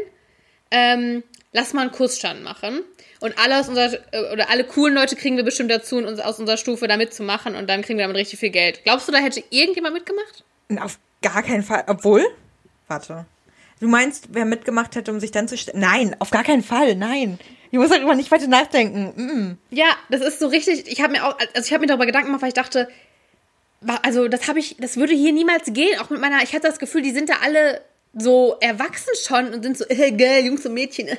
ähm, 0.70 1.24
lass 1.53 1.72
mal 1.72 1.82
einen 1.82 1.90
Kussstand 1.90 2.42
machen. 2.42 2.82
Und 3.21 3.39
alle 3.39 3.61
aus 3.61 3.68
unserer, 3.68 3.93
äh, 4.12 4.33
oder 4.33 4.51
alle 4.51 4.64
coolen 4.64 4.95
Leute 4.95 5.14
kriegen 5.14 5.37
wir 5.37 5.45
bestimmt 5.45 5.71
dazu, 5.71 5.97
uns 5.99 6.21
aus 6.21 6.39
unserer 6.39 6.57
Stufe 6.57 6.89
da 6.89 6.97
mitzumachen 6.97 7.55
und 7.55 7.68
dann 7.68 7.83
kriegen 7.83 7.99
wir 7.99 8.05
damit 8.05 8.16
richtig 8.16 8.41
viel 8.41 8.51
Geld. 8.51 8.83
Glaubst 8.85 9.07
du, 9.09 9.12
da 9.12 9.18
hätte 9.18 9.43
irgendjemand 9.51 9.95
mitgemacht? 9.95 10.45
Auf 10.81 10.99
gar 11.23 11.43
keinen 11.43 11.62
Fall. 11.62 11.85
Obwohl? 11.87 12.25
Warte. 12.89 13.27
Du 13.79 13.89
meinst, 13.89 14.29
wer 14.31 14.45
mitgemacht 14.45 14.95
hätte, 14.97 15.11
um 15.11 15.21
sich 15.21 15.31
dann 15.31 15.49
zu 15.49 15.57
stellen? 15.57 15.81
Nein, 15.81 16.16
auf 16.18 16.31
gar 16.31 16.45
keinen 16.45 16.62
Fall. 16.62 16.95
Nein. 16.97 17.39
Ich 17.71 17.79
muss 17.79 17.91
darüber 17.91 18.14
nicht 18.14 18.31
weiter 18.31 18.49
nachdenken. 18.49 19.12
Mm. 19.16 19.59
Ja, 19.75 19.97
das 20.09 20.23
ist 20.23 20.41
so 20.41 20.49
richtig. 20.49 20.87
Ich 20.89 21.01
habe 21.01 21.12
mir 21.12 21.27
auch, 21.27 21.39
also 21.55 21.66
ich 21.66 21.73
habe 21.73 21.83
mir 21.83 21.87
darüber 21.87 22.07
Gedanken 22.07 22.29
gemacht, 22.29 22.43
weil 22.43 22.49
ich 22.49 22.55
dachte, 22.55 22.89
also 24.03 24.29
das 24.29 24.49
habe 24.49 24.59
ich, 24.59 24.77
das 24.79 24.97
würde 24.97 25.14
hier 25.14 25.33
niemals 25.33 25.73
gehen. 25.73 25.99
Auch 26.01 26.11
mit 26.11 26.21
meiner, 26.21 26.43
ich 26.43 26.53
hatte 26.53 26.66
das 26.66 26.79
Gefühl, 26.79 27.03
die 27.03 27.12
sind 27.12 27.29
da 27.29 27.35
alle 27.43 27.81
so 28.12 28.57
erwachsen 28.61 29.12
schon 29.25 29.55
und 29.55 29.62
sind 29.62 29.79
so 29.79 29.85
äh, 29.89 30.12
geil, 30.12 30.45
Jungs 30.47 30.66
und 30.66 30.75
Mädchen. 30.75 31.09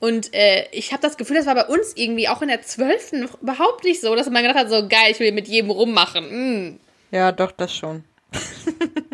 Und 0.00 0.34
äh, 0.34 0.66
ich 0.72 0.92
habe 0.92 1.02
das 1.02 1.16
Gefühl, 1.16 1.36
das 1.36 1.46
war 1.46 1.54
bei 1.54 1.66
uns 1.66 1.92
irgendwie 1.94 2.28
auch 2.28 2.42
in 2.42 2.48
der 2.48 2.62
zwölften 2.62 3.28
überhaupt 3.40 3.84
nicht 3.84 4.00
so, 4.00 4.14
dass 4.16 4.28
man 4.30 4.42
gedacht 4.42 4.58
hat, 4.58 4.70
so 4.70 4.88
geil, 4.88 5.10
ich 5.10 5.20
will 5.20 5.30
mit 5.32 5.46
jedem 5.46 5.70
rummachen. 5.70 6.70
Mm. 6.72 6.80
Ja, 7.10 7.32
doch, 7.32 7.52
das 7.52 7.74
schon. 7.74 8.04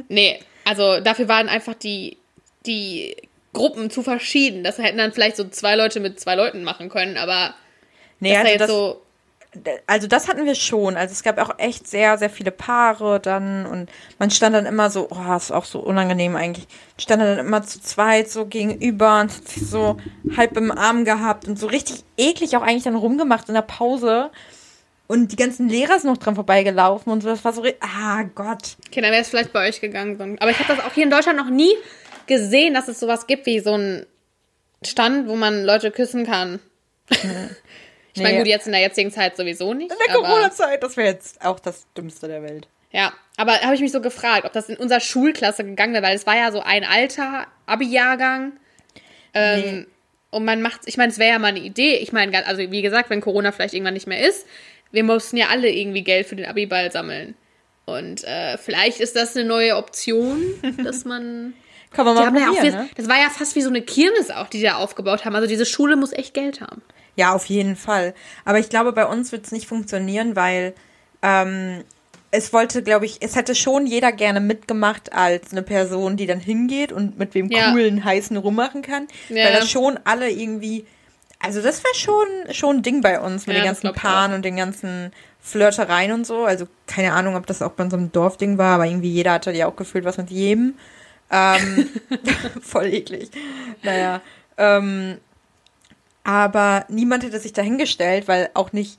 Nee, 0.09 0.39
also 0.64 1.01
dafür 1.01 1.26
waren 1.26 1.49
einfach 1.49 1.74
die, 1.74 2.16
die 2.64 3.16
Gruppen 3.53 3.91
zu 3.91 4.05
verschieden. 4.05 4.62
Das 4.62 4.78
hätten 4.78 4.99
dann 4.99 5.12
vielleicht 5.12 5.37
so 5.37 5.49
zwei 5.49 5.74
Leute 5.74 5.99
mit 5.99 6.20
zwei 6.20 6.37
Leuten 6.37 6.62
machen 6.62 6.89
können, 6.91 7.16
aber 7.16 7.57
Nee, 8.20 8.32
das 8.32 8.39
ist 8.39 8.45
ja 8.45 8.51
also 8.51 8.51
jetzt 8.51 8.61
das, 8.61 8.70
so. 8.70 9.03
Also 9.87 10.07
das 10.07 10.29
hatten 10.29 10.45
wir 10.45 10.55
schon. 10.55 10.97
Also 10.97 11.13
es 11.13 11.23
gab 11.23 11.39
auch 11.39 11.59
echt 11.59 11.87
sehr, 11.87 12.19
sehr 12.19 12.31
viele 12.31 12.51
Paare 12.51 13.21
dann 13.21 13.67
und 13.67 13.91
man 14.19 14.31
stand 14.31 14.55
dann 14.55 14.67
immer 14.67 14.91
so, 14.91 15.09
oh, 15.11 15.37
ist 15.37 15.53
auch 15.53 15.65
so 15.65 15.81
unangenehm 15.81 16.37
eigentlich. 16.37 16.67
Stand 16.99 17.23
dann 17.23 17.39
immer 17.39 17.63
zu 17.63 17.81
zweit 17.81 18.31
so 18.31 18.47
gegenüber 18.47 19.21
und 19.21 19.33
hat 19.33 19.49
sich 19.49 19.67
so 19.67 19.97
halb 20.37 20.57
im 20.57 20.71
Arm 20.71 21.05
gehabt 21.05 21.47
und 21.47 21.59
so 21.59 21.67
richtig 21.67 22.05
eklig 22.17 22.57
auch 22.57 22.63
eigentlich 22.63 22.85
dann 22.85 22.97
rumgemacht 22.97 23.49
in 23.49 23.55
der 23.55 23.63
Pause. 23.63 24.31
Und 25.09 25.31
die 25.31 25.37
ganzen 25.37 25.69
Lehrer 25.69 26.01
sind 26.01 26.11
noch 26.11 26.19
dran 26.19 26.35
vorbeigelaufen 26.35 27.13
und 27.13 27.23
so. 27.23 27.29
Das 27.29 27.45
war 27.45 27.53
so, 27.53 27.65
ah 27.81 28.23
Gott. 28.35 28.77
Okay, 28.89 29.01
dann 29.01 29.13
wäre 29.13 29.23
es 29.23 29.29
vielleicht 29.29 29.53
bei 29.53 29.69
euch 29.69 29.81
gegangen. 29.81 30.37
Aber 30.41 30.51
ich 30.51 30.59
habe 30.59 30.75
das 30.75 30.85
auch 30.85 30.93
hier 30.93 31.05
in 31.05 31.11
Deutschland 31.11 31.39
noch 31.39 31.51
nie 31.51 31.73
gesehen, 32.27 32.75
dass 32.75 32.89
es 32.89 32.99
sowas 32.99 33.27
gibt 33.27 33.47
wie 33.47 33.61
so 33.61 33.77
ein 33.77 34.07
Stand, 34.85 35.29
wo 35.29 35.37
man 35.37 35.65
Leute 35.65 35.91
küssen 35.91 36.27
kann. 36.27 36.61
ich 38.17 38.23
meine, 38.23 38.35
Nee. 38.35 38.39
gut, 38.41 38.49
jetzt 38.49 38.67
in 38.67 38.73
der 38.73 38.81
jetzigen 38.81 39.11
Zeit 39.11 39.37
sowieso 39.37 39.73
nicht. 39.75 39.91
In 39.93 39.97
der 40.07 40.14
Corona-Zeit, 40.14 40.83
das 40.83 40.97
wäre 40.97 41.09
jetzt 41.09 41.45
auch 41.45 41.61
das 41.61 41.87
Dümmste 41.97 42.27
der 42.29 42.43
Welt. 42.43 42.69
ja, 42.93 43.12
aber 43.37 43.61
habe 43.61 43.75
ich 43.75 43.81
mich 43.81 43.93
so 43.93 44.01
gefragt, 44.01 44.45
ob 44.47 44.53
das 44.53 44.69
in 44.71 44.77
unserer 44.77 45.01
Schulklasse 45.01 45.62
gegangen 45.64 45.93
wäre, 45.93 46.03
weil 46.03 46.17
es 46.17 46.27
war 46.27 46.37
ja 46.37 46.51
so 46.51 46.61
ein 46.61 46.85
alter 46.85 47.47
Abi-Jahrgang. 47.67 48.53
Ähm, 49.35 49.61
Nee. 49.62 49.87
Und 50.31 50.45
man 50.45 50.61
macht, 50.61 50.81
ich 50.87 50.97
meine, 50.97 51.12
es 51.12 51.19
wäre 51.19 51.33
ja 51.33 51.39
mal 51.39 51.49
eine 51.49 51.61
Idee. 51.61 51.97
Ich 51.97 52.12
meine, 52.12 52.47
also 52.47 52.71
wie 52.71 52.83
gesagt, 52.83 53.09
wenn 53.11 53.21
Corona 53.21 53.53
vielleicht 53.53 53.75
irgendwann 53.75 53.95
nicht 53.95 54.07
mehr 54.07 54.21
ist, 54.27 54.47
wir 54.91 55.05
mussten 55.05 55.37
ja 55.37 55.49
alle 55.49 55.71
irgendwie 55.71 56.03
Geld 56.03 56.27
für 56.27 56.37
den 56.37 56.47
Abiball 56.47 56.91
sammeln. 56.93 57.35
Und 57.85 58.25
äh, 58.25 58.59
vielleicht 58.59 59.01
ist 59.01 59.14
das 59.17 59.37
eine 59.37 59.47
neue 59.47 59.77
Option, 59.77 60.43
dass 60.85 61.05
man. 61.05 61.55
Kann 61.93 62.05
man 62.05 62.14
mal 62.17 62.27
haben 62.27 62.37
ja 62.37 62.51
auch 62.51 62.55
probieren, 62.55 62.75
ne? 62.75 62.89
Das 62.97 63.09
war 63.09 63.17
ja 63.17 63.31
fast 63.31 63.55
wie 63.55 63.62
so 63.62 63.69
eine 63.71 63.81
Kirmes 63.81 64.31
auch, 64.31 64.49
die 64.49 64.59
die 64.59 64.64
da 64.64 64.75
aufgebaut 64.77 65.25
haben. 65.25 65.35
Also 65.37 65.47
diese 65.47 65.64
Schule 65.64 65.97
muss 65.97 66.12
echt 66.12 66.35
Geld 66.35 66.61
haben. 66.61 66.83
Ja, 67.17 67.35
auf 67.35 67.47
jeden 67.47 67.77
Fall. 67.77 68.14
Aber 68.45 68.59
ich 68.59 68.69
glaube, 68.69 68.93
bei 68.93 69.07
uns 69.07 69.33
wird 69.33 69.47
es 69.47 69.53
nicht 69.53 69.67
funktionieren, 69.67 70.37
weil 70.37 70.75
ähm, 71.23 71.83
es 72.31 72.53
wollte, 72.53 72.83
glaube 72.83 73.07
ich, 73.07 73.19
es 73.23 73.35
hätte 73.37 73.55
schon 73.55 73.87
jeder 73.87 74.12
gerne 74.12 74.41
mitgemacht 74.41 75.12
als 75.12 75.53
eine 75.53 75.62
Person, 75.62 76.17
die 76.17 76.27
dann 76.27 76.41
hingeht 76.41 76.93
und 76.93 77.19
mit 77.19 77.35
wem 77.35 77.49
Ja. 77.51 77.71
coolen, 77.73 78.05
heißen 78.05 78.37
rummachen 78.37 78.83
kann. 78.83 79.09
Ja. 79.31 79.45
Weil 79.47 79.53
das 79.55 79.71
schon 79.71 79.99
alle 80.05 80.31
irgendwie, 80.31 80.85
also 81.41 81.62
das 81.62 81.83
wäre 81.83 81.95
schon, 81.95 82.55
schon 82.55 82.77
ein 82.77 82.83
Ding 82.83 83.01
bei 83.01 83.19
uns 83.19 83.47
mit 83.47 83.57
Ja, 83.57 83.62
den 83.62 83.67
ganzen 83.67 83.93
Paaren 83.95 84.35
und 84.35 84.45
den 84.45 84.57
ganzen 84.57 85.12
Flirtereien 85.41 86.12
und 86.12 86.27
so. 86.27 86.45
Also 86.45 86.67
keine 86.87 87.12
Ahnung, 87.14 87.37
ob 87.37 87.47
das 87.47 87.62
auch 87.62 87.73
bei 87.73 87.85
unserem 87.85 88.12
Dorfding 88.12 88.59
war, 88.59 88.75
aber 88.75 88.87
irgendwie 88.87 89.11
jeder 89.11 89.33
hatte 89.33 89.53
ja 89.53 89.67
auch 89.67 89.77
gefühlt 89.77 90.05
was 90.05 90.19
mit 90.19 90.31
jedem. 90.31 90.75
Ähm, 91.31 91.89
voll 92.62 92.93
eklig. 92.93 93.31
Naja. 93.83 94.21
Ähm, 94.59 95.19
aber 96.27 96.85
niemand 96.89 97.22
hätte 97.22 97.39
sich 97.39 97.53
dahingestellt, 97.53 98.27
weil 98.27 98.51
auch 98.55 98.72
nicht, 98.72 98.99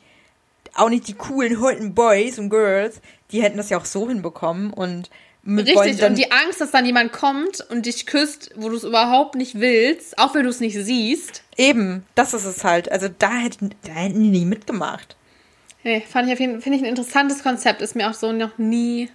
auch 0.75 0.88
nicht 0.88 1.09
die 1.09 1.13
coolen, 1.13 1.59
hotten 1.59 1.93
Boys 1.93 2.39
und 2.39 2.49
Girls, 2.49 3.01
die 3.32 3.43
hätten 3.43 3.57
das 3.57 3.69
ja 3.69 3.78
auch 3.78 3.84
so 3.84 4.07
hinbekommen 4.07 4.71
und 4.71 5.09
mit 5.43 5.67
Richtig, 5.67 6.01
und 6.03 6.17
die 6.17 6.32
Angst, 6.32 6.61
dass 6.61 6.71
dann 6.71 6.86
jemand 6.86 7.11
kommt 7.11 7.65
und 7.69 7.86
dich 7.86 8.05
küsst, 8.05 8.51
wo 8.55 8.69
du 8.69 8.78
es 8.78 8.86
überhaupt 8.86 9.36
nicht 9.36 9.59
willst, 9.59 10.17
auch 10.17 10.36
wenn 10.36 10.43
du 10.43 10.49
es 10.49 10.61
nicht 10.61 10.78
siehst. 10.78 11.43
Eben, 11.57 12.05
das 12.15 12.34
ist 12.34 12.45
es 12.45 12.63
halt. 12.63 12.89
Also 12.91 13.09
da 13.09 13.32
hätten, 13.32 13.71
da 13.84 13.91
hätten 13.91 14.23
die 14.23 14.30
nie 14.30 14.45
mitgemacht. 14.45 15.17
Nee, 15.84 16.01
fand 16.01 16.28
ich 16.28 16.34
auf 16.34 16.39
jeden 16.39 16.53
Fall, 16.53 16.61
finde 16.61 16.78
ich 16.78 16.84
ein 16.84 16.89
interessantes 16.89 17.43
Konzept, 17.43 17.82
ist 17.82 17.95
mir 17.95 18.09
auch 18.09 18.13
so 18.13 18.32
noch 18.32 18.57
nie 18.57 19.09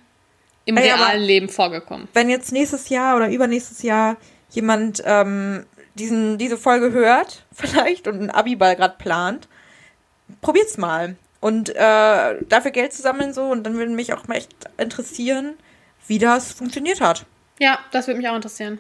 im 0.67 0.77
realen 0.77 1.23
Leben 1.23 1.49
vorgekommen. 1.49 2.09
Wenn 2.13 2.29
jetzt 2.29 2.53
nächstes 2.53 2.91
Jahr 2.91 3.17
oder 3.17 3.31
übernächstes 3.31 3.83
Jahr 3.83 4.17
jemand 4.51 5.03
ähm, 5.05 5.65
diesen, 5.95 6.39
diese 6.39 6.57
Folge 6.57 6.93
hört, 6.93 7.45
vielleicht, 7.53 8.07
und 8.09 8.15
einen 8.15 8.31
Abiball 8.31 8.77
gerade 8.77 8.97
plant, 8.99 9.49
probiert's 10.41 10.79
mal. 10.79 11.17
Und 11.41 11.71
äh, 11.71 11.75
dafür 12.49 12.71
Geld 12.71 12.93
zu 12.93 13.03
sammeln 13.03 13.35
so 13.35 13.47
und 13.47 13.65
dann 13.65 13.75
würde 13.75 13.91
mich 13.91 14.13
auch 14.13 14.29
mal 14.29 14.37
echt 14.37 14.53
interessieren, 14.79 15.55
wie 16.07 16.19
das 16.19 16.53
funktioniert 16.53 17.01
hat. 17.01 17.27
Ja, 17.59 17.81
das 17.91 18.07
würde 18.07 18.19
mich 18.19 18.29
auch 18.29 18.37
interessieren. 18.37 18.79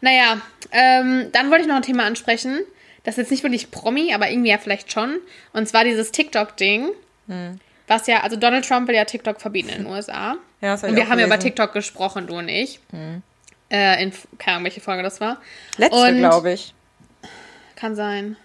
Naja, 0.00 0.40
ähm, 0.70 1.28
dann 1.32 1.50
wollte 1.50 1.62
ich 1.62 1.68
noch 1.68 1.76
ein 1.76 1.82
Thema 1.82 2.04
ansprechen. 2.04 2.60
Das 3.02 3.14
ist 3.14 3.18
jetzt 3.18 3.30
nicht 3.30 3.42
wirklich 3.42 3.70
Promi, 3.70 4.14
aber 4.14 4.30
irgendwie 4.30 4.50
ja 4.50 4.58
vielleicht 4.58 4.92
schon. 4.92 5.18
Und 5.52 5.68
zwar 5.68 5.84
dieses 5.84 6.12
TikTok-Ding. 6.12 6.90
Hm. 7.26 7.60
Was 7.86 8.06
ja, 8.06 8.20
also 8.20 8.36
Donald 8.36 8.66
Trump 8.66 8.86
will 8.88 8.94
ja 8.94 9.04
TikTok 9.04 9.40
verbieten 9.40 9.70
in 9.70 9.84
den 9.84 9.86
USA. 9.92 10.36
Ja, 10.60 10.72
das 10.72 10.84
und 10.84 10.96
wir 10.96 11.08
haben 11.08 11.18
ja 11.18 11.26
über. 11.26 11.34
Hm. 11.34 11.40
TikTok 11.40 11.72
gesprochen, 11.72 12.26
du 12.26 12.36
und 12.36 12.48
ich. 12.48 12.80
Äh, 13.70 14.02
in, 14.02 14.12
keine 14.38 14.56
Ahnung, 14.56 14.64
welche 14.64 14.80
Folge 14.80 15.02
das 15.02 15.20
war. 15.20 15.40
Letzte, 15.76 16.14
glaube 16.16 16.52
ich. 16.52 16.74
Kann 17.76 17.94
sein. 17.94 18.36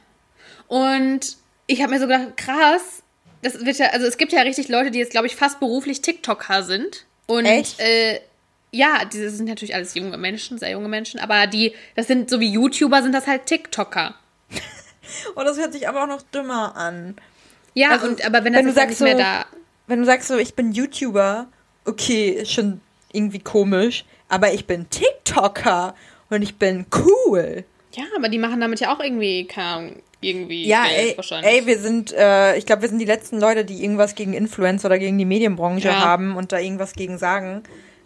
Und 0.68 1.38
ich 1.68 1.82
habe 1.82 1.92
mir 1.94 2.00
so 2.00 2.08
gedacht, 2.08 2.36
krass, 2.38 3.04
das 3.42 3.66
wird 3.66 3.78
ja, 3.78 3.88
also 3.88 4.06
es 4.06 4.18
gibt 4.18 4.32
ja 4.32 4.42
richtig 4.42 4.68
Leute, 4.70 4.92
die 4.92 5.00
jetzt, 5.00 5.12
glaube 5.12 5.28
ich, 5.28 5.36
fast 5.36 5.60
beruflich 5.60 6.02
TikToker 6.02 6.64
sind. 6.64 7.06
Und 7.26 7.46
Echt? 7.46 7.80
Äh, 7.80 8.20
ja, 8.72 9.06
diese 9.06 9.30
sind 9.30 9.48
natürlich 9.48 9.76
alles 9.76 9.94
junge 9.94 10.18
Menschen, 10.18 10.58
sehr 10.58 10.72
junge 10.72 10.88
Menschen, 10.90 11.20
aber 11.20 11.48
die, 11.48 11.74
das 11.96 12.08
sind 12.08 12.30
so 12.30 12.40
wie 12.40 12.50
YouTuber, 12.52 13.02
sind 13.04 13.14
das 13.14 13.28
halt 13.28 13.46
TikToker. 13.46 14.16
Und 15.36 15.46
das 15.46 15.58
hört 15.58 15.74
sich 15.74 15.88
aber 15.88 16.04
auch 16.04 16.08
noch 16.08 16.22
dümmer 16.22 16.76
an. 16.76 17.16
Ja, 17.76 17.92
Also, 17.92 18.08
und 18.08 18.26
aber 18.26 18.44
wenn 18.44 18.54
das 18.54 18.60
wenn 18.60 18.68
du 18.68 18.74
sagst 18.74 18.90
nicht 19.02 19.02
mehr 19.02 19.14
so- 19.14 19.20
da. 19.20 19.46
Wenn 19.88 20.00
du 20.00 20.06
sagst 20.06 20.28
so, 20.28 20.38
ich 20.38 20.54
bin 20.56 20.72
YouTuber, 20.72 21.48
okay, 21.86 22.30
ist 22.30 22.52
schon 22.54 22.80
irgendwie 23.12 23.40
komisch, 23.40 24.06
aber 24.30 24.54
ich 24.54 24.66
bin 24.66 24.90
TikToker 24.90 25.13
und 26.30 26.42
ich 26.42 26.56
bin 26.58 26.86
cool. 26.96 27.64
Ja, 27.94 28.04
aber 28.16 28.30
die 28.30 28.40
machen 28.40 28.60
damit 28.60 28.80
ja 28.80 28.94
auch 28.96 29.00
irgendwie, 29.00 29.46
keine 29.46 29.94
irgendwie 30.22 30.66
Ja, 30.68 30.86
ey, 30.86 31.14
wahrscheinlich. 31.18 31.52
ey, 31.52 31.66
wir 31.66 31.78
sind, 31.80 32.14
äh, 32.14 32.56
ich 32.56 32.66
glaube, 32.66 32.82
wir 32.84 32.90
sind 32.90 33.00
die 33.00 33.06
letzten 33.06 33.40
Leute, 33.40 33.66
die 33.66 33.84
irgendwas 33.84 34.16
gegen 34.16 34.34
Influencer 34.34 34.88
oder 34.88 34.98
gegen 34.98 35.18
die 35.18 35.26
Medienbranche 35.26 35.90
Ja. 35.90 36.00
haben 36.00 36.36
und 36.36 36.52
da 36.52 36.60
irgendwas 36.60 36.94
gegen 36.94 37.18
sagen. 37.18 37.64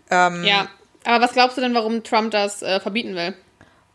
Ähm, 0.10 0.44
ja. 0.44 0.68
Aber 1.06 1.24
was 1.24 1.34
glaubst 1.34 1.58
du 1.58 1.62
denn, 1.62 1.74
warum 1.74 2.04
Trump 2.04 2.32
das 2.32 2.62
äh, 2.64 2.80
verbieten 2.80 3.16
will? 3.16 3.34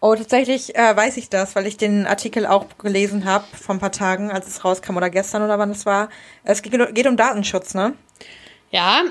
Oh, 0.00 0.14
tatsächlich 0.14 0.74
äh, 0.74 0.96
weiß 0.96 1.16
ich 1.16 1.28
das, 1.30 1.54
weil 1.54 1.66
ich 1.66 1.76
den 1.76 2.06
Artikel 2.06 2.46
auch 2.46 2.66
gelesen 2.78 3.24
habe 3.24 3.44
vor 3.56 3.74
ein 3.74 3.78
paar 3.80 3.92
Tagen, 3.92 4.30
als 4.32 4.46
es 4.48 4.64
rauskam 4.64 4.96
oder 4.96 5.10
gestern 5.10 5.42
oder 5.42 5.58
wann 5.58 5.70
es 5.70 5.84
war. 5.86 6.08
Es 6.42 6.62
geht, 6.62 6.72
geht 6.94 7.06
um 7.06 7.16
Datenschutz, 7.16 7.74
ne? 7.74 7.92
Ja, 8.70 9.02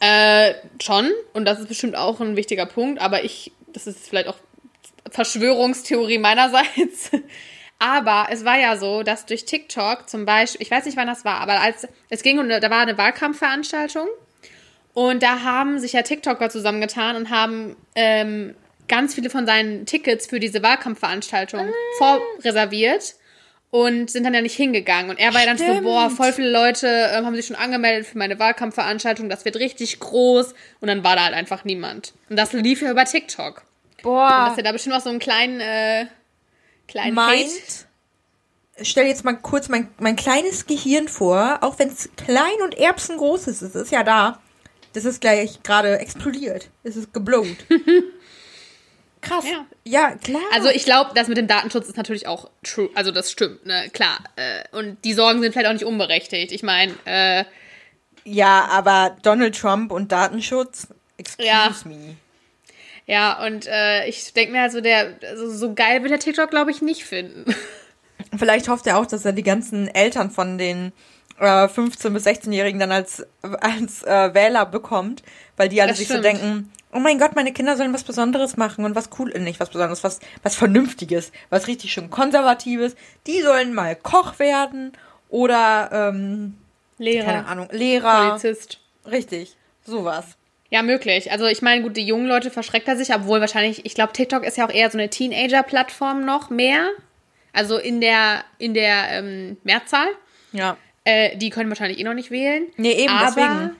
äh, 0.00 0.54
schon. 0.82 1.10
Und 1.34 1.44
das 1.44 1.60
ist 1.60 1.68
bestimmt 1.68 1.96
auch 1.96 2.20
ein 2.20 2.34
wichtiger 2.36 2.66
Punkt. 2.66 3.00
Aber 3.00 3.22
ich, 3.22 3.52
das 3.72 3.86
ist 3.86 4.08
vielleicht 4.08 4.28
auch 4.28 4.38
Verschwörungstheorie 5.10 6.18
meinerseits. 6.18 7.10
Aber 7.78 8.26
es 8.30 8.44
war 8.44 8.58
ja 8.58 8.76
so, 8.76 9.02
dass 9.02 9.24
durch 9.24 9.46
TikTok 9.46 10.08
zum 10.08 10.26
Beispiel, 10.26 10.60
ich 10.60 10.70
weiß 10.70 10.84
nicht, 10.84 10.98
wann 10.98 11.06
das 11.06 11.24
war, 11.24 11.40
aber 11.40 11.60
als 11.60 11.88
es 12.10 12.22
ging, 12.22 12.38
und 12.38 12.50
da 12.50 12.70
war 12.70 12.80
eine 12.80 12.98
Wahlkampfveranstaltung 12.98 14.06
und 14.92 15.22
da 15.22 15.42
haben 15.42 15.78
sich 15.78 15.94
ja 15.94 16.02
TikToker 16.02 16.50
zusammengetan 16.50 17.16
und 17.16 17.30
haben 17.30 17.76
ähm, 17.94 18.54
ganz 18.86 19.14
viele 19.14 19.30
von 19.30 19.46
seinen 19.46 19.86
Tickets 19.86 20.26
für 20.26 20.40
diese 20.40 20.62
Wahlkampfveranstaltung 20.62 21.70
vorreserviert 21.96 23.14
und 23.70 24.10
sind 24.10 24.24
dann 24.24 24.34
ja 24.34 24.40
nicht 24.40 24.56
hingegangen. 24.56 25.10
Und 25.10 25.18
er 25.18 25.32
war 25.32 25.40
ja 25.40 25.46
dann 25.46 25.58
so, 25.58 25.80
boah, 25.82 26.10
voll 26.10 26.32
viele 26.32 26.50
Leute 26.50 26.86
ähm, 27.14 27.24
haben 27.24 27.36
sich 27.36 27.46
schon 27.46 27.56
angemeldet 27.56 28.06
für 28.06 28.18
meine 28.18 28.38
Wahlkampfveranstaltung, 28.38 29.28
das 29.28 29.44
wird 29.44 29.56
richtig 29.56 30.00
groß. 30.00 30.54
Und 30.80 30.88
dann 30.88 31.04
war 31.04 31.16
da 31.16 31.24
halt 31.24 31.34
einfach 31.34 31.64
niemand. 31.64 32.12
Und 32.28 32.36
das 32.36 32.52
lief 32.52 32.82
ja 32.82 32.90
über 32.90 33.04
TikTok. 33.04 33.62
Und 33.98 34.02
Boah. 34.02 34.46
dass 34.48 34.56
er 34.58 34.64
da 34.64 34.72
bestimmt 34.72 34.96
auch 34.96 35.00
so 35.00 35.10
einen 35.10 35.20
kleinen, 35.20 35.60
äh, 35.60 36.06
kleinen 36.88 37.14
meint, 37.14 37.44
Hate. 37.44 38.82
stell 38.82 39.06
jetzt 39.06 39.24
mal 39.24 39.34
kurz 39.34 39.68
mein, 39.68 39.88
mein 39.98 40.16
kleines 40.16 40.66
Gehirn 40.66 41.06
vor, 41.06 41.58
auch 41.60 41.78
wenn 41.78 41.88
es 41.88 42.08
klein 42.16 42.62
und 42.64 42.76
erbsengroß 42.76 43.46
ist, 43.46 43.62
es 43.62 43.74
ist 43.74 43.92
ja 43.92 44.02
da. 44.02 44.40
Das 44.92 45.04
ist 45.04 45.20
gleich 45.20 45.62
gerade 45.62 46.00
explodiert. 46.00 46.68
Es 46.82 46.96
ist 46.96 47.12
geblowt. 47.12 47.46
Krass. 49.22 49.44
Ja. 49.44 49.66
Ja, 49.84 50.14
klar. 50.16 50.40
Also 50.52 50.68
ich 50.70 50.84
glaube, 50.84 51.10
das 51.14 51.28
mit 51.28 51.36
dem 51.36 51.46
Datenschutz 51.46 51.88
ist 51.88 51.96
natürlich 51.96 52.26
auch 52.26 52.50
true. 52.62 52.88
Also 52.94 53.10
das 53.10 53.30
stimmt, 53.30 53.66
ne? 53.66 53.90
Klar. 53.92 54.18
Äh, 54.36 54.64
und 54.76 54.96
die 55.04 55.12
Sorgen 55.12 55.42
sind 55.42 55.52
vielleicht 55.52 55.68
auch 55.68 55.72
nicht 55.74 55.84
unberechtigt. 55.84 56.52
Ich 56.52 56.62
meine, 56.62 56.94
äh, 57.04 57.44
ja, 58.24 58.66
aber 58.70 59.16
Donald 59.22 59.58
Trump 59.58 59.92
und 59.92 60.12
Datenschutz, 60.12 60.88
excuse 61.18 61.46
Ja. 61.46 61.74
me. 61.84 62.16
ja, 63.06 63.44
und 63.44 63.66
äh, 63.66 64.06
ich 64.06 64.32
denke 64.32 64.52
mir 64.52 64.62
also, 64.62 64.80
der, 64.80 65.14
also 65.22 65.50
so 65.50 65.74
geil 65.74 66.02
wird 66.02 66.12
der 66.12 66.18
TikTok, 66.20 66.50
glaube 66.50 66.70
ich, 66.70 66.80
nicht 66.82 67.04
finden. 67.04 67.54
Vielleicht 68.38 68.68
hofft 68.68 68.86
er 68.86 68.98
auch, 68.98 69.06
dass 69.06 69.24
er 69.24 69.32
die 69.32 69.42
ganzen 69.42 69.88
Eltern 69.88 70.30
von 70.30 70.56
den 70.58 70.92
äh, 71.38 71.44
15- 71.44 72.10
bis 72.10 72.26
16-Jährigen 72.26 72.78
dann 72.78 72.92
als, 72.92 73.26
als 73.42 74.02
äh, 74.02 74.34
Wähler 74.34 74.66
bekommt, 74.66 75.22
weil 75.56 75.68
die 75.70 75.80
alle 75.80 75.90
Das 75.90 75.98
sich 75.98 76.08
so 76.08 76.14
stimmt. 76.14 76.24
denken, 76.26 76.72
oh 76.92 76.98
mein 76.98 77.18
Gott, 77.18 77.36
meine 77.36 77.52
Kinder 77.52 77.76
sollen 77.76 77.92
was 77.92 78.04
Besonderes 78.04 78.56
machen 78.56 78.84
und 78.84 78.94
was 78.94 79.10
cool, 79.18 79.32
äh, 79.32 79.38
nicht 79.38 79.60
was 79.60 79.70
Besonderes, 79.70 80.04
was, 80.04 80.20
was 80.42 80.56
Vernünftiges, 80.56 81.32
was 81.48 81.66
richtig 81.66 81.92
schön 81.92 82.10
Konservatives. 82.10 82.96
Die 83.26 83.42
sollen 83.42 83.74
mal 83.74 83.96
Koch 83.96 84.38
werden 84.38 84.92
oder, 85.28 85.90
ähm, 85.92 86.56
Lehrer, 86.98 87.24
keine 87.24 87.46
Ahnung, 87.46 87.68
Lehrer. 87.70 88.28
Polizist. 88.28 88.80
Richtig, 89.06 89.56
sowas. 89.84 90.36
Ja, 90.70 90.82
möglich. 90.82 91.32
Also 91.32 91.46
ich 91.46 91.62
meine, 91.62 91.82
gut, 91.82 91.96
die 91.96 92.06
jungen 92.06 92.26
Leute 92.26 92.50
verschreckt 92.50 92.86
er 92.86 92.96
sich, 92.96 93.12
obwohl 93.12 93.40
wahrscheinlich, 93.40 93.84
ich 93.84 93.94
glaube, 93.94 94.12
TikTok 94.12 94.44
ist 94.44 94.56
ja 94.56 94.66
auch 94.66 94.72
eher 94.72 94.90
so 94.90 94.98
eine 94.98 95.10
Teenager-Plattform 95.10 96.24
noch 96.24 96.50
mehr. 96.50 96.90
Also 97.52 97.76
in 97.76 98.00
der, 98.00 98.44
in 98.58 98.74
der 98.74 99.10
ähm, 99.10 99.56
Mehrzahl. 99.64 100.06
Ja. 100.52 100.76
Äh, 101.04 101.36
die 101.36 101.50
können 101.50 101.70
wahrscheinlich 101.70 101.98
eh 101.98 102.04
noch 102.04 102.14
nicht 102.14 102.30
wählen. 102.30 102.68
Nee, 102.76 102.92
eben, 102.92 103.12
Aber, 103.12 103.26
deswegen. 103.26 103.76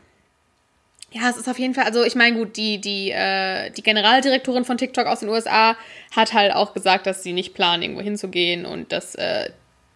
Ja, 1.12 1.28
es 1.28 1.36
ist 1.36 1.48
auf 1.48 1.58
jeden 1.58 1.74
Fall, 1.74 1.84
also 1.84 2.04
ich 2.04 2.14
meine, 2.14 2.36
gut, 2.36 2.56
die, 2.56 2.80
die, 2.80 3.10
äh, 3.10 3.70
die 3.70 3.82
Generaldirektorin 3.82 4.64
von 4.64 4.78
TikTok 4.78 5.06
aus 5.06 5.20
den 5.20 5.28
USA 5.28 5.76
hat 6.14 6.32
halt 6.32 6.52
auch 6.54 6.72
gesagt, 6.72 7.06
dass 7.06 7.22
sie 7.22 7.32
nicht 7.32 7.54
planen, 7.54 7.82
irgendwo 7.82 8.00
hinzugehen 8.00 8.64
und 8.64 8.92
dass 8.92 9.16
äh, 9.16 9.50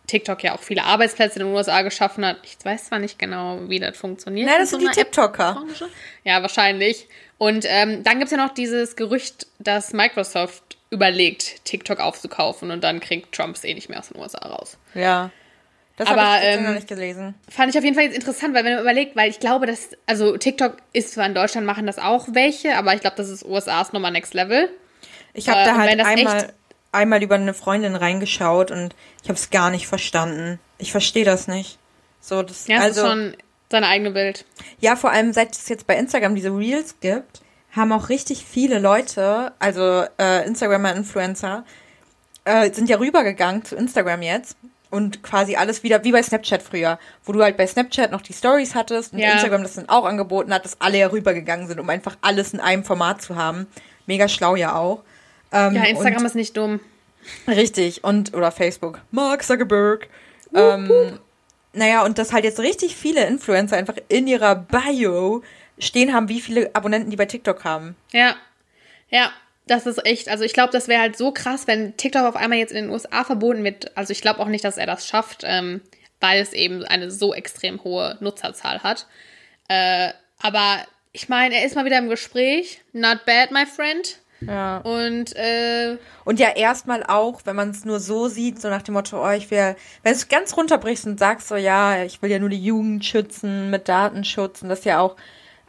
TikTok 0.09 0.43
ja 0.43 0.55
auch 0.55 0.61
viele 0.61 0.85
Arbeitsplätze 0.85 1.39
in 1.39 1.47
den 1.47 1.55
USA 1.55 1.83
geschaffen 1.83 2.27
hat. 2.27 2.39
Ich 2.43 2.57
weiß 2.63 2.87
zwar 2.87 2.99
nicht 2.99 3.19
genau, 3.19 3.61
wie 3.69 3.79
das 3.79 3.97
funktioniert. 3.97 4.47
Nein, 4.47 4.57
in 4.57 4.63
das 4.63 4.71
so 4.71 4.79
sind 4.79 4.83
die 4.83 4.89
einer 4.89 4.99
App. 4.99 5.13
TikToker. 5.13 5.63
Ja, 6.25 6.43
wahrscheinlich. 6.43 7.07
Und 7.39 7.65
ähm, 7.69 8.03
dann 8.03 8.19
gibt 8.19 8.27
es 8.27 8.31
ja 8.31 8.45
noch 8.45 8.53
dieses 8.53 8.97
Gerücht, 8.97 9.47
dass 9.59 9.93
Microsoft 9.93 10.77
überlegt, 10.91 11.65
TikTok 11.65 12.01
aufzukaufen 12.01 12.71
und 12.71 12.85
dann 12.85 13.01
kriegt 13.01 13.35
Trump 13.35 13.57
es 13.57 13.65
eh 13.65 13.75
nicht 13.75 13.89
mehr 13.89 13.99
aus 13.99 14.09
den 14.09 14.21
USA 14.21 14.47
raus. 14.47 14.79
Ja. 14.95 15.31
Das 15.97 16.09
habe 16.09 16.21
ich 16.21 16.59
ähm, 16.59 16.65
noch 16.65 16.75
nicht 16.75 16.89
gelesen. 16.89 17.35
Fand 17.49 17.71
ich 17.71 17.79
auf 17.79 17.85
jeden 17.85 17.95
Fall 17.95 18.05
jetzt 18.05 18.17
interessant, 18.17 18.53
weil 18.55 18.65
wenn 18.65 18.75
man 18.75 18.83
überlegt, 18.83 19.15
weil 19.15 19.31
ich 19.31 19.39
glaube, 19.39 19.67
dass, 19.67 19.91
also 20.07 20.37
TikTok 20.37 20.77
ist 20.93 21.13
zwar 21.13 21.27
in 21.27 21.35
Deutschland, 21.35 21.67
machen 21.67 21.87
das 21.87 21.99
auch 21.99 22.27
welche, 22.33 22.77
aber 22.77 22.95
ich 22.95 23.01
glaube, 23.01 23.17
das 23.17 23.29
ist 23.29 23.45
USA 23.45 23.81
ist 23.81 23.93
nochmal 23.93 24.11
Next 24.11 24.35
Level. 24.35 24.71
Ich 25.35 25.49
habe 25.49 25.61
äh, 25.61 25.65
da 25.65 25.77
halt 25.77 26.01
das 26.01 26.07
einmal, 26.07 26.53
einmal 26.91 27.23
über 27.23 27.37
eine 27.37 27.55
Freundin 27.55 27.95
reingeschaut 27.95 28.73
und 28.73 28.95
ich 29.23 29.29
habe 29.29 29.39
es 29.39 29.51
gar 29.51 29.71
nicht 29.71 29.87
verstanden. 29.87 30.59
Ich 30.79 30.91
verstehe 30.91 31.25
das 31.25 31.47
nicht. 31.47 31.79
So, 32.21 32.43
das, 32.43 32.67
Ja, 32.67 32.81
also, 32.81 33.03
ist 33.03 33.09
schon 33.09 33.37
seine 33.71 33.87
eigene 33.87 34.11
Bild. 34.11 34.45
ja, 34.81 34.97
vor 34.97 35.11
allem 35.11 35.33
seit 35.33 35.53
es 35.53 35.69
jetzt 35.69 35.87
bei 35.87 35.97
Instagram 35.97 36.35
diese 36.35 36.51
Reels 36.51 36.97
gibt, 37.01 37.41
haben 37.71 37.93
auch 37.93 38.09
richtig 38.09 38.45
viele 38.45 38.81
Leute, 38.81 39.53
also 39.61 40.05
äh, 40.19 40.45
Instagramer, 40.47 40.95
Influencer, 40.95 41.65
äh, 42.45 42.73
sind 42.73 42.89
ja 42.89 42.99
rübergegangen 42.99 43.65
zu 43.65 43.77
Instagram 43.77 44.23
jetzt 44.23 44.57
und 44.95 45.23
quasi 45.23 45.57
alles 45.57 45.83
wieder, 45.83 46.05
wie 46.05 46.13
bei 46.13 46.23
Snapchat 46.23 46.63
früher, 46.63 46.99
wo 47.25 47.33
du 47.33 47.43
halt 47.43 47.57
bei 47.57 47.67
Snapchat 47.67 48.11
noch 48.13 48.23
die 48.23 48.33
Stories 48.33 48.75
hattest 48.75 49.13
und 49.13 49.19
Ja. 49.19 49.33
Instagram 49.33 49.63
das 49.63 49.75
dann 49.75 49.89
auch 49.89 50.05
angeboten 50.05 50.55
hat, 50.55 50.65
dass 50.65 50.81
alle 50.81 50.99
ja 50.99 51.09
rübergegangen 51.09 51.67
sind, 51.67 51.81
um 51.81 51.91
einfach 51.91 52.17
alles 52.21 52.55
in 52.55 52.61
einem 52.61 52.85
Format 52.85 53.21
zu 53.21 53.37
haben. 53.37 53.67
Mega 54.07 54.29
schlau 54.29 54.55
ja 54.57 54.77
auch. 54.77 55.03
Ähm, 55.53 55.75
Ja, 55.75 55.85
Instagram 55.85 56.25
ist 56.25 56.35
nicht 56.37 56.57
dumm. 56.57 56.81
Richtig, 57.49 58.05
und, 58.05 58.35
oder 58.35 58.53
Facebook. 58.53 59.01
Mark 59.11 59.43
Zuckerberg. 59.43 60.09
Ähm, 60.55 61.19
naja, 61.73 62.05
und 62.05 62.19
dass 62.19 62.33
halt 62.33 62.45
jetzt 62.45 62.61
richtig 62.61 62.95
viele 62.95 63.27
Influencer 63.27 63.77
einfach 63.77 63.97
in 64.09 64.27
ihrer 64.27 64.55
Bio 64.55 65.43
stehen 65.79 66.15
haben, 66.15 66.29
wie 66.29 66.41
viele 66.41 66.71
Abonnenten 66.75 67.11
die 67.11 67.17
bei 67.17 67.27
TikTok 67.27 67.65
haben. 67.65 67.97
Ja. 68.13 68.37
Ja, 69.11 69.33
das 69.67 69.87
ist 69.87 70.05
echt, 70.05 70.29
also 70.29 70.45
ich 70.45 70.53
glaube, 70.53 70.73
das 70.73 70.89
wäre 70.89 71.01
halt 71.01 71.17
so 71.17 71.33
krass, 71.33 71.67
wenn 71.67 71.97
TikTok 71.97 72.25
auf 72.25 72.37
einmal 72.37 72.59
jetzt 72.59 72.73
in 72.73 72.85
den 72.85 72.91
USA 72.91 73.25
verboten 73.25 73.65
wird. 73.65 73.97
Also 73.97 74.13
ich 74.13 74.21
glaube 74.21 74.41
auch 74.41 74.49
nicht, 74.49 74.65
dass 74.65 74.77
er 74.77 74.87
das 74.87 75.07
schafft, 75.07 75.43
ähm, 75.45 75.81
weil 76.21 76.41
es 76.41 76.53
eben 76.53 76.85
eine 76.85 77.11
so 77.11 77.35
extrem 77.35 77.83
hohe 77.83 78.17
Nutzerzahl 78.21 78.83
hat. 78.83 79.07
Äh, 79.69 80.11
aber 80.41 80.85
ich 81.13 81.29
meine, 81.29 81.55
er 81.55 81.65
ist 81.65 81.77
mal 81.77 81.85
wieder 81.85 81.99
im 81.99 82.09
Gespräch. 82.09 82.81
Not 82.93 83.25
bad, 83.25 83.53
my 83.53 83.65
friend. 83.65 84.19
Ja. 84.41 84.79
Und 84.79 85.35
äh, 85.37 85.97
Und 86.25 86.39
ja, 86.39 86.51
erstmal 86.55 87.03
auch, 87.05 87.43
wenn 87.45 87.57
man 87.57 87.71
es 87.71 87.85
nur 87.85 88.01
so 88.01 88.29
sieht, 88.29 88.61
so 88.61 88.69
nach 88.69 88.83
dem 88.83 88.95
Motto, 88.95 89.25
oh, 89.25 89.31
ich 89.31 89.51
will, 89.51 89.77
wenn 90.03 90.13
du 90.13 90.19
es 90.19 90.29
ganz 90.29 90.57
runterbrichst 90.57 91.07
und 91.07 91.19
sagst 91.19 91.49
so, 91.49 91.57
ja, 91.57 92.03
ich 92.03 92.21
will 92.21 92.31
ja 92.31 92.39
nur 92.39 92.51
die 92.51 92.63
Jugend 92.63 93.05
schützen 93.05 93.71
mit 93.71 93.89
Datenschutz 93.89 94.61
und 94.63 94.69
das 94.69 94.85
ja 94.85 95.01
auch, 95.01 95.17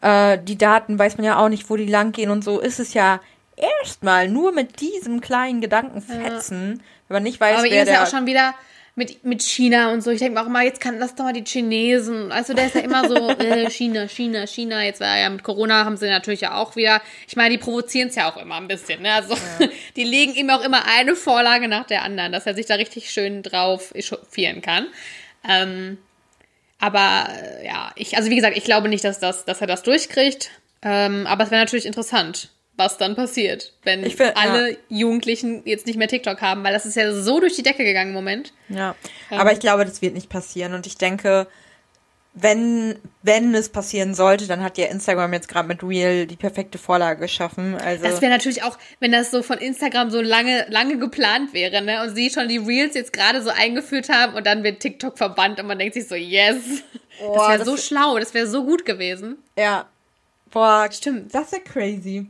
äh, 0.02 0.38
die 0.39 0.58
Daten 0.58 1.00
weiß 1.00 1.18
man 1.18 1.26
ja 1.26 1.38
auch 1.38 1.48
nicht, 1.48 1.70
wo 1.70 1.78
die 1.78 1.86
lang 1.86 2.12
gehen 2.12 2.30
und 2.30 2.43
so, 2.43 2.60
ist 2.60 2.80
es 2.80 2.93
ja 2.93 3.22
erstmal 3.56 4.28
nur 4.28 4.51
mit 4.51 4.82
diesem 4.82 5.22
kleinen 5.22 5.62
Gedankenfetzen, 5.62 6.84
wenn 7.08 7.16
man 7.16 7.24
nicht 7.24 7.39
weiß, 7.39 7.60
aber 7.60 7.70
wer 7.70 7.84
ist 7.84 7.89
ja 7.89 8.03
auch 8.03 8.10
schon 8.10 8.26
wieder 8.26 8.56
mit, 8.95 9.26
mit 9.26 9.43
China 9.43 9.91
und 9.91 10.01
so. 10.01 10.12
Ich 10.12 10.20
denke 10.20 10.36
mir 10.36 10.41
auch 10.41 10.47
immer, 10.47 10.62
jetzt 10.62 10.80
kann 10.80 10.99
das 10.99 11.16
doch 11.16 11.26
mal 11.26 11.34
die 11.34 11.43
Chinesen. 11.43 12.32
Also 12.32 12.53
der 12.53 12.68
ist 12.68 12.76
ja 12.76 12.82
immer 12.82 13.08
so, 13.08 13.30
äh, 13.39 13.70
China, 13.70 14.08
China, 14.08 14.47
China. 14.47 14.84
Jetzt 14.84 15.01
war 15.01 15.18
ja 15.18 15.30
mit 15.30 15.43
Corona, 15.43 15.84
haben 15.84 15.97
sie 15.97 16.08
natürlich 16.08 16.41
ja 16.41 16.56
auch 16.56 16.78
wieder. 16.78 17.01
Ich 17.28 17.36
meine, 17.36 17.49
die 17.49 17.58
provozieren 17.58 18.08
es 18.08 18.16
ja 18.16 18.32
auch 18.32 18.38
immer 18.38 18.56
ein 18.56 18.70
bisschen. 18.70 19.01
Ne? 19.01 19.14
Also 19.14 19.36
die 19.97 20.03
legen 20.03 20.34
ihm 20.36 20.49
auch 20.49 20.64
immer 20.64 20.84
eine 20.88 21.16
Vorlage 21.16 21.68
nach 21.68 21.86
der 21.86 22.03
anderen, 22.03 22.32
dass 22.32 22.45
er 22.45 22.56
sich 22.56 22.66
da 22.66 22.76
richtig 22.76 23.12
schön 23.12 23.43
drauf 23.43 23.93
echauffieren 23.93 24.62
kann. 24.62 24.88
Ähm, 25.47 25.97
aber 26.80 27.28
äh, 27.30 27.66
ja, 27.66 27.91
ich, 27.95 28.16
also 28.16 28.30
wie 28.30 28.36
gesagt, 28.36 28.56
ich 28.56 28.64
glaube 28.64 28.88
nicht, 28.88 29.03
dass, 29.03 29.20
das, 29.20 29.43
dass 29.43 29.60
er 29.60 29.68
das 29.68 29.84
durchkriegt. 29.84 30.51
Ähm, 30.82 31.28
aber 31.28 31.43
es 31.43 31.51
wäre 31.51 31.62
natürlich 31.62 31.86
interessant, 31.86 32.49
was 32.78 32.97
dann 32.97 33.15
passiert, 33.15 33.73
wenn 33.84 34.03
find- 34.09 34.36
alle 34.36 34.78
Jugendlichen 34.89 35.61
jetzt 35.65 35.86
nicht 35.88 35.97
mehr 35.97 36.07
TikTok 36.07 36.41
haben, 36.41 36.63
weil 36.63 36.73
das 36.73 36.86
ist 36.86 36.95
ja 36.95 37.11
so 37.13 37.39
durch 37.39 37.55
die 37.55 37.63
Decke 37.63 37.84
gegangen 37.86 38.09
im 38.09 38.15
Moment. 38.15 38.53
Ja, 38.69 38.95
aber 39.30 39.51
ich 39.53 39.59
glaube, 39.59 39.86
das 39.86 40.01
wird 40.01 40.13
nicht 40.13 40.30
passieren. 40.30 40.73
Und 40.73 40.86
ich 40.88 40.97
denke, 40.97 41.47
wenn, 42.38 42.99
wenn 43.23 43.55
es 43.55 43.69
passieren 43.69 44.13
sollte, 44.13 44.45
dann 44.45 44.61
hat 44.61 44.78
ja 44.78 44.88
Instagram 44.88 45.32
jetzt 45.32 45.47
gerade 45.47 45.69
mit 45.69 45.82
Real 45.84 46.26
die 46.26 46.36
perfekte 46.36 46.78
Vorlage 46.78 47.21
geschaffen. 47.21 47.76
Also, 47.76 48.03
Das 48.03 48.21
wäre 48.21 48.30
natürlich 48.32 48.61
auch, 48.63 48.78
wenn 48.99 49.13
das 49.13 49.32
so 49.32 49.41
von 49.41 49.57
Instagram 49.57 50.09
so 50.11 50.19
lange, 50.19 50.65
lange 50.69 50.97
geplant 50.97 51.53
wäre, 51.53 51.82
ne? 51.82 52.01
Und 52.03 52.13
sie 52.13 52.30
schon 52.30 52.49
die 52.49 52.57
Reels 52.57 52.93
jetzt 52.93 53.13
gerade 53.13 53.41
so 53.41 53.51
eingeführt 53.51 54.09
haben 54.09 54.34
und 54.36 54.45
dann 54.45 54.63
wird 54.65 54.82
TikTok 54.82 55.17
verbannt 55.17 55.61
und 55.61 55.67
man 55.67 55.80
denkt 55.80 55.93
sich 55.93 56.09
so, 56.09 56.15
yes. 56.15 56.57
Boah, 57.21 57.38
das 57.38 57.59
wäre 57.59 57.65
so 57.65 57.78
schlau, 57.78 58.19
das 58.19 58.34
wäre 58.34 58.47
so 58.47 58.65
gut 58.65 58.84
gewesen. 58.86 59.38
ja. 59.55 59.86
Boah, 60.51 60.88
Stimmt. 60.89 61.34
das 61.36 61.47
ist 61.47 61.53
ja 61.53 61.59
crazy. 61.59 62.28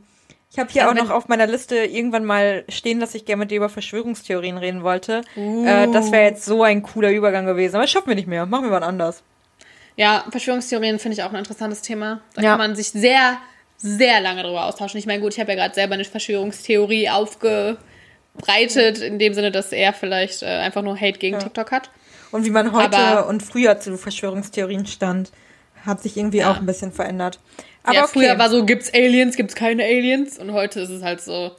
Ich 0.56 0.60
habe 0.60 0.72
hier 0.72 0.88
Also 0.88 0.98
auch 1.02 1.04
noch 1.08 1.10
auf 1.14 1.28
meiner 1.28 1.46
Liste 1.46 1.76
irgendwann 1.76 2.24
mal 2.24 2.64
stehen, 2.70 2.98
dass 2.98 3.14
ich 3.14 3.26
gerne 3.26 3.40
mit 3.40 3.50
dir 3.50 3.56
über 3.58 3.68
Verschwörungstheorien 3.68 4.56
reden 4.56 4.82
wollte. 4.82 5.20
Uh. 5.36 5.66
Äh, 5.66 5.92
das 5.92 6.10
wäre 6.12 6.24
jetzt 6.24 6.46
so 6.46 6.62
ein 6.62 6.82
cooler 6.82 7.10
Übergang 7.10 7.44
gewesen. 7.44 7.74
Aber 7.74 7.84
das 7.84 7.90
schaffen 7.90 8.08
wir 8.08 8.14
nicht 8.14 8.26
mehr. 8.26 8.46
Machen 8.46 8.64
wir 8.64 8.70
wann 8.70 8.82
anders. 8.82 9.22
Ja, 9.96 10.24
Verschwörungstheorien 10.30 10.98
finde 10.98 11.18
ich 11.18 11.22
auch 11.24 11.30
ein 11.30 11.36
interessantes 11.36 11.82
Thema. 11.82 12.20
Da 12.34 12.40
Ja. 12.40 12.50
kann 12.52 12.58
man 12.58 12.74
sich 12.74 12.88
sehr, 12.88 13.36
sehr 13.76 14.20
lange 14.22 14.42
drüber 14.44 14.64
austauschen. 14.64 14.98
Ich 14.98 15.04
meine, 15.04 15.20
gut, 15.20 15.34
ich 15.34 15.40
habe 15.40 15.52
ja 15.52 15.56
gerade 15.58 15.74
selber 15.74 15.92
eine 15.92 16.04
Verschwörungstheorie 16.06 17.10
aufgebreitet, 17.10 18.98
in 19.02 19.18
dem 19.18 19.34
Sinne, 19.34 19.50
dass 19.52 19.72
er 19.72 19.92
vielleicht 19.92 20.42
äh, 20.42 20.46
einfach 20.46 20.80
nur 20.82 20.96
Hate 20.98 21.18
gegen 21.18 21.38
TikTok 21.38 21.70
hat. 21.70 21.90
Und 22.32 22.44
wie 22.46 22.50
man 22.50 22.72
heute 22.72 22.96
Aber- 22.96 23.28
und 23.28 23.42
früher 23.42 23.78
zu 23.78 23.96
Verschwörungstheorien 23.98 24.86
stand, 24.86 25.32
hat 25.84 26.02
sich 26.02 26.16
irgendwie 26.16 26.38
Ja. 26.38 26.50
auch 26.50 26.56
ein 26.56 26.66
bisschen 26.66 26.92
verändert. 26.92 27.38
Aber 27.86 27.94
ja, 27.94 28.04
okay. 28.04 28.12
früher 28.12 28.38
war 28.38 28.50
so, 28.50 28.64
gibt's 28.64 28.92
Aliens, 28.92 29.36
gibt's 29.36 29.54
keine 29.54 29.84
Aliens? 29.84 30.38
Und 30.38 30.52
heute 30.52 30.80
ist 30.80 30.90
es 30.90 31.02
halt 31.02 31.20
so, 31.20 31.52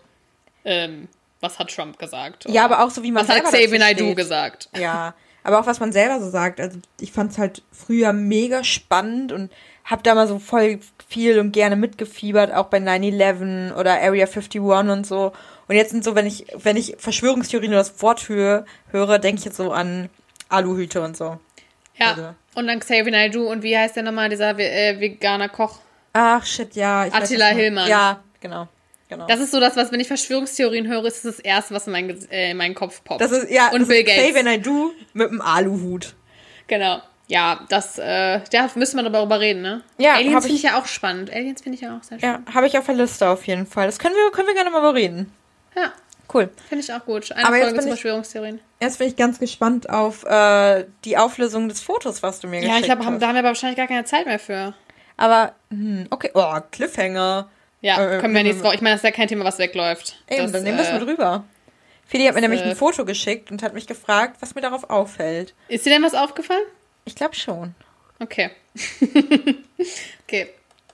ähm, 0.65 1.07
was 1.39 1.57
hat 1.57 1.73
Trump 1.73 1.97
gesagt? 1.97 2.45
ja, 2.49 2.65
aber 2.65 2.83
auch 2.83 2.89
so 2.89 3.01
wie 3.01 3.11
man 3.11 3.23
was 3.23 3.29
hat 3.29 3.47
selber 3.49 3.57
Xavier 3.57 3.79
dazu 3.79 4.03
Naidoo 4.03 4.15
gesagt? 4.15 4.69
Ja, 4.77 5.13
aber 5.43 5.59
auch 5.59 5.65
was 5.65 5.79
man 5.79 5.93
selber 5.93 6.19
so 6.19 6.29
sagt. 6.29 6.59
Also 6.59 6.79
ich 6.99 7.13
fand 7.13 7.31
es 7.31 7.37
halt 7.37 7.63
früher 7.71 8.11
mega 8.11 8.63
spannend 8.63 9.31
und 9.31 9.51
hab 9.85 10.03
da 10.03 10.15
mal 10.15 10.27
so 10.27 10.39
voll 10.39 10.79
viel 11.07 11.39
und 11.39 11.53
gerne 11.53 11.77
mitgefiebert, 11.77 12.53
auch 12.53 12.65
bei 12.65 12.79
9-11 12.79 13.73
oder 13.75 13.93
Area 14.01 14.25
51 14.25 14.59
und 14.61 15.07
so. 15.07 15.31
Und 15.69 15.75
jetzt 15.75 15.91
sind 15.91 16.03
so, 16.03 16.15
wenn 16.15 16.25
ich, 16.25 16.45
wenn 16.55 16.75
ich 16.75 16.95
Verschwörungstheorien 16.97 17.71
oder 17.71 17.79
das 17.79 18.01
Wort 18.01 18.27
höre, 18.27 18.65
höre 18.91 19.19
denke 19.19 19.39
ich 19.39 19.45
jetzt 19.45 19.57
so 19.57 19.71
an 19.71 20.09
Aluhüte 20.49 21.01
und 21.01 21.15
so. 21.15 21.39
Ja. 21.95 22.09
Also. 22.09 22.35
Und 22.55 22.67
dann 22.67 22.79
Xavier 22.79 23.11
Naidoo 23.11 23.49
und 23.49 23.63
wie 23.63 23.77
heißt 23.77 23.95
der 23.95 24.03
nochmal, 24.03 24.29
dieser 24.29 24.57
äh, 24.59 24.99
veganer 24.99 25.47
Koch? 25.47 25.79
Ach, 26.13 26.45
shit, 26.45 26.75
ja. 26.75 27.05
Ich 27.05 27.13
weiß, 27.13 27.23
Attila 27.23 27.51
du- 27.51 27.55
Hillmann. 27.57 27.89
Ja, 27.89 28.23
genau. 28.39 28.67
genau. 29.09 29.27
Das 29.27 29.39
ist 29.39 29.51
so 29.51 29.59
das, 29.59 29.75
was, 29.75 29.91
wenn 29.91 29.99
ich 29.99 30.07
Verschwörungstheorien 30.07 30.87
höre, 30.87 31.05
ist 31.05 31.25
das 31.25 31.35
das 31.37 31.39
Erste, 31.39 31.73
was 31.73 31.85
in, 31.87 31.93
mein, 31.93 32.09
äh, 32.31 32.51
in 32.51 32.57
meinen 32.57 32.75
Kopf 32.75 33.03
poppt. 33.03 33.21
Das 33.21 33.31
ist, 33.31 33.49
ja, 33.51 33.69
und 33.71 33.87
Bill 33.87 34.03
Gates. 34.03 34.23
Xavier 34.27 34.43
Naidoo 34.43 34.91
mit 35.13 35.29
einem 35.29 35.41
Aluhut. 35.41 36.15
Genau. 36.67 37.01
Ja, 37.29 37.59
das, 37.69 37.97
äh, 37.97 38.39
da 38.51 38.69
müssen 38.75 38.95
wir 39.01 39.09
darüber 39.09 39.39
reden, 39.41 39.61
ne? 39.61 39.81
Ja, 39.97 40.13
Aliens 40.13 40.45
finde 40.45 40.55
ich 40.57 40.63
ja 40.63 40.79
auch 40.79 40.85
spannend. 40.85 41.29
Aliens 41.29 41.61
finde 41.61 41.75
ich 41.75 41.81
ja 41.81 41.97
auch 41.97 42.03
sehr 42.03 42.17
Ja, 42.19 42.29
spannend. 42.29 42.53
habe 42.55 42.67
ich 42.67 42.77
auf 42.77 42.85
der 42.85 42.95
Liste 42.95 43.27
auf 43.27 43.45
jeden 43.47 43.65
Fall. 43.67 43.85
Das 43.85 43.99
können 43.99 44.15
wir, 44.15 44.31
können 44.31 44.47
wir 44.47 44.53
gerne 44.55 44.69
mal 44.71 44.79
bereden. 44.79 45.31
Ja, 45.75 45.91
Cool. 46.33 46.49
finde 46.69 46.83
ich 46.85 46.93
auch 46.93 47.03
gut. 47.05 47.29
Eine 47.33 47.45
Aber 47.45 47.55
jetzt 47.57 47.63
Folge 47.65 47.75
bin 47.79 47.81
zu 47.83 47.87
Verschwörungstheorien. 47.89 48.59
Jetzt 48.81 48.99
bin 48.99 49.07
ich 49.09 49.15
ganz 49.17 49.39
gespannt 49.39 49.89
auf 49.89 50.23
äh, 50.25 50.85
die 51.03 51.17
Auflösung 51.17 51.67
des 51.67 51.81
Fotos, 51.81 52.23
was 52.23 52.39
du 52.39 52.47
mir 52.47 52.61
Ja, 52.61 52.67
geschickt 52.67 52.79
ich 52.79 52.85
glaube, 52.85 53.05
hast. 53.05 53.21
da 53.21 53.27
haben 53.27 53.35
wir 53.35 53.39
aber 53.39 53.49
wahrscheinlich 53.49 53.77
gar 53.77 53.87
keine 53.87 54.05
Zeit 54.05 54.25
mehr 54.25 54.39
für. 54.39 54.73
Aber, 55.17 55.53
hm, 55.69 56.07
okay. 56.09 56.31
Oh, 56.33 56.55
Cliffhanger. 56.71 57.49
Ja, 57.81 57.95
Äh, 57.95 58.19
können 58.19 58.33
wir 58.33 58.41
äh, 58.41 58.43
nichts 58.43 58.61
drauf. 58.61 58.73
Ich 58.73 58.81
meine, 58.81 58.93
das 58.95 59.01
ist 59.01 59.05
ja 59.05 59.11
kein 59.11 59.27
Thema, 59.27 59.45
was 59.45 59.59
wegläuft. 59.59 60.15
Eben, 60.29 60.43
das, 60.43 60.51
dann 60.51 60.63
nehmen 60.63 60.77
wir 60.77 60.83
es 60.83 60.89
äh, 60.89 60.99
mit 60.99 61.07
rüber. 61.07 61.43
Feli 62.05 62.25
hat 62.25 62.35
mir 62.35 62.41
nämlich 62.41 62.61
äh, 62.61 62.65
ein 62.69 62.75
Foto 62.75 63.03
geschickt 63.05 63.51
und 63.51 63.61
hat 63.61 63.73
mich 63.73 63.85
gefragt, 63.85 64.37
was 64.39 64.55
mir 64.55 64.61
darauf 64.61 64.89
auffällt. 64.89 65.53
Ist 65.67 65.85
dir 65.85 65.89
denn 65.89 66.03
was 66.03 66.13
aufgefallen? 66.13 66.63
Ich 67.05 67.15
glaube 67.15 67.35
schon. 67.35 67.75
Okay. 68.19 68.49
okay. 70.23 70.47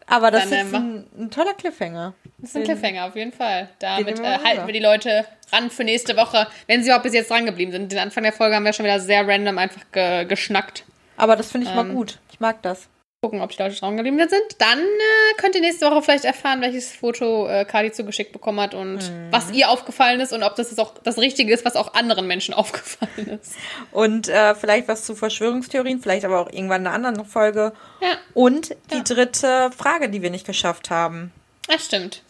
Aber 0.08 0.32
das 0.32 0.50
Dann, 0.50 0.68
ist 0.68 0.74
äh, 0.74 0.78
ein, 0.78 1.08
ein 1.18 1.32
toller 1.32 1.54
Cliffhanger. 1.54 2.14
Das 2.38 2.50
ist 2.50 2.58
ein 2.58 2.64
Cliffhanger, 2.64 3.06
auf 3.06 3.16
jeden 3.16 3.32
Fall. 3.32 3.70
Damit 3.80 4.18
wir 4.20 4.26
äh, 4.26 4.38
mal 4.38 4.44
halten 4.44 4.68
wir 4.68 4.74
die 4.74 4.80
Leute 4.80 5.26
ran 5.52 5.70
für 5.70 5.84
nächste 5.84 6.18
Woche, 6.18 6.48
wenn 6.68 6.84
sie 6.84 6.92
auch 6.92 7.02
bis 7.02 7.14
jetzt 7.14 7.30
dran 7.30 7.46
geblieben 7.46 7.72
sind. 7.72 7.92
Den 7.92 8.00
Anfang 8.00 8.24
der 8.24 8.34
Folge 8.34 8.56
haben 8.56 8.66
wir 8.66 8.74
schon 8.74 8.86
wieder 8.86 9.00
sehr 9.00 9.26
random 9.28 9.58
einfach 9.58 9.82
ge 9.92 10.26
geschnackt. 10.26 10.84
Aber 11.16 11.36
das 11.36 11.52
finde 11.52 11.68
ich 11.68 11.76
mal 11.76 11.86
Ähm. 11.86 11.96
gut. 11.96 12.20
Ich 12.32 12.40
mag 12.40 12.62
das. 12.64 12.88
Gucken, 13.24 13.40
ob 13.40 13.52
die 13.52 13.64
Leute 13.64 13.74
dran 13.80 13.96
geblieben 13.96 14.18
sind. 14.20 14.42
Dann 14.58 14.80
äh, 14.80 15.34
könnt 15.38 15.56
ihr 15.56 15.62
nächste 15.62 15.90
Woche 15.90 16.02
vielleicht 16.02 16.26
erfahren, 16.26 16.60
welches 16.60 16.92
Foto 16.92 17.48
äh, 17.48 17.64
Kali 17.64 17.94
zugeschickt 17.94 18.34
bekommen 18.34 18.60
hat 18.60 18.74
und 18.74 18.98
Mhm. 18.98 19.28
was 19.32 19.50
ihr 19.52 19.70
aufgefallen 19.70 20.20
ist 20.20 20.34
und 20.34 20.44
ob 20.44 20.58
das 20.58 20.72
jetzt 20.72 20.80
auch 20.80 20.94
das 21.04 21.18
Richtige 21.18 21.54
ist, 21.54 21.64
was 21.64 21.78
auch 21.78 21.94
anderen 21.94 22.28
Menschen 22.28 22.54
aufgefallen 22.54 23.40
ist. 23.42 23.54
Und 23.94 24.28
äh, 24.28 24.56
vielleicht 24.56 24.90
was 24.90 25.06
zu 25.06 25.16
Verschwörungstheorien, 25.16 26.02
vielleicht 26.02 26.26
aber 26.26 26.42
auch 26.42 26.52
irgendwann 26.52 26.82
in 26.82 26.88
einer 26.88 26.96
anderen 27.08 27.26
Folge. 27.26 27.72
Ja, 28.02 28.18
Und 28.34 28.76
die 28.92 28.98
Ja. 28.98 29.04
dritte 29.04 29.72
Frage, 29.78 30.10
die 30.10 30.22
wir 30.22 30.30
nicht 30.30 30.46
geschafft 30.46 30.90
haben. 30.90 31.32
das 31.70 31.86
stimmt. 31.86 32.24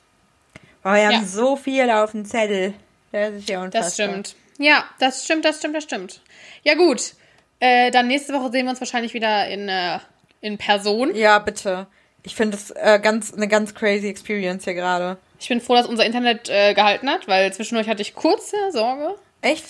Weil 0.83 1.01
wir 1.07 1.11
Ja. 1.11 1.17
haben 1.17 1.25
so 1.27 1.55
viel 1.55 1.89
auf 1.89 2.11
dem 2.11 2.23
Zettel. 2.25 2.75
Das 3.11 3.33
ist 3.33 3.49
ja 3.49 3.63
unfassbar. 3.63 3.81
Das 3.81 3.93
stimmt. 3.95 4.35
Ja, 4.59 4.83
das 4.99 5.23
stimmt, 5.25 5.43
das 5.43 5.57
stimmt, 5.57 5.75
das 5.75 5.83
stimmt. 5.85 6.21
Ja, 6.61 6.75
gut. 6.75 7.13
Äh, 7.59 7.89
dann 7.89 8.07
nächste 8.07 8.33
Woche 8.33 8.51
sehen 8.51 8.65
wir 8.67 8.71
uns 8.71 8.79
wahrscheinlich 8.81 9.13
wieder 9.15 9.47
in, 9.47 9.69
äh, 9.69 9.97
in 10.43 10.57
Person. 10.57 11.15
Ja, 11.15 11.39
bitte. 11.39 11.87
Ich 12.23 12.35
finde 12.35 12.57
das 12.57 12.71
äh, 12.71 12.99
ganz, 13.01 13.33
eine 13.33 13.47
ganz 13.47 13.73
crazy 13.73 14.07
Experience 14.07 14.63
hier 14.65 14.75
gerade. 14.75 15.17
Ich 15.39 15.47
bin 15.49 15.59
froh, 15.59 15.73
dass 15.75 15.87
unser 15.87 16.05
Internet 16.05 16.49
äh, 16.49 16.73
gehalten 16.73 17.09
hat, 17.09 17.27
weil 17.27 17.51
zwischendurch 17.51 17.87
hatte 17.89 18.01
ich 18.01 18.13
kurze 18.13 18.55
Sorge. 18.71 19.15
Echt? 19.41 19.65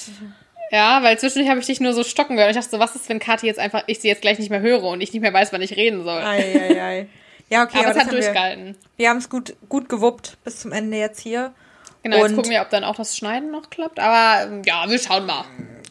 Ja, 0.72 1.02
weil 1.04 1.18
zwischendurch 1.18 1.50
habe 1.50 1.60
ich 1.60 1.66
dich 1.68 1.80
nur 1.80 1.94
so 1.94 2.04
stocken 2.04 2.36
gehört. 2.36 2.52
Ich 2.52 2.58
dachte 2.58 2.70
so, 2.72 2.80
was 2.80 2.96
ist, 2.96 3.08
wenn 3.10 3.20
Kathi 3.20 3.48
jetzt 3.48 3.60
einfach, 3.60 3.84
ich 3.88 4.00
sie 4.00 4.08
jetzt 4.08 4.22
gleich 4.22 4.38
nicht 4.40 4.50
mehr 4.50 4.60
höre 4.62 4.84
und 4.84 5.02
ich 5.02 5.14
nicht 5.14 5.22
mehr 5.22 5.34
weiß, 5.34 5.52
wann 5.54 5.62
ich 5.62 5.76
reden 5.78 6.04
soll. 6.04 6.22
Ei, 6.22 6.60
ei, 6.60 6.82
ei. 6.82 7.08
Ja, 7.50 7.64
okay, 7.64 7.80
Aber 7.80 7.88
das 7.90 7.98
es 7.98 8.02
hat 8.02 8.08
haben 8.08 8.16
wir, 8.16 8.22
durchgehalten. 8.22 8.78
wir 8.98 9.10
haben 9.10 9.18
es 9.18 9.30
gut, 9.30 9.56
gut 9.70 9.88
gewuppt 9.90 10.38
bis 10.44 10.60
zum 10.62 10.72
Ende 10.72 10.98
jetzt 10.98 11.20
hier. 11.20 11.54
Genau, 12.02 12.18
jetzt 12.18 12.30
Und- 12.30 12.36
gucken 12.38 12.52
wir, 12.52 12.62
ob 12.62 12.70
dann 12.72 12.84
auch 12.84 12.96
das 12.96 13.16
Schneiden 13.16 13.52
noch 13.52 13.70
klappt. 13.70 14.00
Aber 14.00 14.46
ähm, 14.48 14.62
ja, 14.66 14.86
wir 14.90 14.98
schauen 14.98 15.26
mal. 15.28 15.44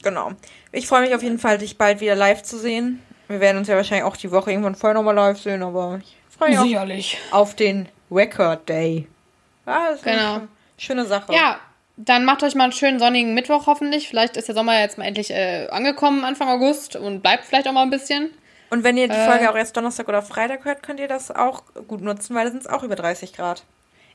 Genau. 0.02 0.32
Ich 0.72 0.86
freue 0.88 1.02
mich 1.02 1.14
auf 1.14 1.22
jeden 1.22 1.38
Fall, 1.38 1.58
dich 1.58 1.76
bald 1.78 2.00
wieder 2.00 2.16
live 2.16 2.42
zu 2.42 2.58
sehen. 2.58 3.00
Wir 3.28 3.40
werden 3.40 3.58
uns 3.58 3.68
ja 3.68 3.76
wahrscheinlich 3.76 4.04
auch 4.04 4.16
die 4.16 4.30
Woche 4.30 4.50
irgendwann 4.50 4.74
vorher 4.74 4.94
nochmal 4.94 5.14
live 5.14 5.38
sehen, 5.40 5.62
aber 5.62 6.00
ich 6.02 6.16
freue 6.36 6.50
mich 6.50 6.58
Sicherlich. 6.60 7.18
auf 7.30 7.54
den 7.54 7.88
Record 8.10 8.68
Day. 8.68 9.06
Ja, 9.66 9.88
das 9.88 9.96
ist 9.98 10.04
Genau. 10.04 10.34
eine 10.34 10.48
schöne 10.76 11.04
Sache. 11.06 11.32
Ja, 11.32 11.58
dann 11.96 12.24
macht 12.24 12.42
euch 12.42 12.54
mal 12.54 12.64
einen 12.64 12.72
schönen 12.72 12.98
sonnigen 12.98 13.32
Mittwoch 13.34 13.66
hoffentlich. 13.66 14.08
Vielleicht 14.08 14.36
ist 14.36 14.48
der 14.48 14.54
Sommer 14.54 14.78
jetzt 14.80 14.98
mal 14.98 15.04
endlich 15.04 15.30
äh, 15.30 15.68
angekommen 15.70 16.24
Anfang 16.24 16.48
August 16.48 16.96
und 16.96 17.20
bleibt 17.22 17.44
vielleicht 17.44 17.68
auch 17.68 17.72
mal 17.72 17.82
ein 17.82 17.90
bisschen. 17.90 18.30
Und 18.70 18.84
wenn 18.84 18.96
ihr 18.96 19.08
die 19.08 19.14
Äh. 19.14 19.26
Folge 19.26 19.50
auch 19.50 19.54
erst 19.56 19.76
Donnerstag 19.76 20.08
oder 20.08 20.22
Freitag 20.22 20.64
hört, 20.64 20.82
könnt 20.82 20.98
ihr 21.00 21.08
das 21.08 21.30
auch 21.30 21.62
gut 21.88 22.00
nutzen, 22.00 22.34
weil 22.34 22.44
da 22.46 22.50
sind 22.50 22.62
es 22.62 22.66
auch 22.68 22.82
über 22.82 22.96
30 22.96 23.32
Grad. 23.34 23.62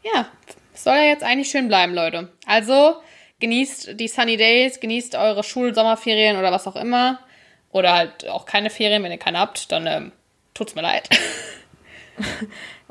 Ja, 0.04 0.28
soll 0.74 0.96
ja 0.96 1.04
jetzt 1.04 1.24
eigentlich 1.24 1.50
schön 1.50 1.68
bleiben, 1.68 1.94
Leute. 1.94 2.30
Also 2.46 2.96
genießt 3.40 4.00
die 4.00 4.08
Sunny 4.08 4.36
Days, 4.38 4.80
genießt 4.80 5.16
eure 5.16 5.44
Schul-, 5.44 5.74
Sommerferien 5.76 6.38
oder 6.38 6.52
was 6.52 6.66
auch 6.68 6.76
immer. 6.76 7.20
Oder 7.78 7.94
halt 7.94 8.28
auch 8.28 8.46
keine 8.46 8.70
Ferien, 8.70 9.04
wenn 9.04 9.12
ihr 9.12 9.18
keine 9.18 9.40
habt, 9.40 9.72
dann 9.72 9.88
ähm, 9.88 10.12
tut's 10.54 10.76
mir 10.76 10.82
leid. 10.82 11.10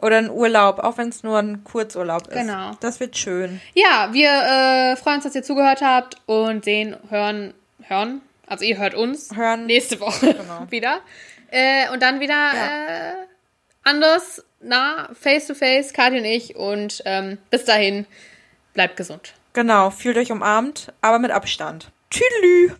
Oder 0.01 0.19
ein 0.19 0.31
Urlaub, 0.31 0.79
auch 0.81 0.99
wenn 0.99 1.09
es 1.09 1.23
nur 1.23 1.39
ein 1.39 1.65
Kurzurlaub 1.65 2.29
ist. 2.29 2.35
Genau. 2.35 2.73
Das 2.81 3.01
wird 3.01 3.17
schön. 3.17 3.61
Ja, 3.75 4.11
wir 4.13 4.29
äh, 4.31 4.97
freuen 4.97 5.17
uns, 5.17 5.25
dass 5.25 5.35
ihr 5.35 5.43
zugehört 5.43 5.81
habt 5.83 6.17
und 6.27 6.65
sehen, 6.65 6.97
hören, 7.09 7.55
hören. 7.83 8.21
Also 8.47 8.65
ihr 8.65 8.77
hört 8.79 8.95
uns 8.95 9.35
Hören. 9.35 9.67
nächste 9.67 9.99
Woche 10.01 10.35
Genau. 10.35 10.67
wieder. 10.71 11.01
Äh, 11.51 11.89
und 11.93 12.03
dann 12.03 12.21
wieder 12.21 12.35
Ja. 12.35 12.87
äh, 13.13 13.13
anders 13.85 14.45
nah, 14.61 15.09
face 15.19 15.47
to 15.47 15.55
face, 15.55 15.93
Kathi 15.93 16.19
und 16.19 16.25
ich. 16.25 16.55
Und 16.57 17.03
ähm, 17.07 17.39
bis 17.51 17.65
dahin, 17.65 18.07
bleibt 18.75 18.97
gesund. 18.97 19.33
Genau, 19.55 19.91
fühlt 19.91 20.19
euch 20.19 20.31
umarmt, 20.31 20.93
aber 21.01 21.19
mit 21.19 21.31
Abstand. 21.31 21.91
Tüdelü! 22.11 22.71